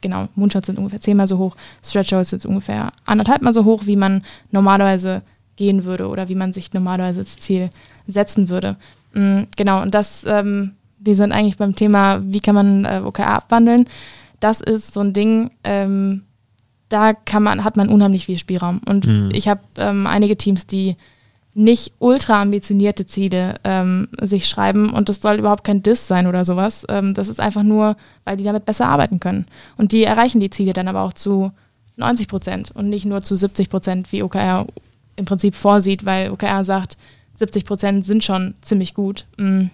genau, 0.01 0.27
Moonshots 0.35 0.67
sind 0.67 0.77
ungefähr 0.77 1.01
zehnmal 1.01 1.27
so 1.27 1.37
hoch, 1.37 1.55
Stretch 1.83 2.11
Goals 2.11 2.29
sind 2.29 2.45
ungefähr 2.45 2.91
anderthalbmal 3.05 3.53
so 3.53 3.65
hoch, 3.65 3.83
wie 3.85 3.95
man 3.95 4.23
normalerweise 4.51 5.21
gehen 5.55 5.85
würde 5.85 6.07
oder 6.07 6.29
wie 6.29 6.35
man 6.35 6.53
sich 6.53 6.73
normalerweise 6.73 7.23
das 7.23 7.37
Ziel 7.39 7.69
setzen 8.07 8.49
würde. 8.49 8.77
Mhm, 9.13 9.47
genau, 9.55 9.81
und 9.81 9.95
das, 9.95 10.25
ähm, 10.27 10.73
wir 10.99 11.15
sind 11.15 11.31
eigentlich 11.31 11.57
beim 11.57 11.75
Thema, 11.75 12.21
wie 12.23 12.39
kann 12.39 12.55
man 12.55 12.85
äh, 12.85 13.01
OKR 13.03 13.27
abwandeln. 13.27 13.85
Das 14.39 14.61
ist 14.61 14.93
so 14.93 14.99
ein 14.99 15.13
Ding, 15.13 15.51
ähm, 15.63 16.23
da 16.89 17.13
kann 17.13 17.43
man, 17.43 17.63
hat 17.63 17.77
man 17.77 17.89
unheimlich 17.89 18.25
viel 18.25 18.37
Spielraum. 18.37 18.81
Und 18.87 19.07
mhm. 19.07 19.29
ich 19.33 19.47
habe 19.47 19.61
ähm, 19.77 20.07
einige 20.07 20.37
Teams, 20.37 20.67
die 20.67 20.95
nicht 21.53 21.93
ultra 21.99 22.41
ambitionierte 22.41 23.05
Ziele 23.05 23.55
ähm, 23.63 24.09
sich 24.19 24.47
schreiben 24.47 24.89
und 24.89 25.07
das 25.07 25.21
soll 25.21 25.39
überhaupt 25.39 25.63
kein 25.63 25.81
Diss 25.81 26.05
sein 26.05 26.27
oder 26.27 26.43
sowas. 26.43 26.85
Ähm, 26.89 27.13
das 27.13 27.29
ist 27.29 27.39
einfach 27.39 27.63
nur, 27.63 27.95
weil 28.25 28.35
die 28.35 28.43
damit 28.43 28.65
besser 28.65 28.89
arbeiten 28.89 29.21
können. 29.21 29.45
Und 29.77 29.93
die 29.93 30.03
erreichen 30.03 30.41
die 30.41 30.49
Ziele 30.49 30.73
dann 30.73 30.89
aber 30.89 31.01
auch 31.01 31.13
zu 31.13 31.51
90 31.95 32.27
Prozent 32.27 32.71
und 32.71 32.89
nicht 32.89 33.05
nur 33.05 33.23
zu 33.23 33.37
70 33.37 33.69
Prozent, 33.69 34.11
wie 34.11 34.21
OKR 34.21 34.67
im 35.15 35.23
Prinzip 35.23 35.55
vorsieht, 35.55 36.03
weil 36.03 36.29
OKR 36.29 36.65
sagt, 36.65 36.97
70 37.35 37.63
Prozent 37.63 38.05
sind 38.05 38.25
schon 38.25 38.55
ziemlich 38.61 38.93
gut. 38.93 39.25
Mhm 39.37 39.69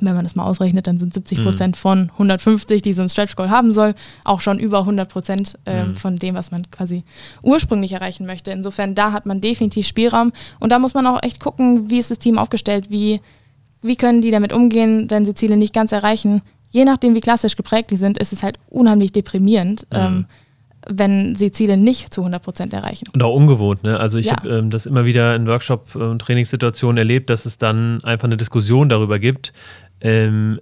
wenn 0.00 0.14
man 0.14 0.24
das 0.24 0.34
mal 0.34 0.44
ausrechnet, 0.44 0.86
dann 0.86 0.98
sind 0.98 1.14
70 1.14 1.42
Prozent 1.42 1.76
mhm. 1.76 1.78
von 1.78 2.10
150, 2.12 2.82
die 2.82 2.92
so 2.92 3.02
ein 3.02 3.08
Stretch 3.08 3.36
Goal 3.36 3.50
haben 3.50 3.72
soll, 3.72 3.94
auch 4.24 4.40
schon 4.40 4.58
über 4.58 4.80
100 4.80 5.08
Prozent 5.08 5.58
äh, 5.64 5.84
mhm. 5.84 5.96
von 5.96 6.16
dem, 6.16 6.34
was 6.34 6.50
man 6.50 6.70
quasi 6.70 7.04
ursprünglich 7.42 7.92
erreichen 7.92 8.26
möchte. 8.26 8.50
Insofern, 8.50 8.94
da 8.94 9.12
hat 9.12 9.26
man 9.26 9.40
definitiv 9.40 9.86
Spielraum 9.86 10.32
und 10.60 10.70
da 10.70 10.78
muss 10.78 10.94
man 10.94 11.06
auch 11.06 11.22
echt 11.22 11.40
gucken, 11.40 11.90
wie 11.90 11.98
ist 11.98 12.10
das 12.10 12.18
Team 12.18 12.38
aufgestellt, 12.38 12.90
wie, 12.90 13.20
wie 13.82 13.96
können 13.96 14.22
die 14.22 14.30
damit 14.30 14.52
umgehen, 14.52 15.10
wenn 15.10 15.26
sie 15.26 15.34
Ziele 15.34 15.56
nicht 15.56 15.74
ganz 15.74 15.92
erreichen. 15.92 16.42
Je 16.70 16.84
nachdem, 16.84 17.14
wie 17.14 17.20
klassisch 17.20 17.56
geprägt 17.56 17.90
die 17.90 17.96
sind, 17.96 18.18
ist 18.18 18.32
es 18.32 18.42
halt 18.42 18.58
unheimlich 18.68 19.12
deprimierend. 19.12 19.86
Mhm. 19.90 19.98
Ähm, 19.98 20.26
wenn 20.88 21.34
sie 21.34 21.50
Ziele 21.50 21.76
nicht 21.76 22.12
zu 22.14 22.20
100 22.20 22.42
Prozent 22.42 22.72
erreichen. 22.72 23.06
Und 23.12 23.22
auch 23.22 23.34
ungewohnt. 23.34 23.82
Ne? 23.82 23.98
Also 23.98 24.18
ich 24.18 24.26
ja. 24.26 24.36
habe 24.36 24.48
ähm, 24.48 24.70
das 24.70 24.86
immer 24.86 25.04
wieder 25.04 25.34
in 25.34 25.46
Workshop- 25.46 25.94
und 25.94 26.20
Trainingssituationen 26.20 26.98
erlebt, 26.98 27.30
dass 27.30 27.46
es 27.46 27.58
dann 27.58 28.02
einfach 28.04 28.26
eine 28.26 28.36
Diskussion 28.36 28.88
darüber 28.88 29.18
gibt, 29.18 29.52
ähm, 30.00 30.60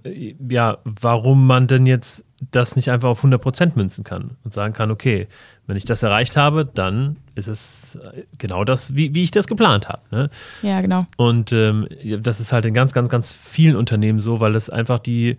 ja, 0.48 0.78
warum 0.84 1.46
man 1.46 1.66
denn 1.66 1.86
jetzt 1.86 2.24
das 2.50 2.76
nicht 2.76 2.90
einfach 2.90 3.08
auf 3.08 3.24
100% 3.24 3.72
münzen 3.74 4.04
kann 4.04 4.32
und 4.44 4.52
sagen 4.52 4.74
kann, 4.74 4.90
okay, 4.90 5.28
wenn 5.66 5.76
ich 5.76 5.84
das 5.84 6.02
erreicht 6.02 6.36
habe, 6.36 6.66
dann 6.66 7.16
ist 7.34 7.48
es 7.48 7.98
genau 8.38 8.64
das, 8.64 8.94
wie, 8.94 9.14
wie 9.14 9.22
ich 9.22 9.30
das 9.30 9.46
geplant 9.46 9.88
habe. 9.88 10.02
Ne? 10.10 10.30
Ja, 10.62 10.80
genau. 10.80 11.06
Und 11.16 11.52
ähm, 11.52 11.88
das 12.20 12.40
ist 12.40 12.52
halt 12.52 12.66
in 12.66 12.74
ganz, 12.74 12.92
ganz, 12.92 13.08
ganz 13.08 13.32
vielen 13.32 13.76
Unternehmen 13.76 14.20
so, 14.20 14.40
weil 14.40 14.54
es 14.56 14.68
einfach 14.68 14.98
die 14.98 15.38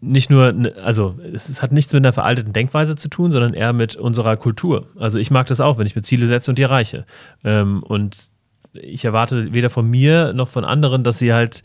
nicht 0.00 0.30
nur, 0.30 0.54
also 0.84 1.18
es 1.32 1.60
hat 1.60 1.72
nichts 1.72 1.92
mit 1.92 2.04
einer 2.04 2.12
veralteten 2.12 2.52
Denkweise 2.52 2.94
zu 2.94 3.08
tun, 3.08 3.32
sondern 3.32 3.54
eher 3.54 3.72
mit 3.72 3.96
unserer 3.96 4.36
Kultur. 4.36 4.86
Also 4.98 5.18
ich 5.18 5.30
mag 5.30 5.48
das 5.48 5.60
auch, 5.60 5.78
wenn 5.78 5.86
ich 5.86 5.96
mir 5.96 6.02
Ziele 6.02 6.26
setze 6.26 6.50
und 6.50 6.58
die 6.58 6.62
erreiche. 6.62 7.04
Ähm, 7.42 7.82
und 7.82 8.28
ich 8.74 9.04
erwarte 9.04 9.52
weder 9.52 9.70
von 9.70 9.88
mir 9.88 10.32
noch 10.34 10.48
von 10.48 10.64
anderen, 10.64 11.02
dass 11.02 11.18
sie 11.18 11.32
halt 11.32 11.64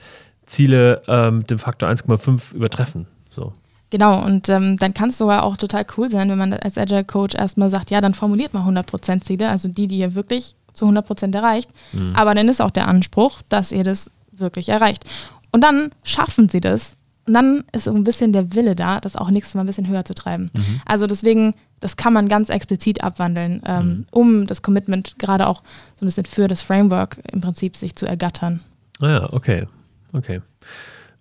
Ziele 0.53 1.01
ähm, 1.07 1.45
dem 1.47 1.59
Faktor 1.59 1.89
1,5 1.89 2.53
übertreffen. 2.53 3.07
So. 3.29 3.53
Genau, 3.89 4.23
und 4.23 4.49
ähm, 4.49 4.77
dann 4.77 4.93
kann 4.93 5.09
es 5.09 5.17
sogar 5.17 5.43
auch 5.43 5.57
total 5.57 5.85
cool 5.97 6.09
sein, 6.09 6.29
wenn 6.29 6.37
man 6.37 6.53
als 6.53 6.77
Agile 6.77 7.03
Coach 7.03 7.35
erstmal 7.35 7.69
sagt, 7.69 7.91
ja, 7.91 8.01
dann 8.01 8.13
formuliert 8.13 8.53
mal 8.53 8.67
100% 8.67 9.21
Ziele, 9.21 9.49
also 9.49 9.67
die, 9.67 9.87
die 9.87 9.97
ihr 9.97 10.15
wirklich 10.15 10.55
zu 10.73 10.85
100% 10.85 11.35
erreicht. 11.35 11.69
Mhm. 11.91 12.13
Aber 12.15 12.33
dann 12.33 12.47
ist 12.47 12.61
auch 12.61 12.71
der 12.71 12.87
Anspruch, 12.87 13.41
dass 13.49 13.71
ihr 13.71 13.83
das 13.83 14.09
wirklich 14.31 14.69
erreicht. 14.69 15.05
Und 15.51 15.61
dann 15.61 15.91
schaffen 16.03 16.49
sie 16.49 16.61
das. 16.61 16.95
Und 17.25 17.35
dann 17.35 17.63
ist 17.71 17.85
so 17.85 17.93
ein 17.93 18.03
bisschen 18.03 18.33
der 18.33 18.55
Wille 18.55 18.75
da, 18.75 18.99
das 18.99 19.15
auch 19.15 19.29
nächstes 19.29 19.55
Mal 19.55 19.61
ein 19.61 19.67
bisschen 19.67 19.87
höher 19.87 20.03
zu 20.03 20.13
treiben. 20.13 20.51
Mhm. 20.55 20.81
Also 20.85 21.07
deswegen, 21.07 21.53
das 21.79 21.95
kann 21.95 22.13
man 22.13 22.27
ganz 22.27 22.49
explizit 22.49 23.03
abwandeln, 23.03 23.61
ähm, 23.65 23.85
mhm. 23.85 24.05
um 24.11 24.47
das 24.47 24.61
Commitment 24.61 25.17
gerade 25.19 25.47
auch 25.47 25.61
so 25.95 26.05
ein 26.05 26.07
bisschen 26.07 26.25
für 26.25 26.47
das 26.47 26.61
Framework 26.61 27.19
im 27.31 27.41
Prinzip 27.41 27.77
sich 27.77 27.95
zu 27.95 28.05
ergattern. 28.05 28.61
Ah 28.99 29.09
ja, 29.09 29.33
okay. 29.33 29.67
Okay. 30.13 30.41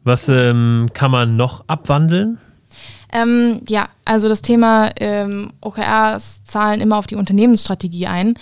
Was 0.05 0.29
ähm, 0.29 0.89
kann 0.93 1.11
man 1.11 1.37
noch 1.37 1.65
abwandeln? 1.69 2.39
Ähm, 3.13 3.61
ja, 3.69 3.89
also 4.05 4.29
das 4.29 4.43
Thema 4.43 4.91
ähm, 4.97 5.53
OKRs 5.61 6.45
zahlen 6.45 6.81
immer 6.81 6.97
auf 6.97 7.07
die 7.07 7.17
Unternehmensstrategie 7.17 8.07
ein. 8.07 8.35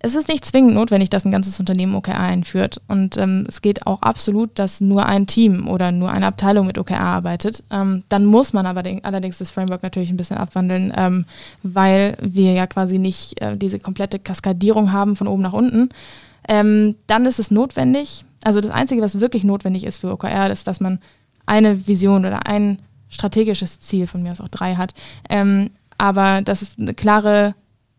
es 0.00 0.16
ist 0.16 0.26
nicht 0.26 0.44
zwingend 0.44 0.74
notwendig, 0.74 1.10
dass 1.10 1.24
ein 1.24 1.30
ganzes 1.30 1.60
Unternehmen 1.60 1.94
OKR 1.94 2.18
einführt. 2.18 2.80
Und 2.88 3.16
ähm, 3.16 3.46
es 3.48 3.62
geht 3.62 3.86
auch 3.86 4.02
absolut, 4.02 4.58
dass 4.58 4.80
nur 4.80 5.06
ein 5.06 5.28
Team 5.28 5.68
oder 5.68 5.92
nur 5.92 6.10
eine 6.10 6.26
Abteilung 6.26 6.66
mit 6.66 6.76
OKR 6.76 7.00
arbeitet. 7.00 7.62
Ähm, 7.70 8.02
dann 8.08 8.26
muss 8.26 8.52
man 8.52 8.66
aber 8.66 8.82
allerdings 9.04 9.38
das 9.38 9.52
Framework 9.52 9.84
natürlich 9.84 10.10
ein 10.10 10.16
bisschen 10.16 10.38
abwandeln, 10.38 10.92
ähm, 10.96 11.24
weil 11.62 12.16
wir 12.20 12.52
ja 12.52 12.66
quasi 12.66 12.98
nicht 12.98 13.40
äh, 13.40 13.56
diese 13.56 13.78
komplette 13.78 14.18
Kaskadierung 14.18 14.90
haben 14.90 15.14
von 15.14 15.28
oben 15.28 15.42
nach 15.42 15.52
unten. 15.52 15.90
Ähm, 16.48 16.96
dann 17.06 17.24
ist 17.24 17.38
es 17.38 17.52
notwendig, 17.52 18.24
also 18.42 18.60
das 18.60 18.70
Einzige, 18.70 19.02
was 19.02 19.20
wirklich 19.20 19.44
notwendig 19.44 19.84
ist 19.84 19.98
für 19.98 20.12
OKR, 20.12 20.50
ist, 20.50 20.66
dass 20.66 20.80
man 20.80 20.98
eine 21.46 21.86
Vision 21.86 22.24
oder 22.24 22.46
ein 22.46 22.80
strategisches 23.08 23.80
Ziel, 23.80 24.06
von 24.06 24.22
mir 24.22 24.32
aus 24.32 24.40
auch 24.40 24.48
drei 24.48 24.74
hat, 24.76 24.94
ähm, 25.28 25.70
aber 25.98 26.42
dass 26.42 26.62
es 26.62 26.78
eine 26.78 26.94
klare 26.94 27.54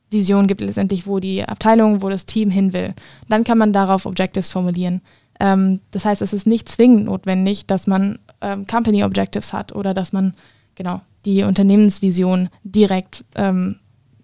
Vision 0.10 0.48
gibt 0.48 0.62
letztendlich, 0.62 1.08
wo 1.08 1.20
die 1.20 1.44
Abteilung, 1.44 2.02
wo 2.02 2.10
das 2.10 2.26
Team 2.26 2.50
hin 2.50 2.74
will. 2.74 2.94
Dann 3.28 3.44
kann 3.44 3.58
man 3.58 3.74
darauf 3.74 4.06
Objectives 4.06 4.52
formulieren. 4.52 5.02
Ähm, 5.40 5.82
das 5.92 6.06
heißt, 6.06 6.22
es 6.22 6.34
ist 6.34 6.48
nicht 6.48 6.70
zwingend 6.70 7.06
notwendig, 7.06 7.66
dass 7.66 7.88
man 7.88 8.20
ähm, 8.42 8.66
Company 8.68 9.04
Objectives 9.04 9.54
hat 9.54 9.74
oder 9.74 9.94
dass 9.94 10.14
man 10.14 10.36
genau 10.76 11.02
die 11.26 11.44
Unternehmensvision 11.44 12.50
direkt 12.64 13.26
ähm, 13.36 13.80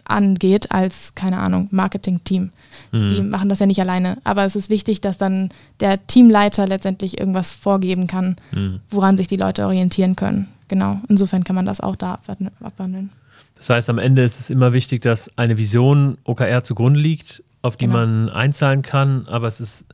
angeht 0.10 0.72
als, 0.72 1.16
keine 1.16 1.40
Ahnung, 1.40 1.68
Marketing-Team. 1.72 2.52
Mhm. 2.92 3.10
Die 3.10 3.22
machen 3.22 3.50
das 3.50 3.60
ja 3.60 3.66
nicht 3.66 3.80
alleine. 3.80 4.18
Aber 4.24 4.46
es 4.46 4.56
ist 4.56 4.70
wichtig, 4.70 5.02
dass 5.02 5.18
dann 5.18 5.50
der 5.80 6.06
Teamleiter 6.08 6.68
letztendlich 6.68 7.20
irgendwas 7.20 7.52
vorgeben 7.52 8.08
kann, 8.08 8.36
mhm. 8.52 8.80
woran 8.90 9.18
sich 9.18 9.28
die 9.28 9.38
Leute 9.38 9.66
orientieren 9.66 10.16
können. 10.16 10.50
Genau. 10.68 11.00
Insofern 11.08 11.44
kann 11.44 11.56
man 11.56 11.66
das 11.66 11.82
auch 11.82 11.96
da 11.96 12.20
abwandeln. 12.62 13.10
Das 13.56 13.70
heißt, 13.70 13.90
am 13.90 13.98
Ende 13.98 14.24
ist 14.24 14.40
es 14.40 14.50
immer 14.50 14.74
wichtig, 14.74 15.02
dass 15.02 15.38
eine 15.38 15.58
Vision 15.58 16.18
OKR 16.24 16.64
zugrunde 16.64 17.00
liegt, 17.00 17.44
auf 17.62 17.76
die 17.76 17.86
genau. 17.86 18.00
man 18.00 18.30
einzahlen 18.30 18.82
kann, 18.82 19.28
aber 19.28 19.48
es 19.48 19.60
ist 19.60 19.86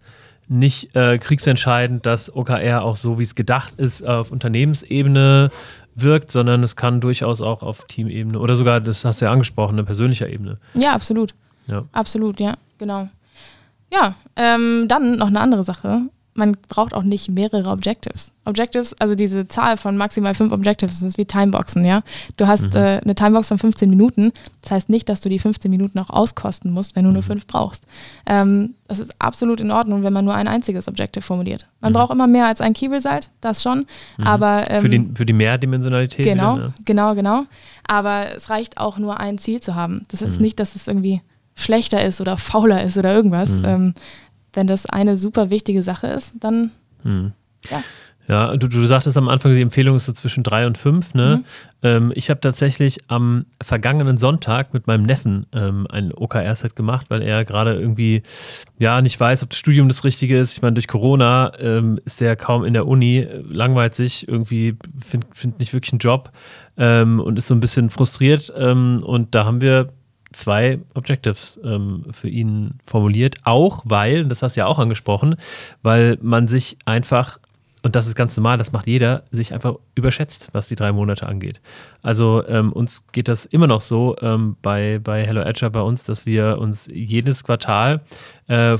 nicht 0.47 0.95
äh, 0.95 1.17
kriegsentscheidend, 1.17 2.05
dass 2.05 2.35
OKR 2.35 2.83
auch 2.83 2.95
so, 2.95 3.17
wie 3.17 3.23
es 3.23 3.33
gedacht 3.33 3.73
ist, 3.77 4.05
auf 4.05 4.31
Unternehmensebene 4.31 5.49
wirkt, 5.95 6.31
sondern 6.31 6.63
es 6.63 6.75
kann 6.75 7.01
durchaus 7.01 7.41
auch 7.41 7.63
auf 7.63 7.85
Teamebene 7.85 8.37
oder 8.39 8.55
sogar, 8.55 8.81
das 8.81 9.05
hast 9.05 9.21
du 9.21 9.25
ja 9.25 9.31
angesprochen, 9.31 9.75
eine 9.75 9.83
persönliche 9.83 10.27
Ebene. 10.27 10.57
Ja, 10.73 10.93
absolut. 10.93 11.33
Ja. 11.67 11.85
Absolut, 11.93 12.39
ja, 12.39 12.55
genau. 12.77 13.09
Ja, 13.91 14.15
ähm, 14.35 14.87
dann 14.87 15.17
noch 15.17 15.27
eine 15.27 15.39
andere 15.39 15.63
Sache 15.63 16.03
man 16.35 16.57
braucht 16.67 16.93
auch 16.93 17.03
nicht 17.03 17.31
mehrere 17.31 17.69
Objectives. 17.69 18.33
Objectives, 18.43 18.93
also 18.99 19.15
diese 19.15 19.47
Zahl 19.47 19.77
von 19.77 19.95
maximal 19.95 20.35
fünf 20.35 20.51
Objectives, 20.51 20.99
das 20.99 21.09
ist 21.09 21.17
wie 21.17 21.25
Timeboxen, 21.25 21.85
ja. 21.85 22.01
Du 22.35 22.45
hast 22.45 22.73
mhm. 22.73 22.79
äh, 22.79 22.99
eine 23.03 23.15
Timebox 23.15 23.47
von 23.47 23.57
15 23.57 23.89
Minuten. 23.89 24.33
Das 24.61 24.71
heißt 24.71 24.89
nicht, 24.89 25.07
dass 25.07 25.21
du 25.21 25.29
die 25.29 25.39
15 25.39 25.71
Minuten 25.71 25.97
auch 25.97 26.09
auskosten 26.09 26.71
musst, 26.71 26.95
wenn 26.95 27.03
du 27.03 27.09
mhm. 27.09 27.15
nur 27.15 27.23
fünf 27.23 27.47
brauchst. 27.47 27.85
Ähm, 28.25 28.75
das 28.87 28.99
ist 28.99 29.13
absolut 29.19 29.61
in 29.61 29.71
Ordnung, 29.71 30.03
wenn 30.03 30.13
man 30.13 30.25
nur 30.25 30.35
ein 30.35 30.47
einziges 30.47 30.87
Objective 30.89 31.23
formuliert. 31.23 31.67
Man 31.79 31.91
mhm. 31.91 31.95
braucht 31.95 32.11
immer 32.11 32.27
mehr 32.27 32.47
als 32.47 32.59
ein 32.59 32.73
Key 32.73 32.87
Result, 32.87 33.31
das 33.39 33.63
schon. 33.63 33.85
Mhm. 34.17 34.27
Aber 34.27 34.69
ähm, 34.69 34.81
für, 34.81 34.89
die, 34.89 35.09
für 35.15 35.25
die 35.25 35.33
Mehrdimensionalität. 35.33 36.25
Genau, 36.25 36.55
wieder, 36.55 36.67
ne? 36.67 36.73
genau, 36.83 37.15
genau. 37.15 37.43
Aber 37.87 38.35
es 38.35 38.49
reicht 38.49 38.77
auch 38.77 38.97
nur 38.97 39.21
ein 39.21 39.37
Ziel 39.37 39.61
zu 39.61 39.75
haben. 39.75 40.03
Das 40.09 40.21
ist 40.21 40.37
mhm. 40.37 40.43
nicht, 40.43 40.59
dass 40.59 40.75
es 40.75 40.87
irgendwie 40.87 41.21
schlechter 41.55 42.03
ist 42.03 42.19
oder 42.19 42.37
fauler 42.37 42.83
ist 42.83 42.97
oder 42.97 43.15
irgendwas. 43.15 43.51
Mhm. 43.51 43.65
Ähm, 43.65 43.93
wenn 44.55 44.67
das 44.67 44.85
eine 44.85 45.17
super 45.17 45.49
wichtige 45.49 45.83
Sache 45.83 46.07
ist, 46.07 46.33
dann 46.39 46.71
hm. 47.03 47.33
ja. 47.69 47.83
Ja, 48.27 48.57
du, 48.57 48.67
du 48.67 48.83
sagtest 48.85 49.17
am 49.17 49.29
Anfang, 49.29 49.53
die 49.53 49.61
Empfehlung 49.61 49.95
ist 49.95 50.07
so 50.07 50.13
zwischen 50.13 50.43
drei 50.43 50.65
und 50.65 50.77
fünf. 50.77 51.13
Ne? 51.13 51.37
Mhm. 51.37 51.45
Ähm, 51.83 52.11
ich 52.15 52.29
habe 52.29 52.39
tatsächlich 52.39 52.97
am 53.07 53.45
vergangenen 53.61 54.17
Sonntag 54.17 54.73
mit 54.73 54.87
meinem 54.87 55.03
Neffen 55.03 55.45
ähm, 55.53 55.85
ein 55.91 56.11
OKR-Set 56.11 56.75
gemacht, 56.75 57.07
weil 57.09 57.21
er 57.21 57.45
gerade 57.45 57.75
irgendwie 57.75 58.23
ja 58.79 59.01
nicht 59.01 59.19
weiß, 59.19 59.43
ob 59.43 59.51
das 59.51 59.59
Studium 59.59 59.87
das 59.87 60.03
Richtige 60.03 60.39
ist. 60.39 60.53
Ich 60.53 60.61
meine, 60.63 60.73
durch 60.73 60.87
Corona 60.87 61.51
ähm, 61.59 61.99
ist 62.05 62.21
er 62.21 62.35
kaum 62.35 62.65
in 62.65 62.73
der 62.73 62.87
Uni, 62.87 63.27
langweilt 63.47 63.93
sich, 63.93 64.27
irgendwie 64.27 64.75
findet 65.03 65.37
find 65.37 65.59
nicht 65.59 65.73
wirklich 65.73 65.93
einen 65.93 65.99
Job 65.99 66.31
ähm, 66.77 67.19
und 67.19 67.37
ist 67.37 67.47
so 67.47 67.53
ein 67.53 67.59
bisschen 67.59 67.91
frustriert. 67.91 68.51
Ähm, 68.57 69.03
und 69.05 69.35
da 69.35 69.45
haben 69.45 69.61
wir 69.61 69.89
zwei 70.35 70.79
Objectives 70.93 71.59
ähm, 71.63 72.05
für 72.11 72.29
ihn 72.29 72.75
formuliert. 72.85 73.37
Auch 73.43 73.81
weil, 73.85 74.25
das 74.25 74.41
hast 74.41 74.55
du 74.55 74.61
ja 74.61 74.67
auch 74.67 74.79
angesprochen, 74.79 75.35
weil 75.81 76.17
man 76.21 76.47
sich 76.47 76.77
einfach, 76.85 77.39
und 77.83 77.95
das 77.95 78.07
ist 78.07 78.15
ganz 78.15 78.35
normal, 78.35 78.57
das 78.57 78.71
macht 78.71 78.87
jeder, 78.87 79.23
sich 79.31 79.53
einfach 79.53 79.75
überschätzt, 79.93 80.49
was 80.53 80.67
die 80.67 80.75
drei 80.75 80.91
Monate 80.91 81.27
angeht. 81.27 81.61
Also 82.01 82.43
ähm, 82.47 82.73
uns 82.73 83.03
geht 83.11 83.27
das 83.27 83.45
immer 83.45 83.67
noch 83.67 83.81
so 83.81 84.15
ähm, 84.21 84.57
bei, 84.61 84.99
bei 85.03 85.25
Hello 85.25 85.41
Edger 85.41 85.69
bei 85.69 85.81
uns, 85.81 86.03
dass 86.03 86.25
wir 86.25 86.57
uns 86.57 86.87
jedes 86.91 87.43
Quartal 87.43 88.01
äh, 88.47 88.77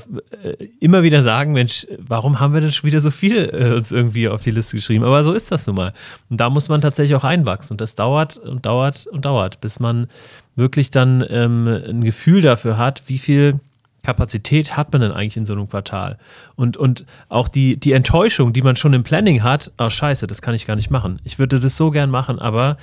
immer 0.80 1.04
wieder 1.04 1.24
sagen, 1.24 1.54
Mensch, 1.54 1.88
warum 2.00 2.40
haben 2.40 2.54
wir 2.54 2.62
denn 2.62 2.72
schon 2.72 2.88
wieder 2.88 3.00
so 3.00 3.12
viel 3.12 3.50
äh, 3.54 3.76
uns 3.76 3.92
irgendwie 3.92 4.28
auf 4.28 4.44
die 4.44 4.52
Liste 4.52 4.76
geschrieben? 4.76 5.04
Aber 5.04 5.24
so 5.24 5.34
ist 5.34 5.52
das 5.52 5.68
nun 5.68 5.76
mal. 5.76 5.94
Und 6.30 6.42
da 6.42 6.50
muss 6.50 6.68
man 6.68 6.82
tatsächlich 6.82 7.16
auch 7.16 7.24
einwachsen. 7.24 7.76
Und 7.76 7.82
das 7.82 7.96
dauert 7.96 8.38
und 8.38 8.66
dauert 8.66 9.08
und 9.08 9.26
dauert, 9.26 9.62
bis 9.62 9.80
man 9.80 10.08
wirklich 10.56 10.92
dann 10.92 11.24
ähm, 11.30 11.68
ein 11.68 12.04
Gefühl 12.04 12.42
dafür 12.42 12.78
hat, 12.78 13.04
wie 13.08 13.18
viel 13.18 13.60
Kapazität 14.04 14.78
hat 14.78 14.92
man 14.92 15.02
denn 15.02 15.12
eigentlich 15.12 15.38
in 15.38 15.46
so 15.46 15.54
einem 15.54 15.70
Quartal? 15.70 16.18
Und, 16.56 16.78
und 16.78 17.06
auch 17.28 17.48
die, 17.48 17.78
die 17.78 17.92
Enttäuschung, 17.92 18.54
die 18.54 18.62
man 18.62 18.76
schon 18.76 18.94
im 18.94 19.04
Planning 19.04 19.44
hat, 19.44 19.72
oh 19.78 19.90
scheiße, 19.90 20.28
das 20.28 20.42
kann 20.42 20.56
ich 20.56 20.66
gar 20.66 20.76
nicht 20.76 20.92
machen. 20.92 21.20
Ich 21.24 21.40
würde 21.40 21.60
das 21.60 21.76
so 21.76 21.92
gern 21.92 22.10
machen, 22.10 22.40
aber 22.40 22.78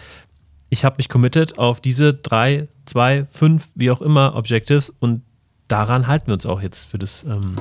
ich 0.69 0.85
habe 0.85 0.97
mich 0.99 1.09
committed 1.09 1.59
auf 1.59 1.81
diese 1.81 2.15
drei, 2.15 2.69
zwei, 2.87 3.27
fünf, 3.31 3.69
wie 3.75 3.91
auch 3.91 4.01
immer 4.01 4.35
Objectives 4.37 4.91
und 4.91 5.23
daran 5.69 6.07
halten 6.07 6.27
wir 6.29 6.35
uns 6.35 6.47
auch 6.47 6.61
jetzt 6.61 6.91
für 6.91 6.99
das 6.99 7.25
ähm, 7.25 7.57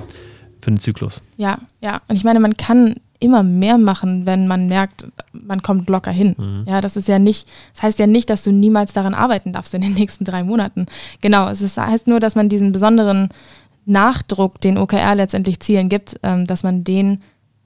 für 0.61 0.71
den 0.71 0.79
Zyklus. 0.79 1.21
Ja, 1.37 1.59
ja. 1.81 2.01
Und 2.07 2.15
ich 2.15 2.23
meine, 2.23 2.39
man 2.39 2.55
kann 2.55 2.93
immer 3.19 3.43
mehr 3.43 3.77
machen, 3.77 4.25
wenn 4.25 4.47
man 4.47 4.67
merkt, 4.67 5.07
man 5.31 5.61
kommt 5.61 5.87
locker 5.89 6.11
hin. 6.11 6.35
Mhm. 6.37 6.65
Ja, 6.67 6.81
das 6.81 6.97
ist 6.97 7.07
ja 7.07 7.19
nicht, 7.19 7.47
das 7.73 7.83
heißt 7.83 7.99
ja 7.99 8.07
nicht, 8.07 8.29
dass 8.29 8.43
du 8.43 8.51
niemals 8.51 8.93
daran 8.93 9.13
arbeiten 9.13 9.53
darfst 9.53 9.73
in 9.73 9.81
den 9.81 9.93
nächsten 9.93 10.25
drei 10.25 10.43
Monaten. 10.43 10.87
Genau, 11.21 11.47
es 11.47 11.61
ist, 11.61 11.77
heißt 11.77 12.07
nur, 12.07 12.19
dass 12.19 12.35
man 12.35 12.49
diesen 12.49 12.71
besonderen 12.71 13.29
Nachdruck, 13.85 14.59
den 14.61 14.77
OKR 14.77 15.15
letztendlich 15.15 15.59
Zielen 15.59 15.89
gibt, 15.89 16.19
ähm, 16.23 16.45
dass 16.47 16.63
man 16.63 16.83
den 16.83 17.21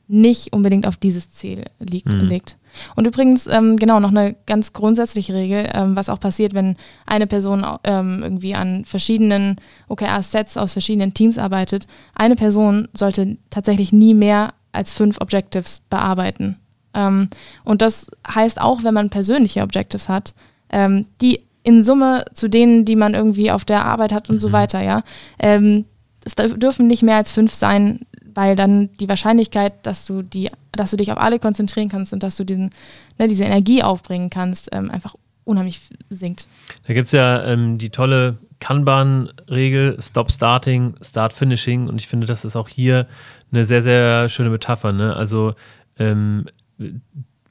nicht 0.07 0.53
unbedingt 0.53 0.87
auf 0.87 0.97
dieses 0.97 1.31
Ziel 1.31 1.65
liegt, 1.79 2.13
mhm. 2.13 2.21
legt. 2.21 2.57
Und 2.95 3.05
übrigens, 3.07 3.47
ähm, 3.47 3.77
genau, 3.77 3.99
noch 3.99 4.09
eine 4.09 4.35
ganz 4.45 4.73
grundsätzliche 4.73 5.33
Regel, 5.33 5.69
ähm, 5.73 5.95
was 5.95 6.09
auch 6.09 6.19
passiert, 6.19 6.53
wenn 6.53 6.75
eine 7.05 7.27
Person 7.27 7.65
ähm, 7.83 8.21
irgendwie 8.23 8.55
an 8.55 8.85
verschiedenen 8.85 9.57
OKR-Sets 9.87 10.57
aus 10.57 10.73
verschiedenen 10.73 11.13
Teams 11.13 11.37
arbeitet. 11.37 11.87
Eine 12.13 12.35
Person 12.35 12.87
sollte 12.93 13.37
tatsächlich 13.49 13.91
nie 13.91 14.13
mehr 14.13 14.53
als 14.71 14.93
fünf 14.93 15.19
Objectives 15.21 15.81
bearbeiten. 15.89 16.59
Ähm, 16.93 17.29
und 17.63 17.81
das 17.81 18.09
heißt 18.27 18.59
auch, 18.59 18.83
wenn 18.83 18.93
man 18.93 19.09
persönliche 19.09 19.61
Objectives 19.61 20.09
hat, 20.09 20.33
ähm, 20.69 21.05
die 21.21 21.41
in 21.63 21.81
Summe 21.81 22.25
zu 22.33 22.47
denen, 22.47 22.85
die 22.85 22.95
man 22.95 23.15
irgendwie 23.15 23.51
auf 23.51 23.65
der 23.65 23.85
Arbeit 23.85 24.13
hat 24.13 24.29
und 24.29 24.35
mhm. 24.35 24.39
so 24.39 24.51
weiter, 24.51 24.81
ja. 24.81 25.03
Ähm, 25.39 25.85
es 26.23 26.35
dürfen 26.35 26.87
nicht 26.87 27.03
mehr 27.03 27.17
als 27.17 27.31
fünf 27.31 27.53
sein, 27.53 27.99
weil 28.35 28.55
dann 28.55 28.89
die 28.99 29.09
Wahrscheinlichkeit, 29.09 29.73
dass 29.83 30.05
du 30.05 30.21
die, 30.21 30.51
dass 30.71 30.91
du 30.91 30.97
dich 30.97 31.11
auf 31.11 31.17
alle 31.17 31.39
konzentrieren 31.39 31.89
kannst 31.89 32.13
und 32.13 32.21
dass 32.21 32.35
du 32.35 32.43
diesen, 32.43 32.69
ne, 33.17 33.27
diese 33.27 33.45
Energie 33.45 33.81
aufbringen 33.81 34.29
kannst, 34.29 34.69
ähm, 34.71 34.91
einfach 34.91 35.15
unheimlich 35.45 35.81
sinkt. 36.09 36.47
Da 36.85 36.93
gibt 36.93 37.07
es 37.07 37.11
ja 37.13 37.43
ähm, 37.45 37.77
die 37.77 37.89
tolle 37.89 38.37
Kanban-Regel, 38.59 39.97
Stop 40.01 40.31
Starting, 40.31 40.95
Start 41.01 41.33
Finishing 41.33 41.87
und 41.87 41.99
ich 41.99 42.07
finde, 42.07 42.27
das 42.27 42.45
ist 42.45 42.55
auch 42.55 42.67
hier 42.67 43.07
eine 43.51 43.63
sehr, 43.63 43.81
sehr 43.81 44.29
schöne 44.29 44.49
Metapher. 44.49 44.91
Ne? 44.91 45.15
Also 45.15 45.53
ähm, 45.97 46.45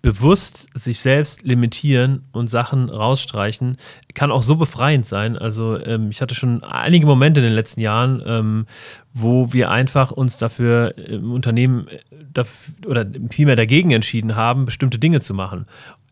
bewusst 0.04 0.68
sich 0.78 0.98
selbst 1.00 1.44
limitieren 1.44 2.24
und 2.30 2.50
Sachen 2.50 2.90
rausstreichen, 2.90 3.78
kann 4.12 4.30
auch 4.30 4.42
so 4.42 4.56
befreiend 4.56 5.06
sein. 5.06 5.38
Also 5.38 5.82
ähm, 5.82 6.10
ich 6.10 6.20
hatte 6.20 6.34
schon 6.34 6.62
einige 6.62 7.06
Momente 7.06 7.40
in 7.40 7.44
den 7.46 7.54
letzten 7.54 7.80
Jahren, 7.80 8.22
ähm, 8.26 8.66
wo 9.14 9.54
wir 9.54 9.70
einfach 9.70 10.10
uns 10.10 10.36
dafür 10.36 10.98
im 10.98 11.32
Unternehmen 11.32 11.88
äh, 11.88 12.00
dafür, 12.34 12.74
oder 12.86 13.06
vielmehr 13.30 13.56
dagegen 13.56 13.92
entschieden 13.92 14.36
haben, 14.36 14.66
bestimmte 14.66 14.98
Dinge 14.98 15.22
zu 15.22 15.32
machen 15.32 15.64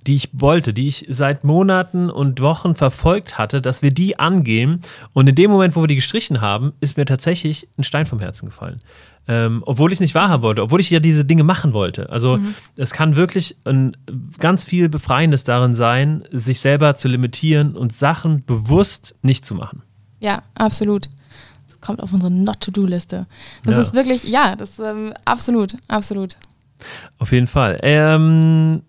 die 0.06 0.16
ich 0.16 0.30
wollte, 0.32 0.74
die 0.74 0.88
ich 0.88 1.06
seit 1.10 1.44
Monaten 1.44 2.10
und 2.10 2.40
Wochen 2.40 2.74
verfolgt 2.74 3.38
hatte, 3.38 3.62
dass 3.62 3.82
wir 3.82 3.92
die 3.92 4.18
angehen. 4.18 4.80
Und 5.12 5.28
in 5.28 5.36
dem 5.36 5.48
Moment, 5.48 5.76
wo 5.76 5.80
wir 5.80 5.86
die 5.86 5.94
gestrichen 5.94 6.40
haben, 6.40 6.72
ist 6.80 6.96
mir 6.96 7.04
tatsächlich 7.04 7.68
ein 7.78 7.84
Stein 7.84 8.04
vom 8.04 8.18
Herzen 8.18 8.46
gefallen. 8.46 8.80
Ähm, 9.28 9.62
obwohl 9.66 9.92
ich 9.92 9.96
es 9.96 10.00
nicht 10.00 10.16
wahrhaben 10.16 10.42
wollte, 10.42 10.62
obwohl 10.62 10.80
ich 10.80 10.90
ja 10.90 10.98
diese 10.98 11.24
Dinge 11.24 11.44
machen 11.44 11.72
wollte. 11.72 12.10
Also 12.10 12.38
mhm. 12.38 12.56
es 12.76 12.90
kann 12.90 13.14
wirklich 13.14 13.56
ein, 13.64 13.96
ganz 14.40 14.64
viel 14.64 14.88
Befreiendes 14.88 15.44
darin 15.44 15.74
sein, 15.74 16.24
sich 16.32 16.58
selber 16.58 16.96
zu 16.96 17.06
limitieren 17.06 17.76
und 17.76 17.94
Sachen 17.94 18.44
bewusst 18.44 19.14
nicht 19.22 19.46
zu 19.46 19.54
machen. 19.54 19.82
Ja, 20.18 20.42
absolut. 20.54 21.08
Das 21.68 21.80
kommt 21.80 22.02
auf 22.02 22.12
unsere 22.12 22.32
Not-to-Do-Liste. 22.32 23.26
Das 23.64 23.76
ja. 23.76 23.80
ist 23.80 23.94
wirklich, 23.94 24.24
ja, 24.24 24.56
das 24.56 24.80
ähm, 24.80 25.14
absolut, 25.24 25.76
absolut. 25.86 26.36
Auf 27.18 27.30
jeden 27.30 27.46
Fall. 27.46 27.78
Ähm, 27.82 28.82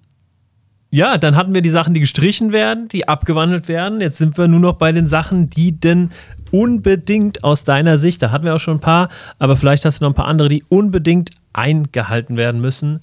ja, 0.89 1.17
dann 1.17 1.35
hatten 1.35 1.55
wir 1.55 1.63
die 1.63 1.71
Sachen, 1.71 1.95
die 1.95 1.99
gestrichen 1.99 2.51
werden, 2.51 2.87
die 2.87 3.07
abgewandelt 3.07 3.67
werden. 3.67 3.99
Jetzt 3.99 4.19
sind 4.19 4.37
wir 4.37 4.47
nur 4.47 4.59
noch 4.59 4.73
bei 4.73 4.91
den 4.91 5.07
Sachen, 5.07 5.49
die 5.49 5.79
denn 5.79 6.11
unbedingt 6.53 7.43
aus 7.43 7.63
deiner 7.63 7.97
Sicht, 7.97 8.21
da 8.21 8.29
hatten 8.29 8.45
wir 8.45 8.53
auch 8.53 8.59
schon 8.59 8.77
ein 8.77 8.79
paar, 8.79 9.09
aber 9.39 9.55
vielleicht 9.55 9.85
hast 9.85 9.99
du 9.99 10.03
noch 10.03 10.11
ein 10.11 10.15
paar 10.15 10.27
andere, 10.27 10.49
die 10.49 10.63
unbedingt 10.69 11.31
eingehalten 11.51 12.37
werden 12.37 12.61
müssen 12.61 12.99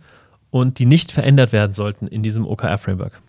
und 0.50 0.78
die 0.78 0.86
nicht 0.86 1.10
verändert 1.10 1.52
werden 1.52 1.74
sollten 1.74 2.06
in 2.06 2.22
diesem 2.22 2.46
OKR-Framework? 2.46 3.20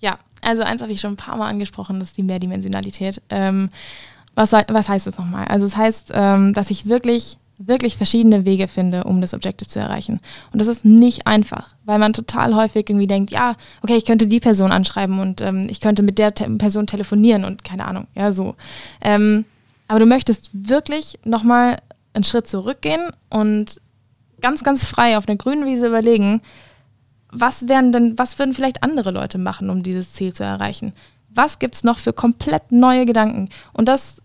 Ja, 0.00 0.18
also 0.42 0.62
eins 0.62 0.82
habe 0.82 0.92
ich 0.92 1.00
schon 1.00 1.14
ein 1.14 1.16
paar 1.16 1.38
Mal 1.38 1.48
angesprochen, 1.48 1.98
das 1.98 2.10
ist 2.10 2.18
die 2.18 2.22
Mehrdimensionalität. 2.22 3.22
Ähm, 3.30 3.70
was, 4.34 4.52
was 4.52 4.88
heißt 4.90 5.06
das 5.06 5.16
nochmal? 5.16 5.46
Also 5.46 5.64
es 5.64 5.72
das 5.72 5.80
heißt, 5.80 6.12
ähm, 6.14 6.52
dass 6.52 6.70
ich 6.70 6.86
wirklich 6.86 7.38
wirklich 7.62 7.98
verschiedene 7.98 8.46
Wege 8.46 8.68
finde, 8.68 9.04
um 9.04 9.20
das 9.20 9.34
Objective 9.34 9.68
zu 9.68 9.78
erreichen. 9.78 10.20
Und 10.50 10.60
das 10.60 10.68
ist 10.68 10.86
nicht 10.86 11.26
einfach, 11.26 11.74
weil 11.84 11.98
man 11.98 12.14
total 12.14 12.54
häufig 12.54 12.88
irgendwie 12.88 13.06
denkt, 13.06 13.30
ja, 13.30 13.54
okay, 13.82 13.96
ich 13.96 14.06
könnte 14.06 14.26
die 14.26 14.40
Person 14.40 14.72
anschreiben 14.72 15.20
und 15.20 15.42
ähm, 15.42 15.66
ich 15.68 15.80
könnte 15.80 16.02
mit 16.02 16.18
der 16.18 16.34
Te 16.34 16.48
Person 16.56 16.86
telefonieren 16.86 17.44
und 17.44 17.62
keine 17.62 17.86
Ahnung, 17.86 18.06
ja, 18.14 18.32
so. 18.32 18.54
Ähm, 19.02 19.44
aber 19.90 19.98
du 19.98 20.06
möchtest 20.06 20.50
wirklich 20.52 21.18
nochmal 21.24 21.78
einen 22.14 22.22
Schritt 22.22 22.46
zurückgehen 22.46 23.10
und 23.28 23.80
ganz, 24.40 24.62
ganz 24.62 24.86
frei 24.86 25.18
auf 25.18 25.26
einer 25.26 25.36
grünen 25.36 25.66
Wiese 25.66 25.88
überlegen, 25.88 26.42
was 27.32 27.66
werden 27.66 27.90
denn, 27.90 28.16
was 28.16 28.38
würden 28.38 28.54
vielleicht 28.54 28.84
andere 28.84 29.10
Leute 29.10 29.36
machen, 29.38 29.68
um 29.68 29.82
dieses 29.82 30.12
Ziel 30.12 30.32
zu 30.32 30.44
erreichen? 30.44 30.94
Was 31.28 31.58
gibt 31.58 31.74
es 31.74 31.82
noch 31.82 31.98
für 31.98 32.12
komplett 32.12 32.70
neue 32.70 33.04
Gedanken? 33.04 33.48
Und 33.72 33.88
das 33.88 34.22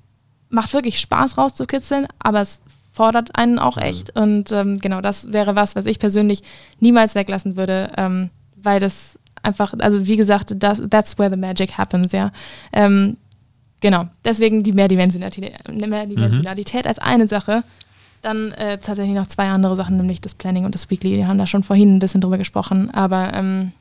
macht 0.50 0.72
wirklich 0.72 1.00
Spaß 1.00 1.40
rauszukitzeln, 1.40 2.06
aber 2.20 2.42
es 2.42 2.62
fordert 2.92 3.36
einen 3.36 3.58
auch 3.58 3.78
mhm. 3.78 3.82
echt. 3.82 4.16
Und 4.16 4.52
ähm, 4.52 4.78
genau, 4.80 5.02
das 5.02 5.34
wäre 5.34 5.56
was, 5.56 5.76
was 5.76 5.88
ich 5.88 5.98
persönlich 5.98 6.44
niemals 6.80 7.16
weglassen 7.16 7.56
würde, 7.58 7.92
ähm, 7.98 8.30
weil 8.56 8.80
das 8.80 9.18
einfach, 9.42 9.74
also 9.80 10.06
wie 10.06 10.16
gesagt, 10.16 10.54
das, 10.58 10.80
that's 10.92 11.18
where 11.18 11.32
the 11.32 11.38
magic 11.38 11.76
happens, 11.76 12.12
ja. 12.12 12.32
Ähm, 12.72 13.18
genau, 13.82 14.08
deswegen 14.24 14.64
die 14.64 14.74
Mehrdimensionalität, 14.74 15.54
Mehrdimensionalität 15.70 16.86
mhm. 16.86 16.90
als 16.90 17.00
eine 17.00 17.28
Sache. 17.28 17.64
Dann 18.22 18.52
äh, 18.54 18.80
tatsächlich 18.80 19.16
noch 19.16 19.28
zwei 19.28 19.50
andere 19.50 19.76
Sachen, 19.76 19.98
nämlich 19.98 20.20
das 20.20 20.34
Planning 20.34 20.66
und 20.66 20.74
das 20.74 20.90
Weekly. 20.90 21.14
Die 21.14 21.26
haben 21.26 21.38
da 21.38 21.46
schon 21.46 21.64
vorhin 21.64 21.96
ein 21.96 22.00
bisschen 22.00 22.22
drüber 22.22 22.40
gesprochen, 22.40 22.90
aber 22.92 23.34
ähm, 23.34 23.72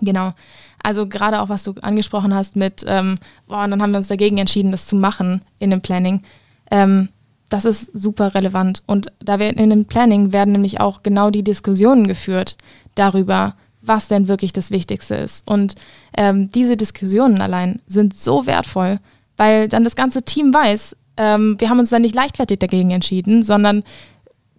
genau. 0.00 0.34
Also 0.82 1.06
gerade 1.06 1.40
auch, 1.40 1.48
was 1.48 1.64
du 1.64 1.74
angesprochen 1.80 2.34
hast 2.34 2.56
mit, 2.56 2.84
ähm, 2.86 3.16
boah, 3.48 3.64
und 3.64 3.70
dann 3.70 3.80
haben 3.82 3.92
wir 3.92 3.98
uns 3.98 4.08
dagegen 4.08 4.38
entschieden, 4.38 4.70
das 4.70 4.86
zu 4.86 4.96
machen 4.96 5.42
in 5.58 5.70
dem 5.70 5.80
Planning. 5.80 6.22
Ähm, 6.70 7.08
das 7.50 7.64
ist 7.64 7.90
super 7.92 8.34
relevant. 8.34 8.82
Und 8.86 9.12
da 9.18 9.38
werden 9.38 9.58
in 9.58 9.70
dem 9.70 9.84
Planning 9.84 10.32
werden 10.32 10.52
nämlich 10.52 10.80
auch 10.80 11.02
genau 11.02 11.30
die 11.30 11.42
Diskussionen 11.42 12.06
geführt 12.06 12.56
darüber, 12.94 13.56
was 13.82 14.08
denn 14.08 14.28
wirklich 14.28 14.52
das 14.52 14.70
Wichtigste 14.70 15.16
ist. 15.16 15.46
Und 15.46 15.74
ähm, 16.16 16.50
diese 16.50 16.76
Diskussionen 16.76 17.42
allein 17.42 17.80
sind 17.86 18.14
so 18.14 18.46
wertvoll, 18.46 19.00
weil 19.40 19.68
dann 19.68 19.84
das 19.84 19.96
ganze 19.96 20.22
Team 20.22 20.52
weiß, 20.52 20.94
ähm, 21.16 21.56
wir 21.58 21.70
haben 21.70 21.78
uns 21.78 21.88
dann 21.88 22.02
nicht 22.02 22.14
leichtfertig 22.14 22.58
dagegen 22.58 22.90
entschieden, 22.90 23.42
sondern 23.42 23.84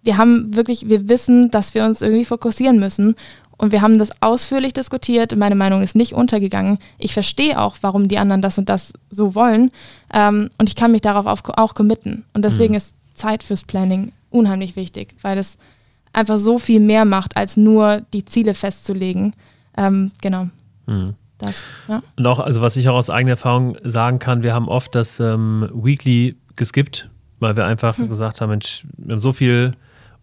wir 0.02 0.16
haben 0.16 0.56
wirklich, 0.56 0.88
wir 0.88 1.08
wissen, 1.08 1.52
dass 1.52 1.72
wir 1.76 1.84
uns 1.84 2.02
irgendwie 2.02 2.24
fokussieren 2.24 2.80
müssen 2.80 3.14
und 3.58 3.70
wir 3.70 3.80
haben 3.80 4.00
das 4.00 4.10
ausführlich 4.20 4.72
diskutiert. 4.72 5.36
Meine 5.36 5.54
Meinung 5.54 5.84
ist 5.84 5.94
nicht 5.94 6.14
untergegangen. 6.14 6.78
Ich 6.98 7.14
verstehe 7.14 7.60
auch, 7.60 7.76
warum 7.82 8.08
die 8.08 8.18
anderen 8.18 8.42
das 8.42 8.58
und 8.58 8.68
das 8.68 8.92
so 9.08 9.36
wollen. 9.36 9.70
Ähm, 10.12 10.50
und 10.58 10.68
ich 10.68 10.74
kann 10.74 10.90
mich 10.90 11.02
darauf 11.02 11.26
auch, 11.26 11.48
auch 11.56 11.74
committen. 11.74 12.24
Und 12.34 12.44
deswegen 12.44 12.72
mhm. 12.72 12.78
ist 12.78 12.92
Zeit 13.14 13.44
fürs 13.44 13.62
Planning 13.62 14.10
unheimlich 14.30 14.74
wichtig, 14.74 15.14
weil 15.22 15.38
es 15.38 15.58
einfach 16.12 16.38
so 16.38 16.58
viel 16.58 16.80
mehr 16.80 17.04
macht, 17.04 17.36
als 17.36 17.56
nur 17.56 18.02
die 18.12 18.24
Ziele 18.24 18.54
festzulegen. 18.54 19.32
Ähm, 19.76 20.10
genau. 20.20 20.48
Mhm. 20.86 21.14
Das, 21.42 21.66
ja. 21.88 22.02
Und 22.16 22.26
auch, 22.26 22.38
also 22.38 22.60
was 22.60 22.76
ich 22.76 22.88
auch 22.88 22.94
aus 22.94 23.10
eigener 23.10 23.32
Erfahrung 23.32 23.76
sagen 23.84 24.18
kann, 24.18 24.42
wir 24.42 24.54
haben 24.54 24.68
oft 24.68 24.94
das 24.94 25.20
ähm, 25.20 25.68
Weekly 25.74 26.36
geskippt, 26.56 27.10
weil 27.40 27.56
wir 27.56 27.64
einfach 27.64 27.98
mhm. 27.98 28.08
gesagt 28.08 28.40
haben, 28.40 28.50
Mensch, 28.50 28.86
wir 28.96 29.14
haben 29.14 29.20
so 29.20 29.32
viel 29.32 29.72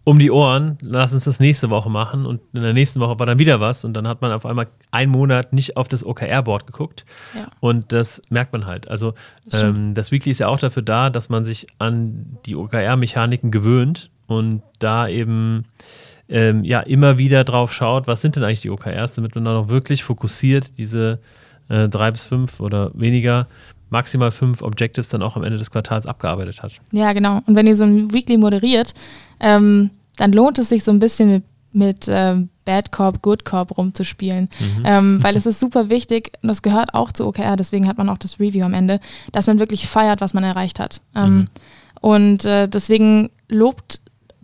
um 0.04 0.18
die 0.18 0.30
Ohren, 0.30 0.78
lass 0.80 1.12
uns 1.12 1.24
das 1.24 1.40
nächste 1.40 1.68
Woche 1.68 1.90
machen 1.90 2.24
und 2.24 2.40
in 2.54 2.62
der 2.62 2.72
nächsten 2.72 3.00
Woche 3.00 3.18
war 3.18 3.26
dann 3.26 3.38
wieder 3.38 3.60
was 3.60 3.84
und 3.84 3.92
dann 3.92 4.08
hat 4.08 4.22
man 4.22 4.32
auf 4.32 4.46
einmal 4.46 4.66
einen 4.90 5.12
Monat 5.12 5.52
nicht 5.52 5.76
auf 5.76 5.88
das 5.88 6.04
OKR-Board 6.04 6.66
geguckt 6.66 7.04
ja. 7.34 7.48
und 7.60 7.92
das 7.92 8.22
merkt 8.30 8.52
man 8.52 8.64
halt. 8.64 8.88
Also 8.88 9.14
das, 9.44 9.62
ähm, 9.62 9.94
das 9.94 10.10
Weekly 10.10 10.30
ist 10.30 10.38
ja 10.38 10.48
auch 10.48 10.58
dafür 10.58 10.82
da, 10.82 11.10
dass 11.10 11.28
man 11.28 11.44
sich 11.44 11.66
an 11.78 12.38
die 12.46 12.56
OKR-Mechaniken 12.56 13.50
gewöhnt 13.50 14.10
und 14.26 14.62
da 14.78 15.06
eben 15.06 15.64
ähm, 16.30 16.64
ja 16.64 16.80
immer 16.80 17.18
wieder 17.18 17.44
drauf 17.44 17.72
schaut, 17.72 18.06
was 18.06 18.22
sind 18.22 18.36
denn 18.36 18.44
eigentlich 18.44 18.60
die 18.60 18.70
OKRs, 18.70 19.14
damit 19.14 19.34
man 19.34 19.44
dann 19.44 19.56
auch 19.56 19.68
wirklich 19.68 20.04
fokussiert 20.04 20.78
diese 20.78 21.18
äh, 21.68 21.88
drei 21.88 22.10
bis 22.10 22.24
fünf 22.24 22.60
oder 22.60 22.90
weniger 22.94 23.46
maximal 23.90 24.30
fünf 24.30 24.62
Objectives 24.62 25.08
dann 25.08 25.22
auch 25.22 25.36
am 25.36 25.42
Ende 25.42 25.58
des 25.58 25.70
Quartals 25.70 26.06
abgearbeitet 26.06 26.62
hat. 26.62 26.72
Ja, 26.92 27.12
genau. 27.12 27.40
Und 27.46 27.56
wenn 27.56 27.66
ihr 27.66 27.74
so 27.74 27.84
ein 27.84 28.12
Weekly 28.12 28.38
moderiert, 28.38 28.94
ähm, 29.40 29.90
dann 30.16 30.32
lohnt 30.32 30.58
es 30.58 30.68
sich 30.68 30.84
so 30.84 30.92
ein 30.92 31.00
bisschen 31.00 31.30
mit, 31.30 31.44
mit 31.72 32.06
ähm, 32.08 32.48
Bad 32.64 32.92
Corp, 32.92 33.22
Good 33.22 33.44
Corp 33.44 33.76
rumzuspielen. 33.76 34.48
Mhm. 34.60 34.82
Ähm, 34.84 35.22
weil 35.22 35.36
es 35.36 35.46
ist 35.46 35.58
super 35.58 35.88
wichtig, 35.88 36.32
und 36.42 36.48
das 36.48 36.62
gehört 36.62 36.94
auch 36.94 37.10
zu 37.10 37.26
OKR, 37.26 37.56
deswegen 37.56 37.88
hat 37.88 37.98
man 37.98 38.08
auch 38.08 38.18
das 38.18 38.38
Review 38.38 38.64
am 38.64 38.74
Ende, 38.74 39.00
dass 39.32 39.48
man 39.48 39.58
wirklich 39.58 39.88
feiert, 39.88 40.20
was 40.20 40.34
man 40.34 40.44
erreicht 40.44 40.78
hat. 40.78 41.00
Ähm, 41.16 41.34
mhm. 41.34 41.48
Und 42.00 42.44
äh, 42.44 42.68
deswegen 42.68 43.30
lobt 43.48 44.00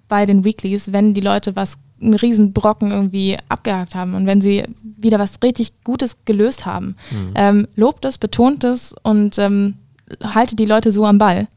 bei 0.09 0.27
den 0.27 0.45
Weeklies, 0.45 0.93
wenn 0.93 1.15
die 1.15 1.21
Leute 1.21 1.57
was 1.57 1.79
einen 2.01 2.15
riesen 2.15 2.53
Brocken 2.53 2.91
irgendwie 2.91 3.37
abgehakt 3.49 3.95
haben 3.95 4.15
und 4.15 4.27
wenn 4.27 4.41
sie 4.41 4.65
wieder 4.83 5.19
was 5.19 5.43
richtig 5.43 5.73
Gutes 5.83 6.17
gelöst 6.25 6.67
haben, 6.67 6.95
mhm. 7.11 7.33
ähm, 7.35 7.69
lobt 7.75 8.05
es, 8.05 8.19
betont 8.19 8.65
es 8.65 8.95
und 9.03 9.39
ähm, 9.39 9.75
haltet 10.23 10.59
die 10.59 10.67
Leute 10.67 10.93
so 10.93 11.07
am 11.07 11.19
Ball. 11.19 11.49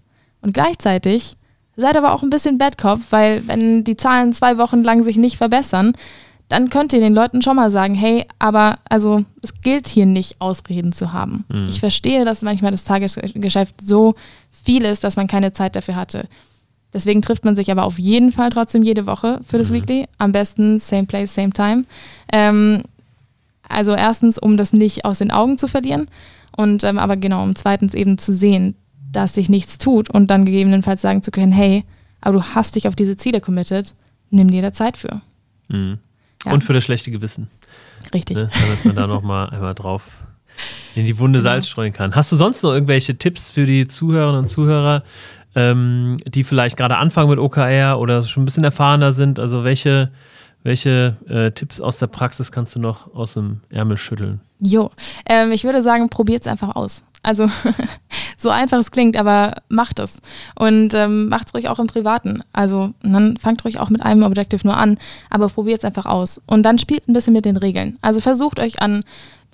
Und 0.41 0.53
gleichzeitig 0.53 1.35
seid 1.75 1.97
aber 1.97 2.13
auch 2.13 2.23
ein 2.23 2.29
bisschen 2.29 2.57
Bad 2.57 2.77
Cop, 2.77 2.99
weil 3.09 3.47
wenn 3.47 3.83
die 3.83 3.97
Zahlen 3.97 4.33
zwei 4.33 4.57
Wochen 4.57 4.83
lang 4.83 5.03
sich 5.03 5.17
nicht 5.17 5.37
verbessern, 5.37 5.93
dann 6.47 6.69
könnt 6.69 6.93
ihr 6.93 6.99
den 6.99 7.13
Leuten 7.13 7.41
schon 7.41 7.55
mal 7.55 7.69
sagen, 7.69 7.93
hey, 7.93 8.25
aber 8.39 8.79
also 8.89 9.23
es 9.43 9.61
gilt 9.61 9.87
hier 9.87 10.07
nicht, 10.07 10.41
Ausreden 10.41 10.93
zu 10.93 11.13
haben. 11.13 11.45
Mhm. 11.47 11.67
Ich 11.69 11.79
verstehe, 11.79 12.25
dass 12.25 12.41
manchmal 12.41 12.71
das 12.71 12.83
Tagesgeschäft 12.83 13.81
so 13.81 14.15
viel 14.51 14.83
ist, 14.83 15.03
dass 15.03 15.15
man 15.15 15.27
keine 15.27 15.53
Zeit 15.53 15.75
dafür 15.75 15.95
hatte. 15.95 16.27
Deswegen 16.93 17.21
trifft 17.21 17.45
man 17.45 17.55
sich 17.55 17.71
aber 17.71 17.85
auf 17.85 17.99
jeden 17.99 18.31
Fall 18.31 18.49
trotzdem 18.49 18.83
jede 18.83 19.05
Woche 19.05 19.39
für 19.47 19.57
das 19.57 19.69
mhm. 19.69 19.75
Weekly. 19.75 20.07
Am 20.17 20.31
besten 20.31 20.79
same 20.79 21.05
place, 21.05 21.33
same 21.33 21.51
time. 21.51 21.85
Ähm, 22.33 22.83
also 23.67 23.93
erstens, 23.93 24.37
um 24.39 24.57
das 24.57 24.73
nicht 24.73 25.05
aus 25.05 25.19
den 25.19 25.31
Augen 25.31 25.57
zu 25.57 25.67
verlieren 25.67 26.07
und 26.57 26.83
ähm, 26.83 26.97
aber 26.97 27.15
genau, 27.15 27.43
um 27.43 27.55
zweitens 27.55 27.93
eben 27.93 28.17
zu 28.17 28.33
sehen, 28.33 28.75
dass 29.11 29.35
sich 29.35 29.49
nichts 29.49 29.77
tut 29.77 30.09
und 30.09 30.31
dann 30.31 30.45
gegebenenfalls 30.45 31.01
sagen 31.01 31.21
zu 31.21 31.31
können, 31.31 31.51
hey, 31.51 31.83
aber 32.21 32.39
du 32.39 32.43
hast 32.43 32.75
dich 32.75 32.87
auf 32.87 32.95
diese 32.95 33.15
Ziele 33.15 33.41
committed, 33.41 33.93
nimm 34.29 34.51
dir 34.51 34.61
da 34.61 34.73
Zeit 34.73 34.97
für. 34.97 35.21
Mhm. 35.67 35.99
Ja. 36.45 36.51
Und 36.51 36.63
für 36.63 36.73
das 36.73 36.83
schlechte 36.83 37.11
Gewissen. 37.11 37.47
Richtig. 38.13 38.37
Ne? 38.37 38.49
Damit 38.61 38.85
man 38.85 38.95
da 38.95 39.07
nochmal 39.07 39.49
einmal 39.51 39.75
drauf 39.75 40.03
in 40.95 41.05
die 41.05 41.17
Wunde 41.17 41.41
Salz 41.41 41.67
streuen 41.67 41.93
kann. 41.93 42.15
Hast 42.15 42.31
du 42.31 42.35
sonst 42.35 42.63
noch 42.63 42.73
irgendwelche 42.73 43.17
Tipps 43.17 43.49
für 43.49 43.65
die 43.65 43.87
Zuhörerinnen 43.87 44.41
und 44.41 44.47
Zuhörer, 44.47 45.03
ähm, 45.59 46.17
die 46.25 46.43
vielleicht 46.43 46.77
gerade 46.77 46.97
anfangen 46.97 47.29
mit 47.29 47.39
OKR 47.39 47.99
oder 47.99 48.21
schon 48.21 48.43
ein 48.43 48.45
bisschen 48.45 48.63
erfahrener 48.63 49.11
sind? 49.11 49.39
Also 49.39 49.63
welche, 49.63 50.11
welche 50.63 51.17
äh, 51.27 51.51
Tipps 51.51 51.81
aus 51.81 51.97
der 51.97 52.07
Praxis 52.07 52.51
kannst 52.51 52.75
du 52.75 52.79
noch 52.79 53.13
aus 53.13 53.33
dem 53.33 53.61
Ärmel 53.69 53.97
schütteln? 53.97 54.39
Jo, 54.59 54.89
ähm, 55.27 55.51
ich 55.51 55.63
würde 55.63 55.81
sagen, 55.81 56.09
probiert 56.09 56.41
es 56.41 56.47
einfach 56.47 56.75
aus. 56.75 57.03
Also 57.23 57.49
so 58.37 58.49
einfach 58.49 58.79
es 58.79 58.91
klingt, 58.91 59.17
aber 59.17 59.55
macht 59.67 59.99
es. 59.99 60.13
Und 60.57 60.93
ähm, 60.93 61.27
macht 61.27 61.47
es 61.47 61.53
ruhig 61.53 61.69
auch 61.69 61.79
im 61.79 61.87
Privaten. 61.87 62.43
Also 62.53 62.93
dann 63.01 63.37
fangt 63.37 63.63
ruhig 63.65 63.79
auch 63.79 63.89
mit 63.89 64.01
einem 64.03 64.23
Objective 64.23 64.65
nur 64.65 64.77
an, 64.77 64.97
aber 65.29 65.49
probiert 65.49 65.79
es 65.79 65.85
einfach 65.85 66.05
aus. 66.05 66.41
Und 66.47 66.63
dann 66.63 66.79
spielt 66.79 67.07
ein 67.07 67.13
bisschen 67.13 67.33
mit 67.33 67.45
den 67.45 67.57
Regeln. 67.57 67.97
Also 68.01 68.21
versucht 68.21 68.59
euch 68.59 68.81
an 68.81 69.03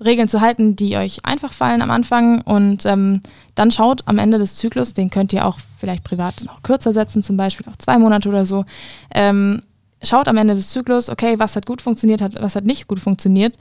Regeln 0.04 0.28
zu 0.28 0.42
halten, 0.42 0.76
die 0.76 0.98
euch 0.98 1.26
einfach 1.26 1.54
fallen 1.54 1.82
am 1.82 1.90
Anfang 1.90 2.42
und 2.42 2.86
ähm, 2.86 3.22
dann 3.56 3.72
schaut 3.72 4.02
am 4.08 4.18
Ende 4.18 4.38
des 4.38 4.58
Zyklus, 4.58 4.94
den 4.94 5.10
könnt 5.10 5.32
ihr 5.32 5.46
auch 5.46 5.58
vielleicht 5.78 6.04
privat 6.04 6.44
noch 6.44 6.64
kürzer 6.64 6.92
setzen, 6.92 7.24
zum 7.24 7.38
Beispiel 7.38 7.66
auch 7.72 7.78
zwei 7.78 7.98
Monate 7.98 8.28
oder 8.28 8.46
so. 8.46 8.66
Ähm, 9.14 9.62
schaut 10.04 10.28
am 10.28 10.36
Ende 10.36 10.54
des 10.54 10.70
Zyklus, 10.70 11.10
okay, 11.10 11.40
was 11.40 11.56
hat 11.56 11.66
gut 11.66 11.82
funktioniert, 11.82 12.22
was 12.42 12.58
hat 12.58 12.66
nicht 12.66 12.88
gut 12.88 13.00
funktioniert 13.00 13.58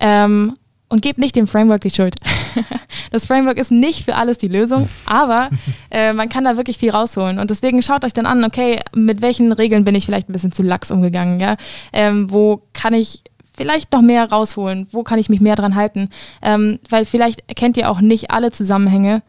ähm, 0.00 0.54
und 0.88 1.02
gebt 1.02 1.18
nicht 1.18 1.36
dem 1.36 1.46
Framework 1.46 1.82
die 1.82 1.90
Schuld. 1.90 2.14
das 3.10 3.26
Framework 3.26 3.58
ist 3.58 3.70
nicht 3.70 4.04
für 4.04 4.14
alles 4.14 4.38
die 4.38 4.48
Lösung, 4.48 4.88
aber 5.06 5.50
äh, 5.90 6.12
man 6.12 6.28
kann 6.28 6.44
da 6.44 6.56
wirklich 6.56 6.78
viel 6.78 6.90
rausholen. 6.90 7.38
Und 7.38 7.50
deswegen 7.50 7.82
schaut 7.82 8.04
euch 8.04 8.12
dann 8.12 8.26
an, 8.26 8.44
okay, 8.44 8.80
mit 8.94 9.22
welchen 9.22 9.52
Regeln 9.52 9.84
bin 9.84 9.94
ich 9.94 10.06
vielleicht 10.06 10.28
ein 10.28 10.32
bisschen 10.32 10.52
zu 10.52 10.62
lax 10.62 10.90
umgegangen, 10.90 11.40
ja? 11.40 11.56
Ähm, 11.92 12.30
wo 12.30 12.62
kann 12.72 12.94
ich 12.94 13.22
vielleicht 13.54 13.92
noch 13.92 14.02
mehr 14.02 14.30
rausholen? 14.30 14.86
Wo 14.92 15.02
kann 15.02 15.18
ich 15.18 15.28
mich 15.28 15.40
mehr 15.40 15.56
dran 15.56 15.74
halten? 15.74 16.08
Ähm, 16.42 16.78
weil 16.88 17.04
vielleicht 17.04 17.42
erkennt 17.48 17.76
ihr 17.76 17.90
auch 17.90 18.00
nicht 18.00 18.30
alle 18.30 18.52
Zusammenhänge, 18.52 19.22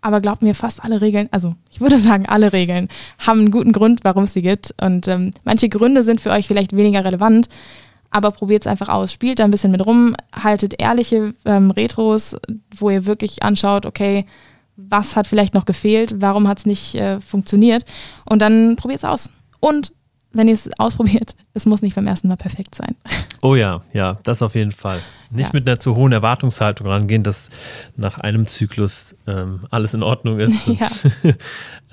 aber 0.00 0.20
glaubt 0.20 0.42
mir, 0.42 0.54
fast 0.54 0.82
alle 0.82 1.00
Regeln, 1.00 1.28
also 1.30 1.54
ich 1.70 1.80
würde 1.80 1.98
sagen, 1.98 2.26
alle 2.26 2.52
Regeln 2.52 2.88
haben 3.18 3.40
einen 3.40 3.50
guten 3.50 3.72
Grund, 3.72 4.00
warum 4.02 4.24
es 4.24 4.32
sie 4.32 4.42
gibt. 4.42 4.74
Und 4.82 5.08
ähm, 5.08 5.32
manche 5.44 5.68
Gründe 5.68 6.02
sind 6.02 6.20
für 6.20 6.30
euch 6.30 6.46
vielleicht 6.46 6.76
weniger 6.76 7.04
relevant, 7.04 7.48
aber 8.12 8.30
probiert 8.30 8.62
es 8.62 8.66
einfach 8.66 8.88
aus. 8.88 9.12
Spielt 9.12 9.38
da 9.38 9.44
ein 9.44 9.50
bisschen 9.50 9.72
mit 9.72 9.84
rum, 9.84 10.14
haltet 10.32 10.80
ehrliche 10.80 11.34
ähm, 11.44 11.70
Retros, 11.70 12.36
wo 12.76 12.90
ihr 12.90 13.06
wirklich 13.06 13.42
anschaut, 13.42 13.86
okay, 13.86 14.26
was 14.76 15.16
hat 15.16 15.26
vielleicht 15.26 15.54
noch 15.54 15.64
gefehlt, 15.64 16.16
warum 16.18 16.48
hat 16.48 16.58
es 16.58 16.66
nicht 16.66 16.94
äh, 16.94 17.20
funktioniert 17.20 17.84
und 18.28 18.40
dann 18.40 18.76
probiert 18.76 18.98
es 18.98 19.04
aus. 19.04 19.30
Und 19.60 19.92
wenn 20.32 20.48
ihr 20.48 20.54
es 20.54 20.70
ausprobiert, 20.78 21.36
es 21.54 21.66
muss 21.66 21.82
nicht 21.82 21.94
beim 21.94 22.06
ersten 22.06 22.28
Mal 22.28 22.36
perfekt 22.36 22.74
sein. 22.74 22.94
Oh 23.42 23.54
ja, 23.54 23.82
ja, 23.92 24.18
das 24.24 24.42
auf 24.42 24.54
jeden 24.54 24.72
Fall. 24.72 25.00
Nicht 25.30 25.48
ja. 25.48 25.50
mit 25.52 25.68
einer 25.68 25.78
zu 25.78 25.96
hohen 25.96 26.12
Erwartungshaltung 26.12 26.86
rangehen, 26.86 27.22
dass 27.22 27.50
nach 27.96 28.18
einem 28.18 28.46
Zyklus 28.46 29.14
ähm, 29.26 29.60
alles 29.70 29.94
in 29.94 30.02
Ordnung 30.02 30.38
ist. 30.38 30.52
Ja. 30.72 30.88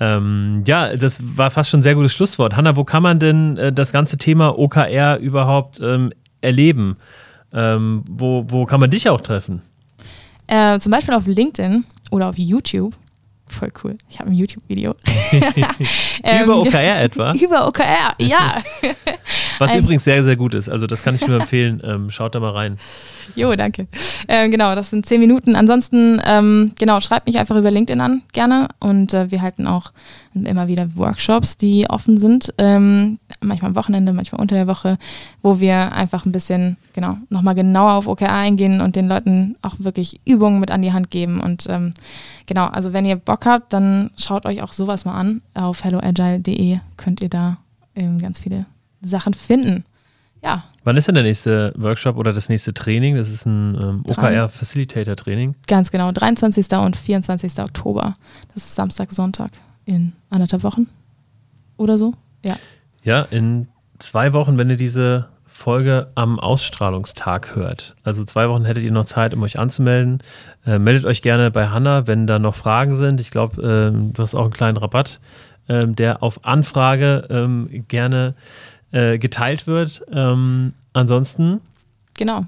ähm, 0.00 0.64
ja, 0.66 0.96
das 0.96 1.36
war 1.36 1.50
fast 1.50 1.70
schon 1.70 1.80
ein 1.80 1.82
sehr 1.82 1.94
gutes 1.94 2.12
Schlusswort. 2.14 2.56
Hanna, 2.56 2.76
wo 2.76 2.84
kann 2.84 3.02
man 3.02 3.18
denn 3.18 3.56
äh, 3.56 3.72
das 3.72 3.92
ganze 3.92 4.16
Thema 4.16 4.58
OKR 4.58 5.18
überhaupt 5.18 5.80
ähm, 5.80 6.12
erleben? 6.40 6.96
Ähm, 7.52 8.04
wo, 8.08 8.46
wo 8.48 8.64
kann 8.64 8.80
man 8.80 8.90
dich 8.90 9.08
auch 9.08 9.20
treffen? 9.20 9.62
Äh, 10.46 10.78
zum 10.78 10.92
Beispiel 10.92 11.14
auf 11.14 11.26
LinkedIn 11.26 11.84
oder 12.10 12.28
auf 12.28 12.38
YouTube. 12.38 12.94
Voll 13.50 13.72
cool. 13.82 13.96
Ich 14.08 14.20
habe 14.20 14.30
ein 14.30 14.34
YouTube-Video. 14.34 14.94
ähm, 16.22 16.44
über 16.44 16.60
OKR 16.60 17.02
etwa? 17.02 17.32
Über 17.32 17.66
OKR, 17.66 18.14
ja. 18.18 18.58
Was 19.58 19.72
ein, 19.72 19.80
übrigens 19.80 20.04
sehr, 20.04 20.22
sehr 20.22 20.36
gut 20.36 20.54
ist. 20.54 20.68
Also 20.68 20.86
das 20.86 21.02
kann 21.02 21.16
ich 21.16 21.26
nur 21.26 21.40
empfehlen. 21.40 21.82
Ähm, 21.84 22.10
schaut 22.10 22.34
da 22.34 22.40
mal 22.40 22.52
rein. 22.52 22.78
Jo, 23.34 23.54
danke. 23.56 23.88
Ähm, 24.28 24.50
genau, 24.50 24.74
das 24.74 24.90
sind 24.90 25.04
zehn 25.04 25.20
Minuten. 25.20 25.56
Ansonsten, 25.56 26.22
ähm, 26.24 26.72
genau, 26.78 27.00
schreibt 27.00 27.26
mich 27.26 27.38
einfach 27.38 27.56
über 27.56 27.70
LinkedIn 27.70 28.00
an, 28.00 28.22
gerne. 28.32 28.68
Und 28.78 29.14
äh, 29.14 29.30
wir 29.30 29.42
halten 29.42 29.66
auch 29.66 29.92
immer 30.32 30.68
wieder 30.68 30.94
Workshops, 30.94 31.56
die 31.56 31.88
offen 31.90 32.18
sind. 32.18 32.54
Ähm, 32.58 33.18
manchmal 33.40 33.70
am 33.70 33.76
Wochenende, 33.76 34.12
manchmal 34.12 34.40
unter 34.40 34.54
der 34.54 34.66
Woche, 34.66 34.96
wo 35.42 35.58
wir 35.60 35.92
einfach 35.92 36.24
ein 36.24 36.32
bisschen, 36.32 36.76
genau, 36.94 37.16
nochmal 37.30 37.54
genauer 37.54 37.94
auf 37.94 38.06
OKR 38.06 38.32
eingehen 38.32 38.80
und 38.80 38.96
den 38.96 39.08
Leuten 39.08 39.56
auch 39.62 39.74
wirklich 39.78 40.20
Übungen 40.24 40.60
mit 40.60 40.70
an 40.70 40.82
die 40.82 40.92
Hand 40.92 41.10
geben. 41.10 41.40
Und 41.40 41.66
ähm, 41.68 41.94
genau, 42.46 42.66
also 42.66 42.92
wenn 42.92 43.04
ihr 43.04 43.16
Bock 43.16 43.39
habt, 43.46 43.72
dann 43.72 44.10
schaut 44.16 44.46
euch 44.46 44.62
auch 44.62 44.72
sowas 44.72 45.04
mal 45.04 45.14
an. 45.14 45.42
Auf 45.54 45.84
helloagile.de 45.84 46.80
könnt 46.96 47.22
ihr 47.22 47.28
da 47.28 47.58
ähm, 47.94 48.18
ganz 48.18 48.40
viele 48.40 48.66
Sachen 49.02 49.34
finden. 49.34 49.84
Ja. 50.42 50.64
Wann 50.84 50.96
ist 50.96 51.08
denn 51.08 51.14
der 51.14 51.24
nächste 51.24 51.72
Workshop 51.76 52.16
oder 52.16 52.32
das 52.32 52.48
nächste 52.48 52.72
Training? 52.72 53.16
Das 53.16 53.28
ist 53.28 53.44
ein 53.44 53.74
ähm, 53.80 54.04
OKR 54.08 54.48
Facilitator 54.48 55.16
Training. 55.16 55.54
Ganz 55.66 55.90
genau, 55.90 56.12
23. 56.12 56.66
und 56.78 56.96
24. 56.96 57.58
Oktober. 57.58 58.14
Das 58.54 58.64
ist 58.64 58.74
Samstag, 58.74 59.12
Sonntag 59.12 59.50
in 59.84 60.12
anderthalb 60.30 60.62
Wochen 60.62 60.86
oder 61.76 61.98
so. 61.98 62.14
Ja. 62.44 62.56
Ja, 63.02 63.22
in 63.30 63.68
zwei 63.98 64.32
Wochen, 64.32 64.56
wenn 64.56 64.70
ihr 64.70 64.76
diese 64.76 65.28
Folge 65.60 66.08
am 66.14 66.40
Ausstrahlungstag 66.40 67.54
hört. 67.54 67.94
Also 68.02 68.24
zwei 68.24 68.48
Wochen 68.48 68.64
hättet 68.64 68.82
ihr 68.82 68.92
noch 68.92 69.04
Zeit, 69.04 69.34
um 69.34 69.42
euch 69.42 69.58
anzumelden. 69.58 70.22
Äh, 70.64 70.78
meldet 70.78 71.04
euch 71.04 71.20
gerne 71.20 71.50
bei 71.50 71.68
Hanna, 71.68 72.06
wenn 72.06 72.26
da 72.26 72.38
noch 72.38 72.54
Fragen 72.54 72.96
sind. 72.96 73.20
Ich 73.20 73.30
glaube, 73.30 73.60
äh, 73.62 74.12
du 74.14 74.22
hast 74.22 74.34
auch 74.34 74.44
einen 74.44 74.54
kleinen 74.54 74.78
Rabatt, 74.78 75.20
äh, 75.68 75.86
der 75.86 76.22
auf 76.22 76.46
Anfrage 76.46 77.26
ähm, 77.28 77.84
gerne 77.88 78.34
äh, 78.90 79.18
geteilt 79.18 79.66
wird. 79.66 80.02
Ähm, 80.10 80.72
ansonsten. 80.94 81.60
Genau. 82.14 82.44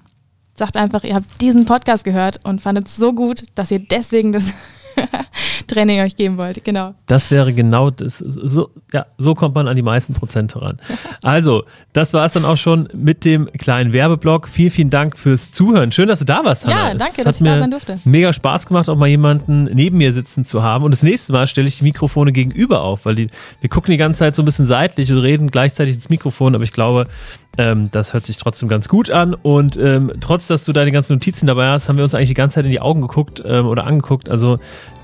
Sagt 0.56 0.78
einfach, 0.78 1.04
ihr 1.04 1.14
habt 1.14 1.38
diesen 1.42 1.66
Podcast 1.66 2.04
gehört 2.04 2.40
und 2.44 2.62
fandet 2.62 2.86
es 2.86 2.96
so 2.96 3.12
gut, 3.12 3.44
dass 3.54 3.70
ihr 3.70 3.80
deswegen 3.80 4.32
das 4.32 4.54
Training 5.66 6.00
euch 6.00 6.16
geben 6.16 6.38
wollt. 6.38 6.64
Genau. 6.64 6.94
Das 7.06 7.30
wäre 7.30 7.52
genau 7.52 7.90
das. 7.90 8.18
So, 8.18 8.70
ja, 8.92 9.06
so 9.18 9.34
kommt 9.34 9.54
man 9.54 9.68
an 9.68 9.76
die 9.76 9.82
meisten 9.82 10.14
Prozente 10.14 10.60
ran. 10.60 10.78
Also, 11.22 11.64
das 11.92 12.12
war 12.14 12.24
es 12.24 12.32
dann 12.32 12.44
auch 12.44 12.56
schon 12.56 12.88
mit 12.94 13.24
dem 13.24 13.46
kleinen 13.52 13.92
Werbeblock. 13.92 14.48
Vielen, 14.48 14.70
vielen 14.70 14.90
Dank 14.90 15.16
fürs 15.16 15.52
Zuhören. 15.52 15.92
Schön, 15.92 16.08
dass 16.08 16.18
du 16.18 16.24
da 16.24 16.44
warst, 16.44 16.66
Hannah. 16.66 16.88
Ja, 16.88 16.94
danke, 16.94 17.18
es 17.18 17.24
dass 17.24 17.40
ich 17.40 17.46
da 17.46 17.58
sein 17.58 17.70
durfte. 17.70 17.94
Mega 18.04 18.32
Spaß 18.32 18.66
gemacht, 18.66 18.88
auch 18.88 18.96
mal 18.96 19.06
jemanden 19.08 19.64
neben 19.64 19.98
mir 19.98 20.12
sitzen 20.12 20.44
zu 20.44 20.62
haben. 20.62 20.84
Und 20.84 20.90
das 20.90 21.02
nächste 21.02 21.32
Mal 21.32 21.46
stelle 21.46 21.68
ich 21.68 21.78
die 21.78 21.84
Mikrofone 21.84 22.32
gegenüber 22.32 22.82
auf, 22.82 23.04
weil 23.04 23.14
die, 23.14 23.28
wir 23.60 23.70
gucken 23.70 23.92
die 23.92 23.96
ganze 23.98 24.20
Zeit 24.20 24.34
so 24.34 24.42
ein 24.42 24.44
bisschen 24.44 24.66
seitlich 24.66 25.12
und 25.12 25.18
reden 25.18 25.48
gleichzeitig 25.48 25.94
ins 25.94 26.08
Mikrofon. 26.08 26.54
Aber 26.54 26.64
ich 26.64 26.72
glaube, 26.72 27.06
ähm, 27.58 27.90
das 27.90 28.14
hört 28.14 28.24
sich 28.24 28.38
trotzdem 28.38 28.68
ganz 28.68 28.88
gut 28.88 29.10
an. 29.10 29.34
Und 29.34 29.76
ähm, 29.76 30.12
trotz, 30.20 30.46
dass 30.46 30.64
du 30.64 30.72
deine 30.72 30.92
ganzen 30.92 31.14
Notizen 31.14 31.46
dabei 31.46 31.68
hast, 31.68 31.88
haben 31.88 31.96
wir 31.96 32.04
uns 32.04 32.14
eigentlich 32.14 32.30
die 32.30 32.34
ganze 32.34 32.56
Zeit 32.56 32.64
in 32.64 32.70
die 32.70 32.80
Augen 32.80 33.02
geguckt 33.02 33.42
ähm, 33.44 33.66
oder 33.66 33.86
angeguckt. 33.86 34.30
Also 34.30 34.58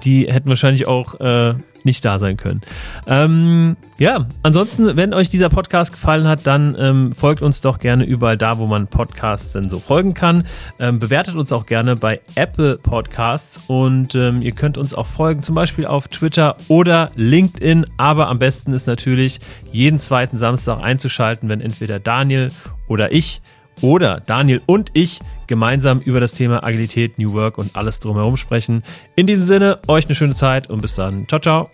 die 0.05 0.33
hätten 0.33 0.49
wahrscheinlich 0.49 0.87
auch 0.87 1.21
äh, 1.21 1.55
nicht 1.85 2.05
da 2.05 2.19
sein 2.19 2.37
können. 2.37 2.61
Ähm, 3.07 3.77
ja, 3.99 4.27
ansonsten, 4.43 4.97
wenn 4.97 5.15
euch 5.15 5.29
dieser 5.29 5.49
Podcast 5.49 5.93
gefallen 5.93 6.27
hat, 6.27 6.47
dann 6.47 6.77
ähm, 6.79 7.13
folgt 7.13 7.43
uns 7.43 7.61
doch 7.61 7.79
gerne 7.79 8.05
überall 8.05 8.37
da, 8.37 8.59
wo 8.59 8.67
man 8.67 8.87
Podcasts 8.87 9.53
denn 9.53 9.69
so 9.69 9.79
folgen 9.79 10.15
kann. 10.15 10.45
Ähm, 10.79 10.99
bewertet 10.99 11.37
uns 11.37 11.53
auch 11.53 11.67
gerne 11.67 11.97
bei 11.97 12.21
Apple 12.35 12.79
Podcasts 12.79 13.61
und 13.69 14.15
ähm, 14.15 14.43
ihr 14.43 14.53
könnt 14.53 14.79
uns 14.79 14.95
auch 14.95 15.07
folgen, 15.07 15.43
zum 15.43 15.55
Beispiel 15.55 15.87
auf 15.87 16.09
Twitter 16.09 16.57
oder 16.69 17.11
LinkedIn. 17.17 17.87
Aber 17.97 18.29
am 18.29 18.39
besten 18.39 18.73
ist 18.73 18.87
natürlich, 18.87 19.41
jeden 19.73 20.01
zweiten 20.01 20.39
Samstag 20.39 20.81
einzuschalten, 20.81 21.49
wenn 21.49 21.61
entweder 21.61 21.99
Daniel 21.99 22.49
oder 22.87 23.13
ich 23.13 23.41
oder 23.81 24.21
Daniel 24.21 24.61
und 24.67 24.91
ich 24.95 25.21
gemeinsam 25.49 25.99
über 25.99 26.21
das 26.21 26.35
Thema 26.35 26.63
Agilität, 26.63 27.19
New 27.19 27.33
Work 27.33 27.59
und 27.59 27.75
alles 27.75 27.99
drumherum 27.99 28.37
sprechen. 28.37 28.85
In 29.17 29.27
diesem 29.27 29.45
Sinne, 29.45 29.81
euch 29.89 30.07
eine 30.07 30.15
schöne 30.15 30.35
Zeit 30.35 30.71
und 30.71 30.81
bis 30.81 30.95
dann. 30.95 31.27
Ciao, 31.27 31.41
ciao. 31.41 31.71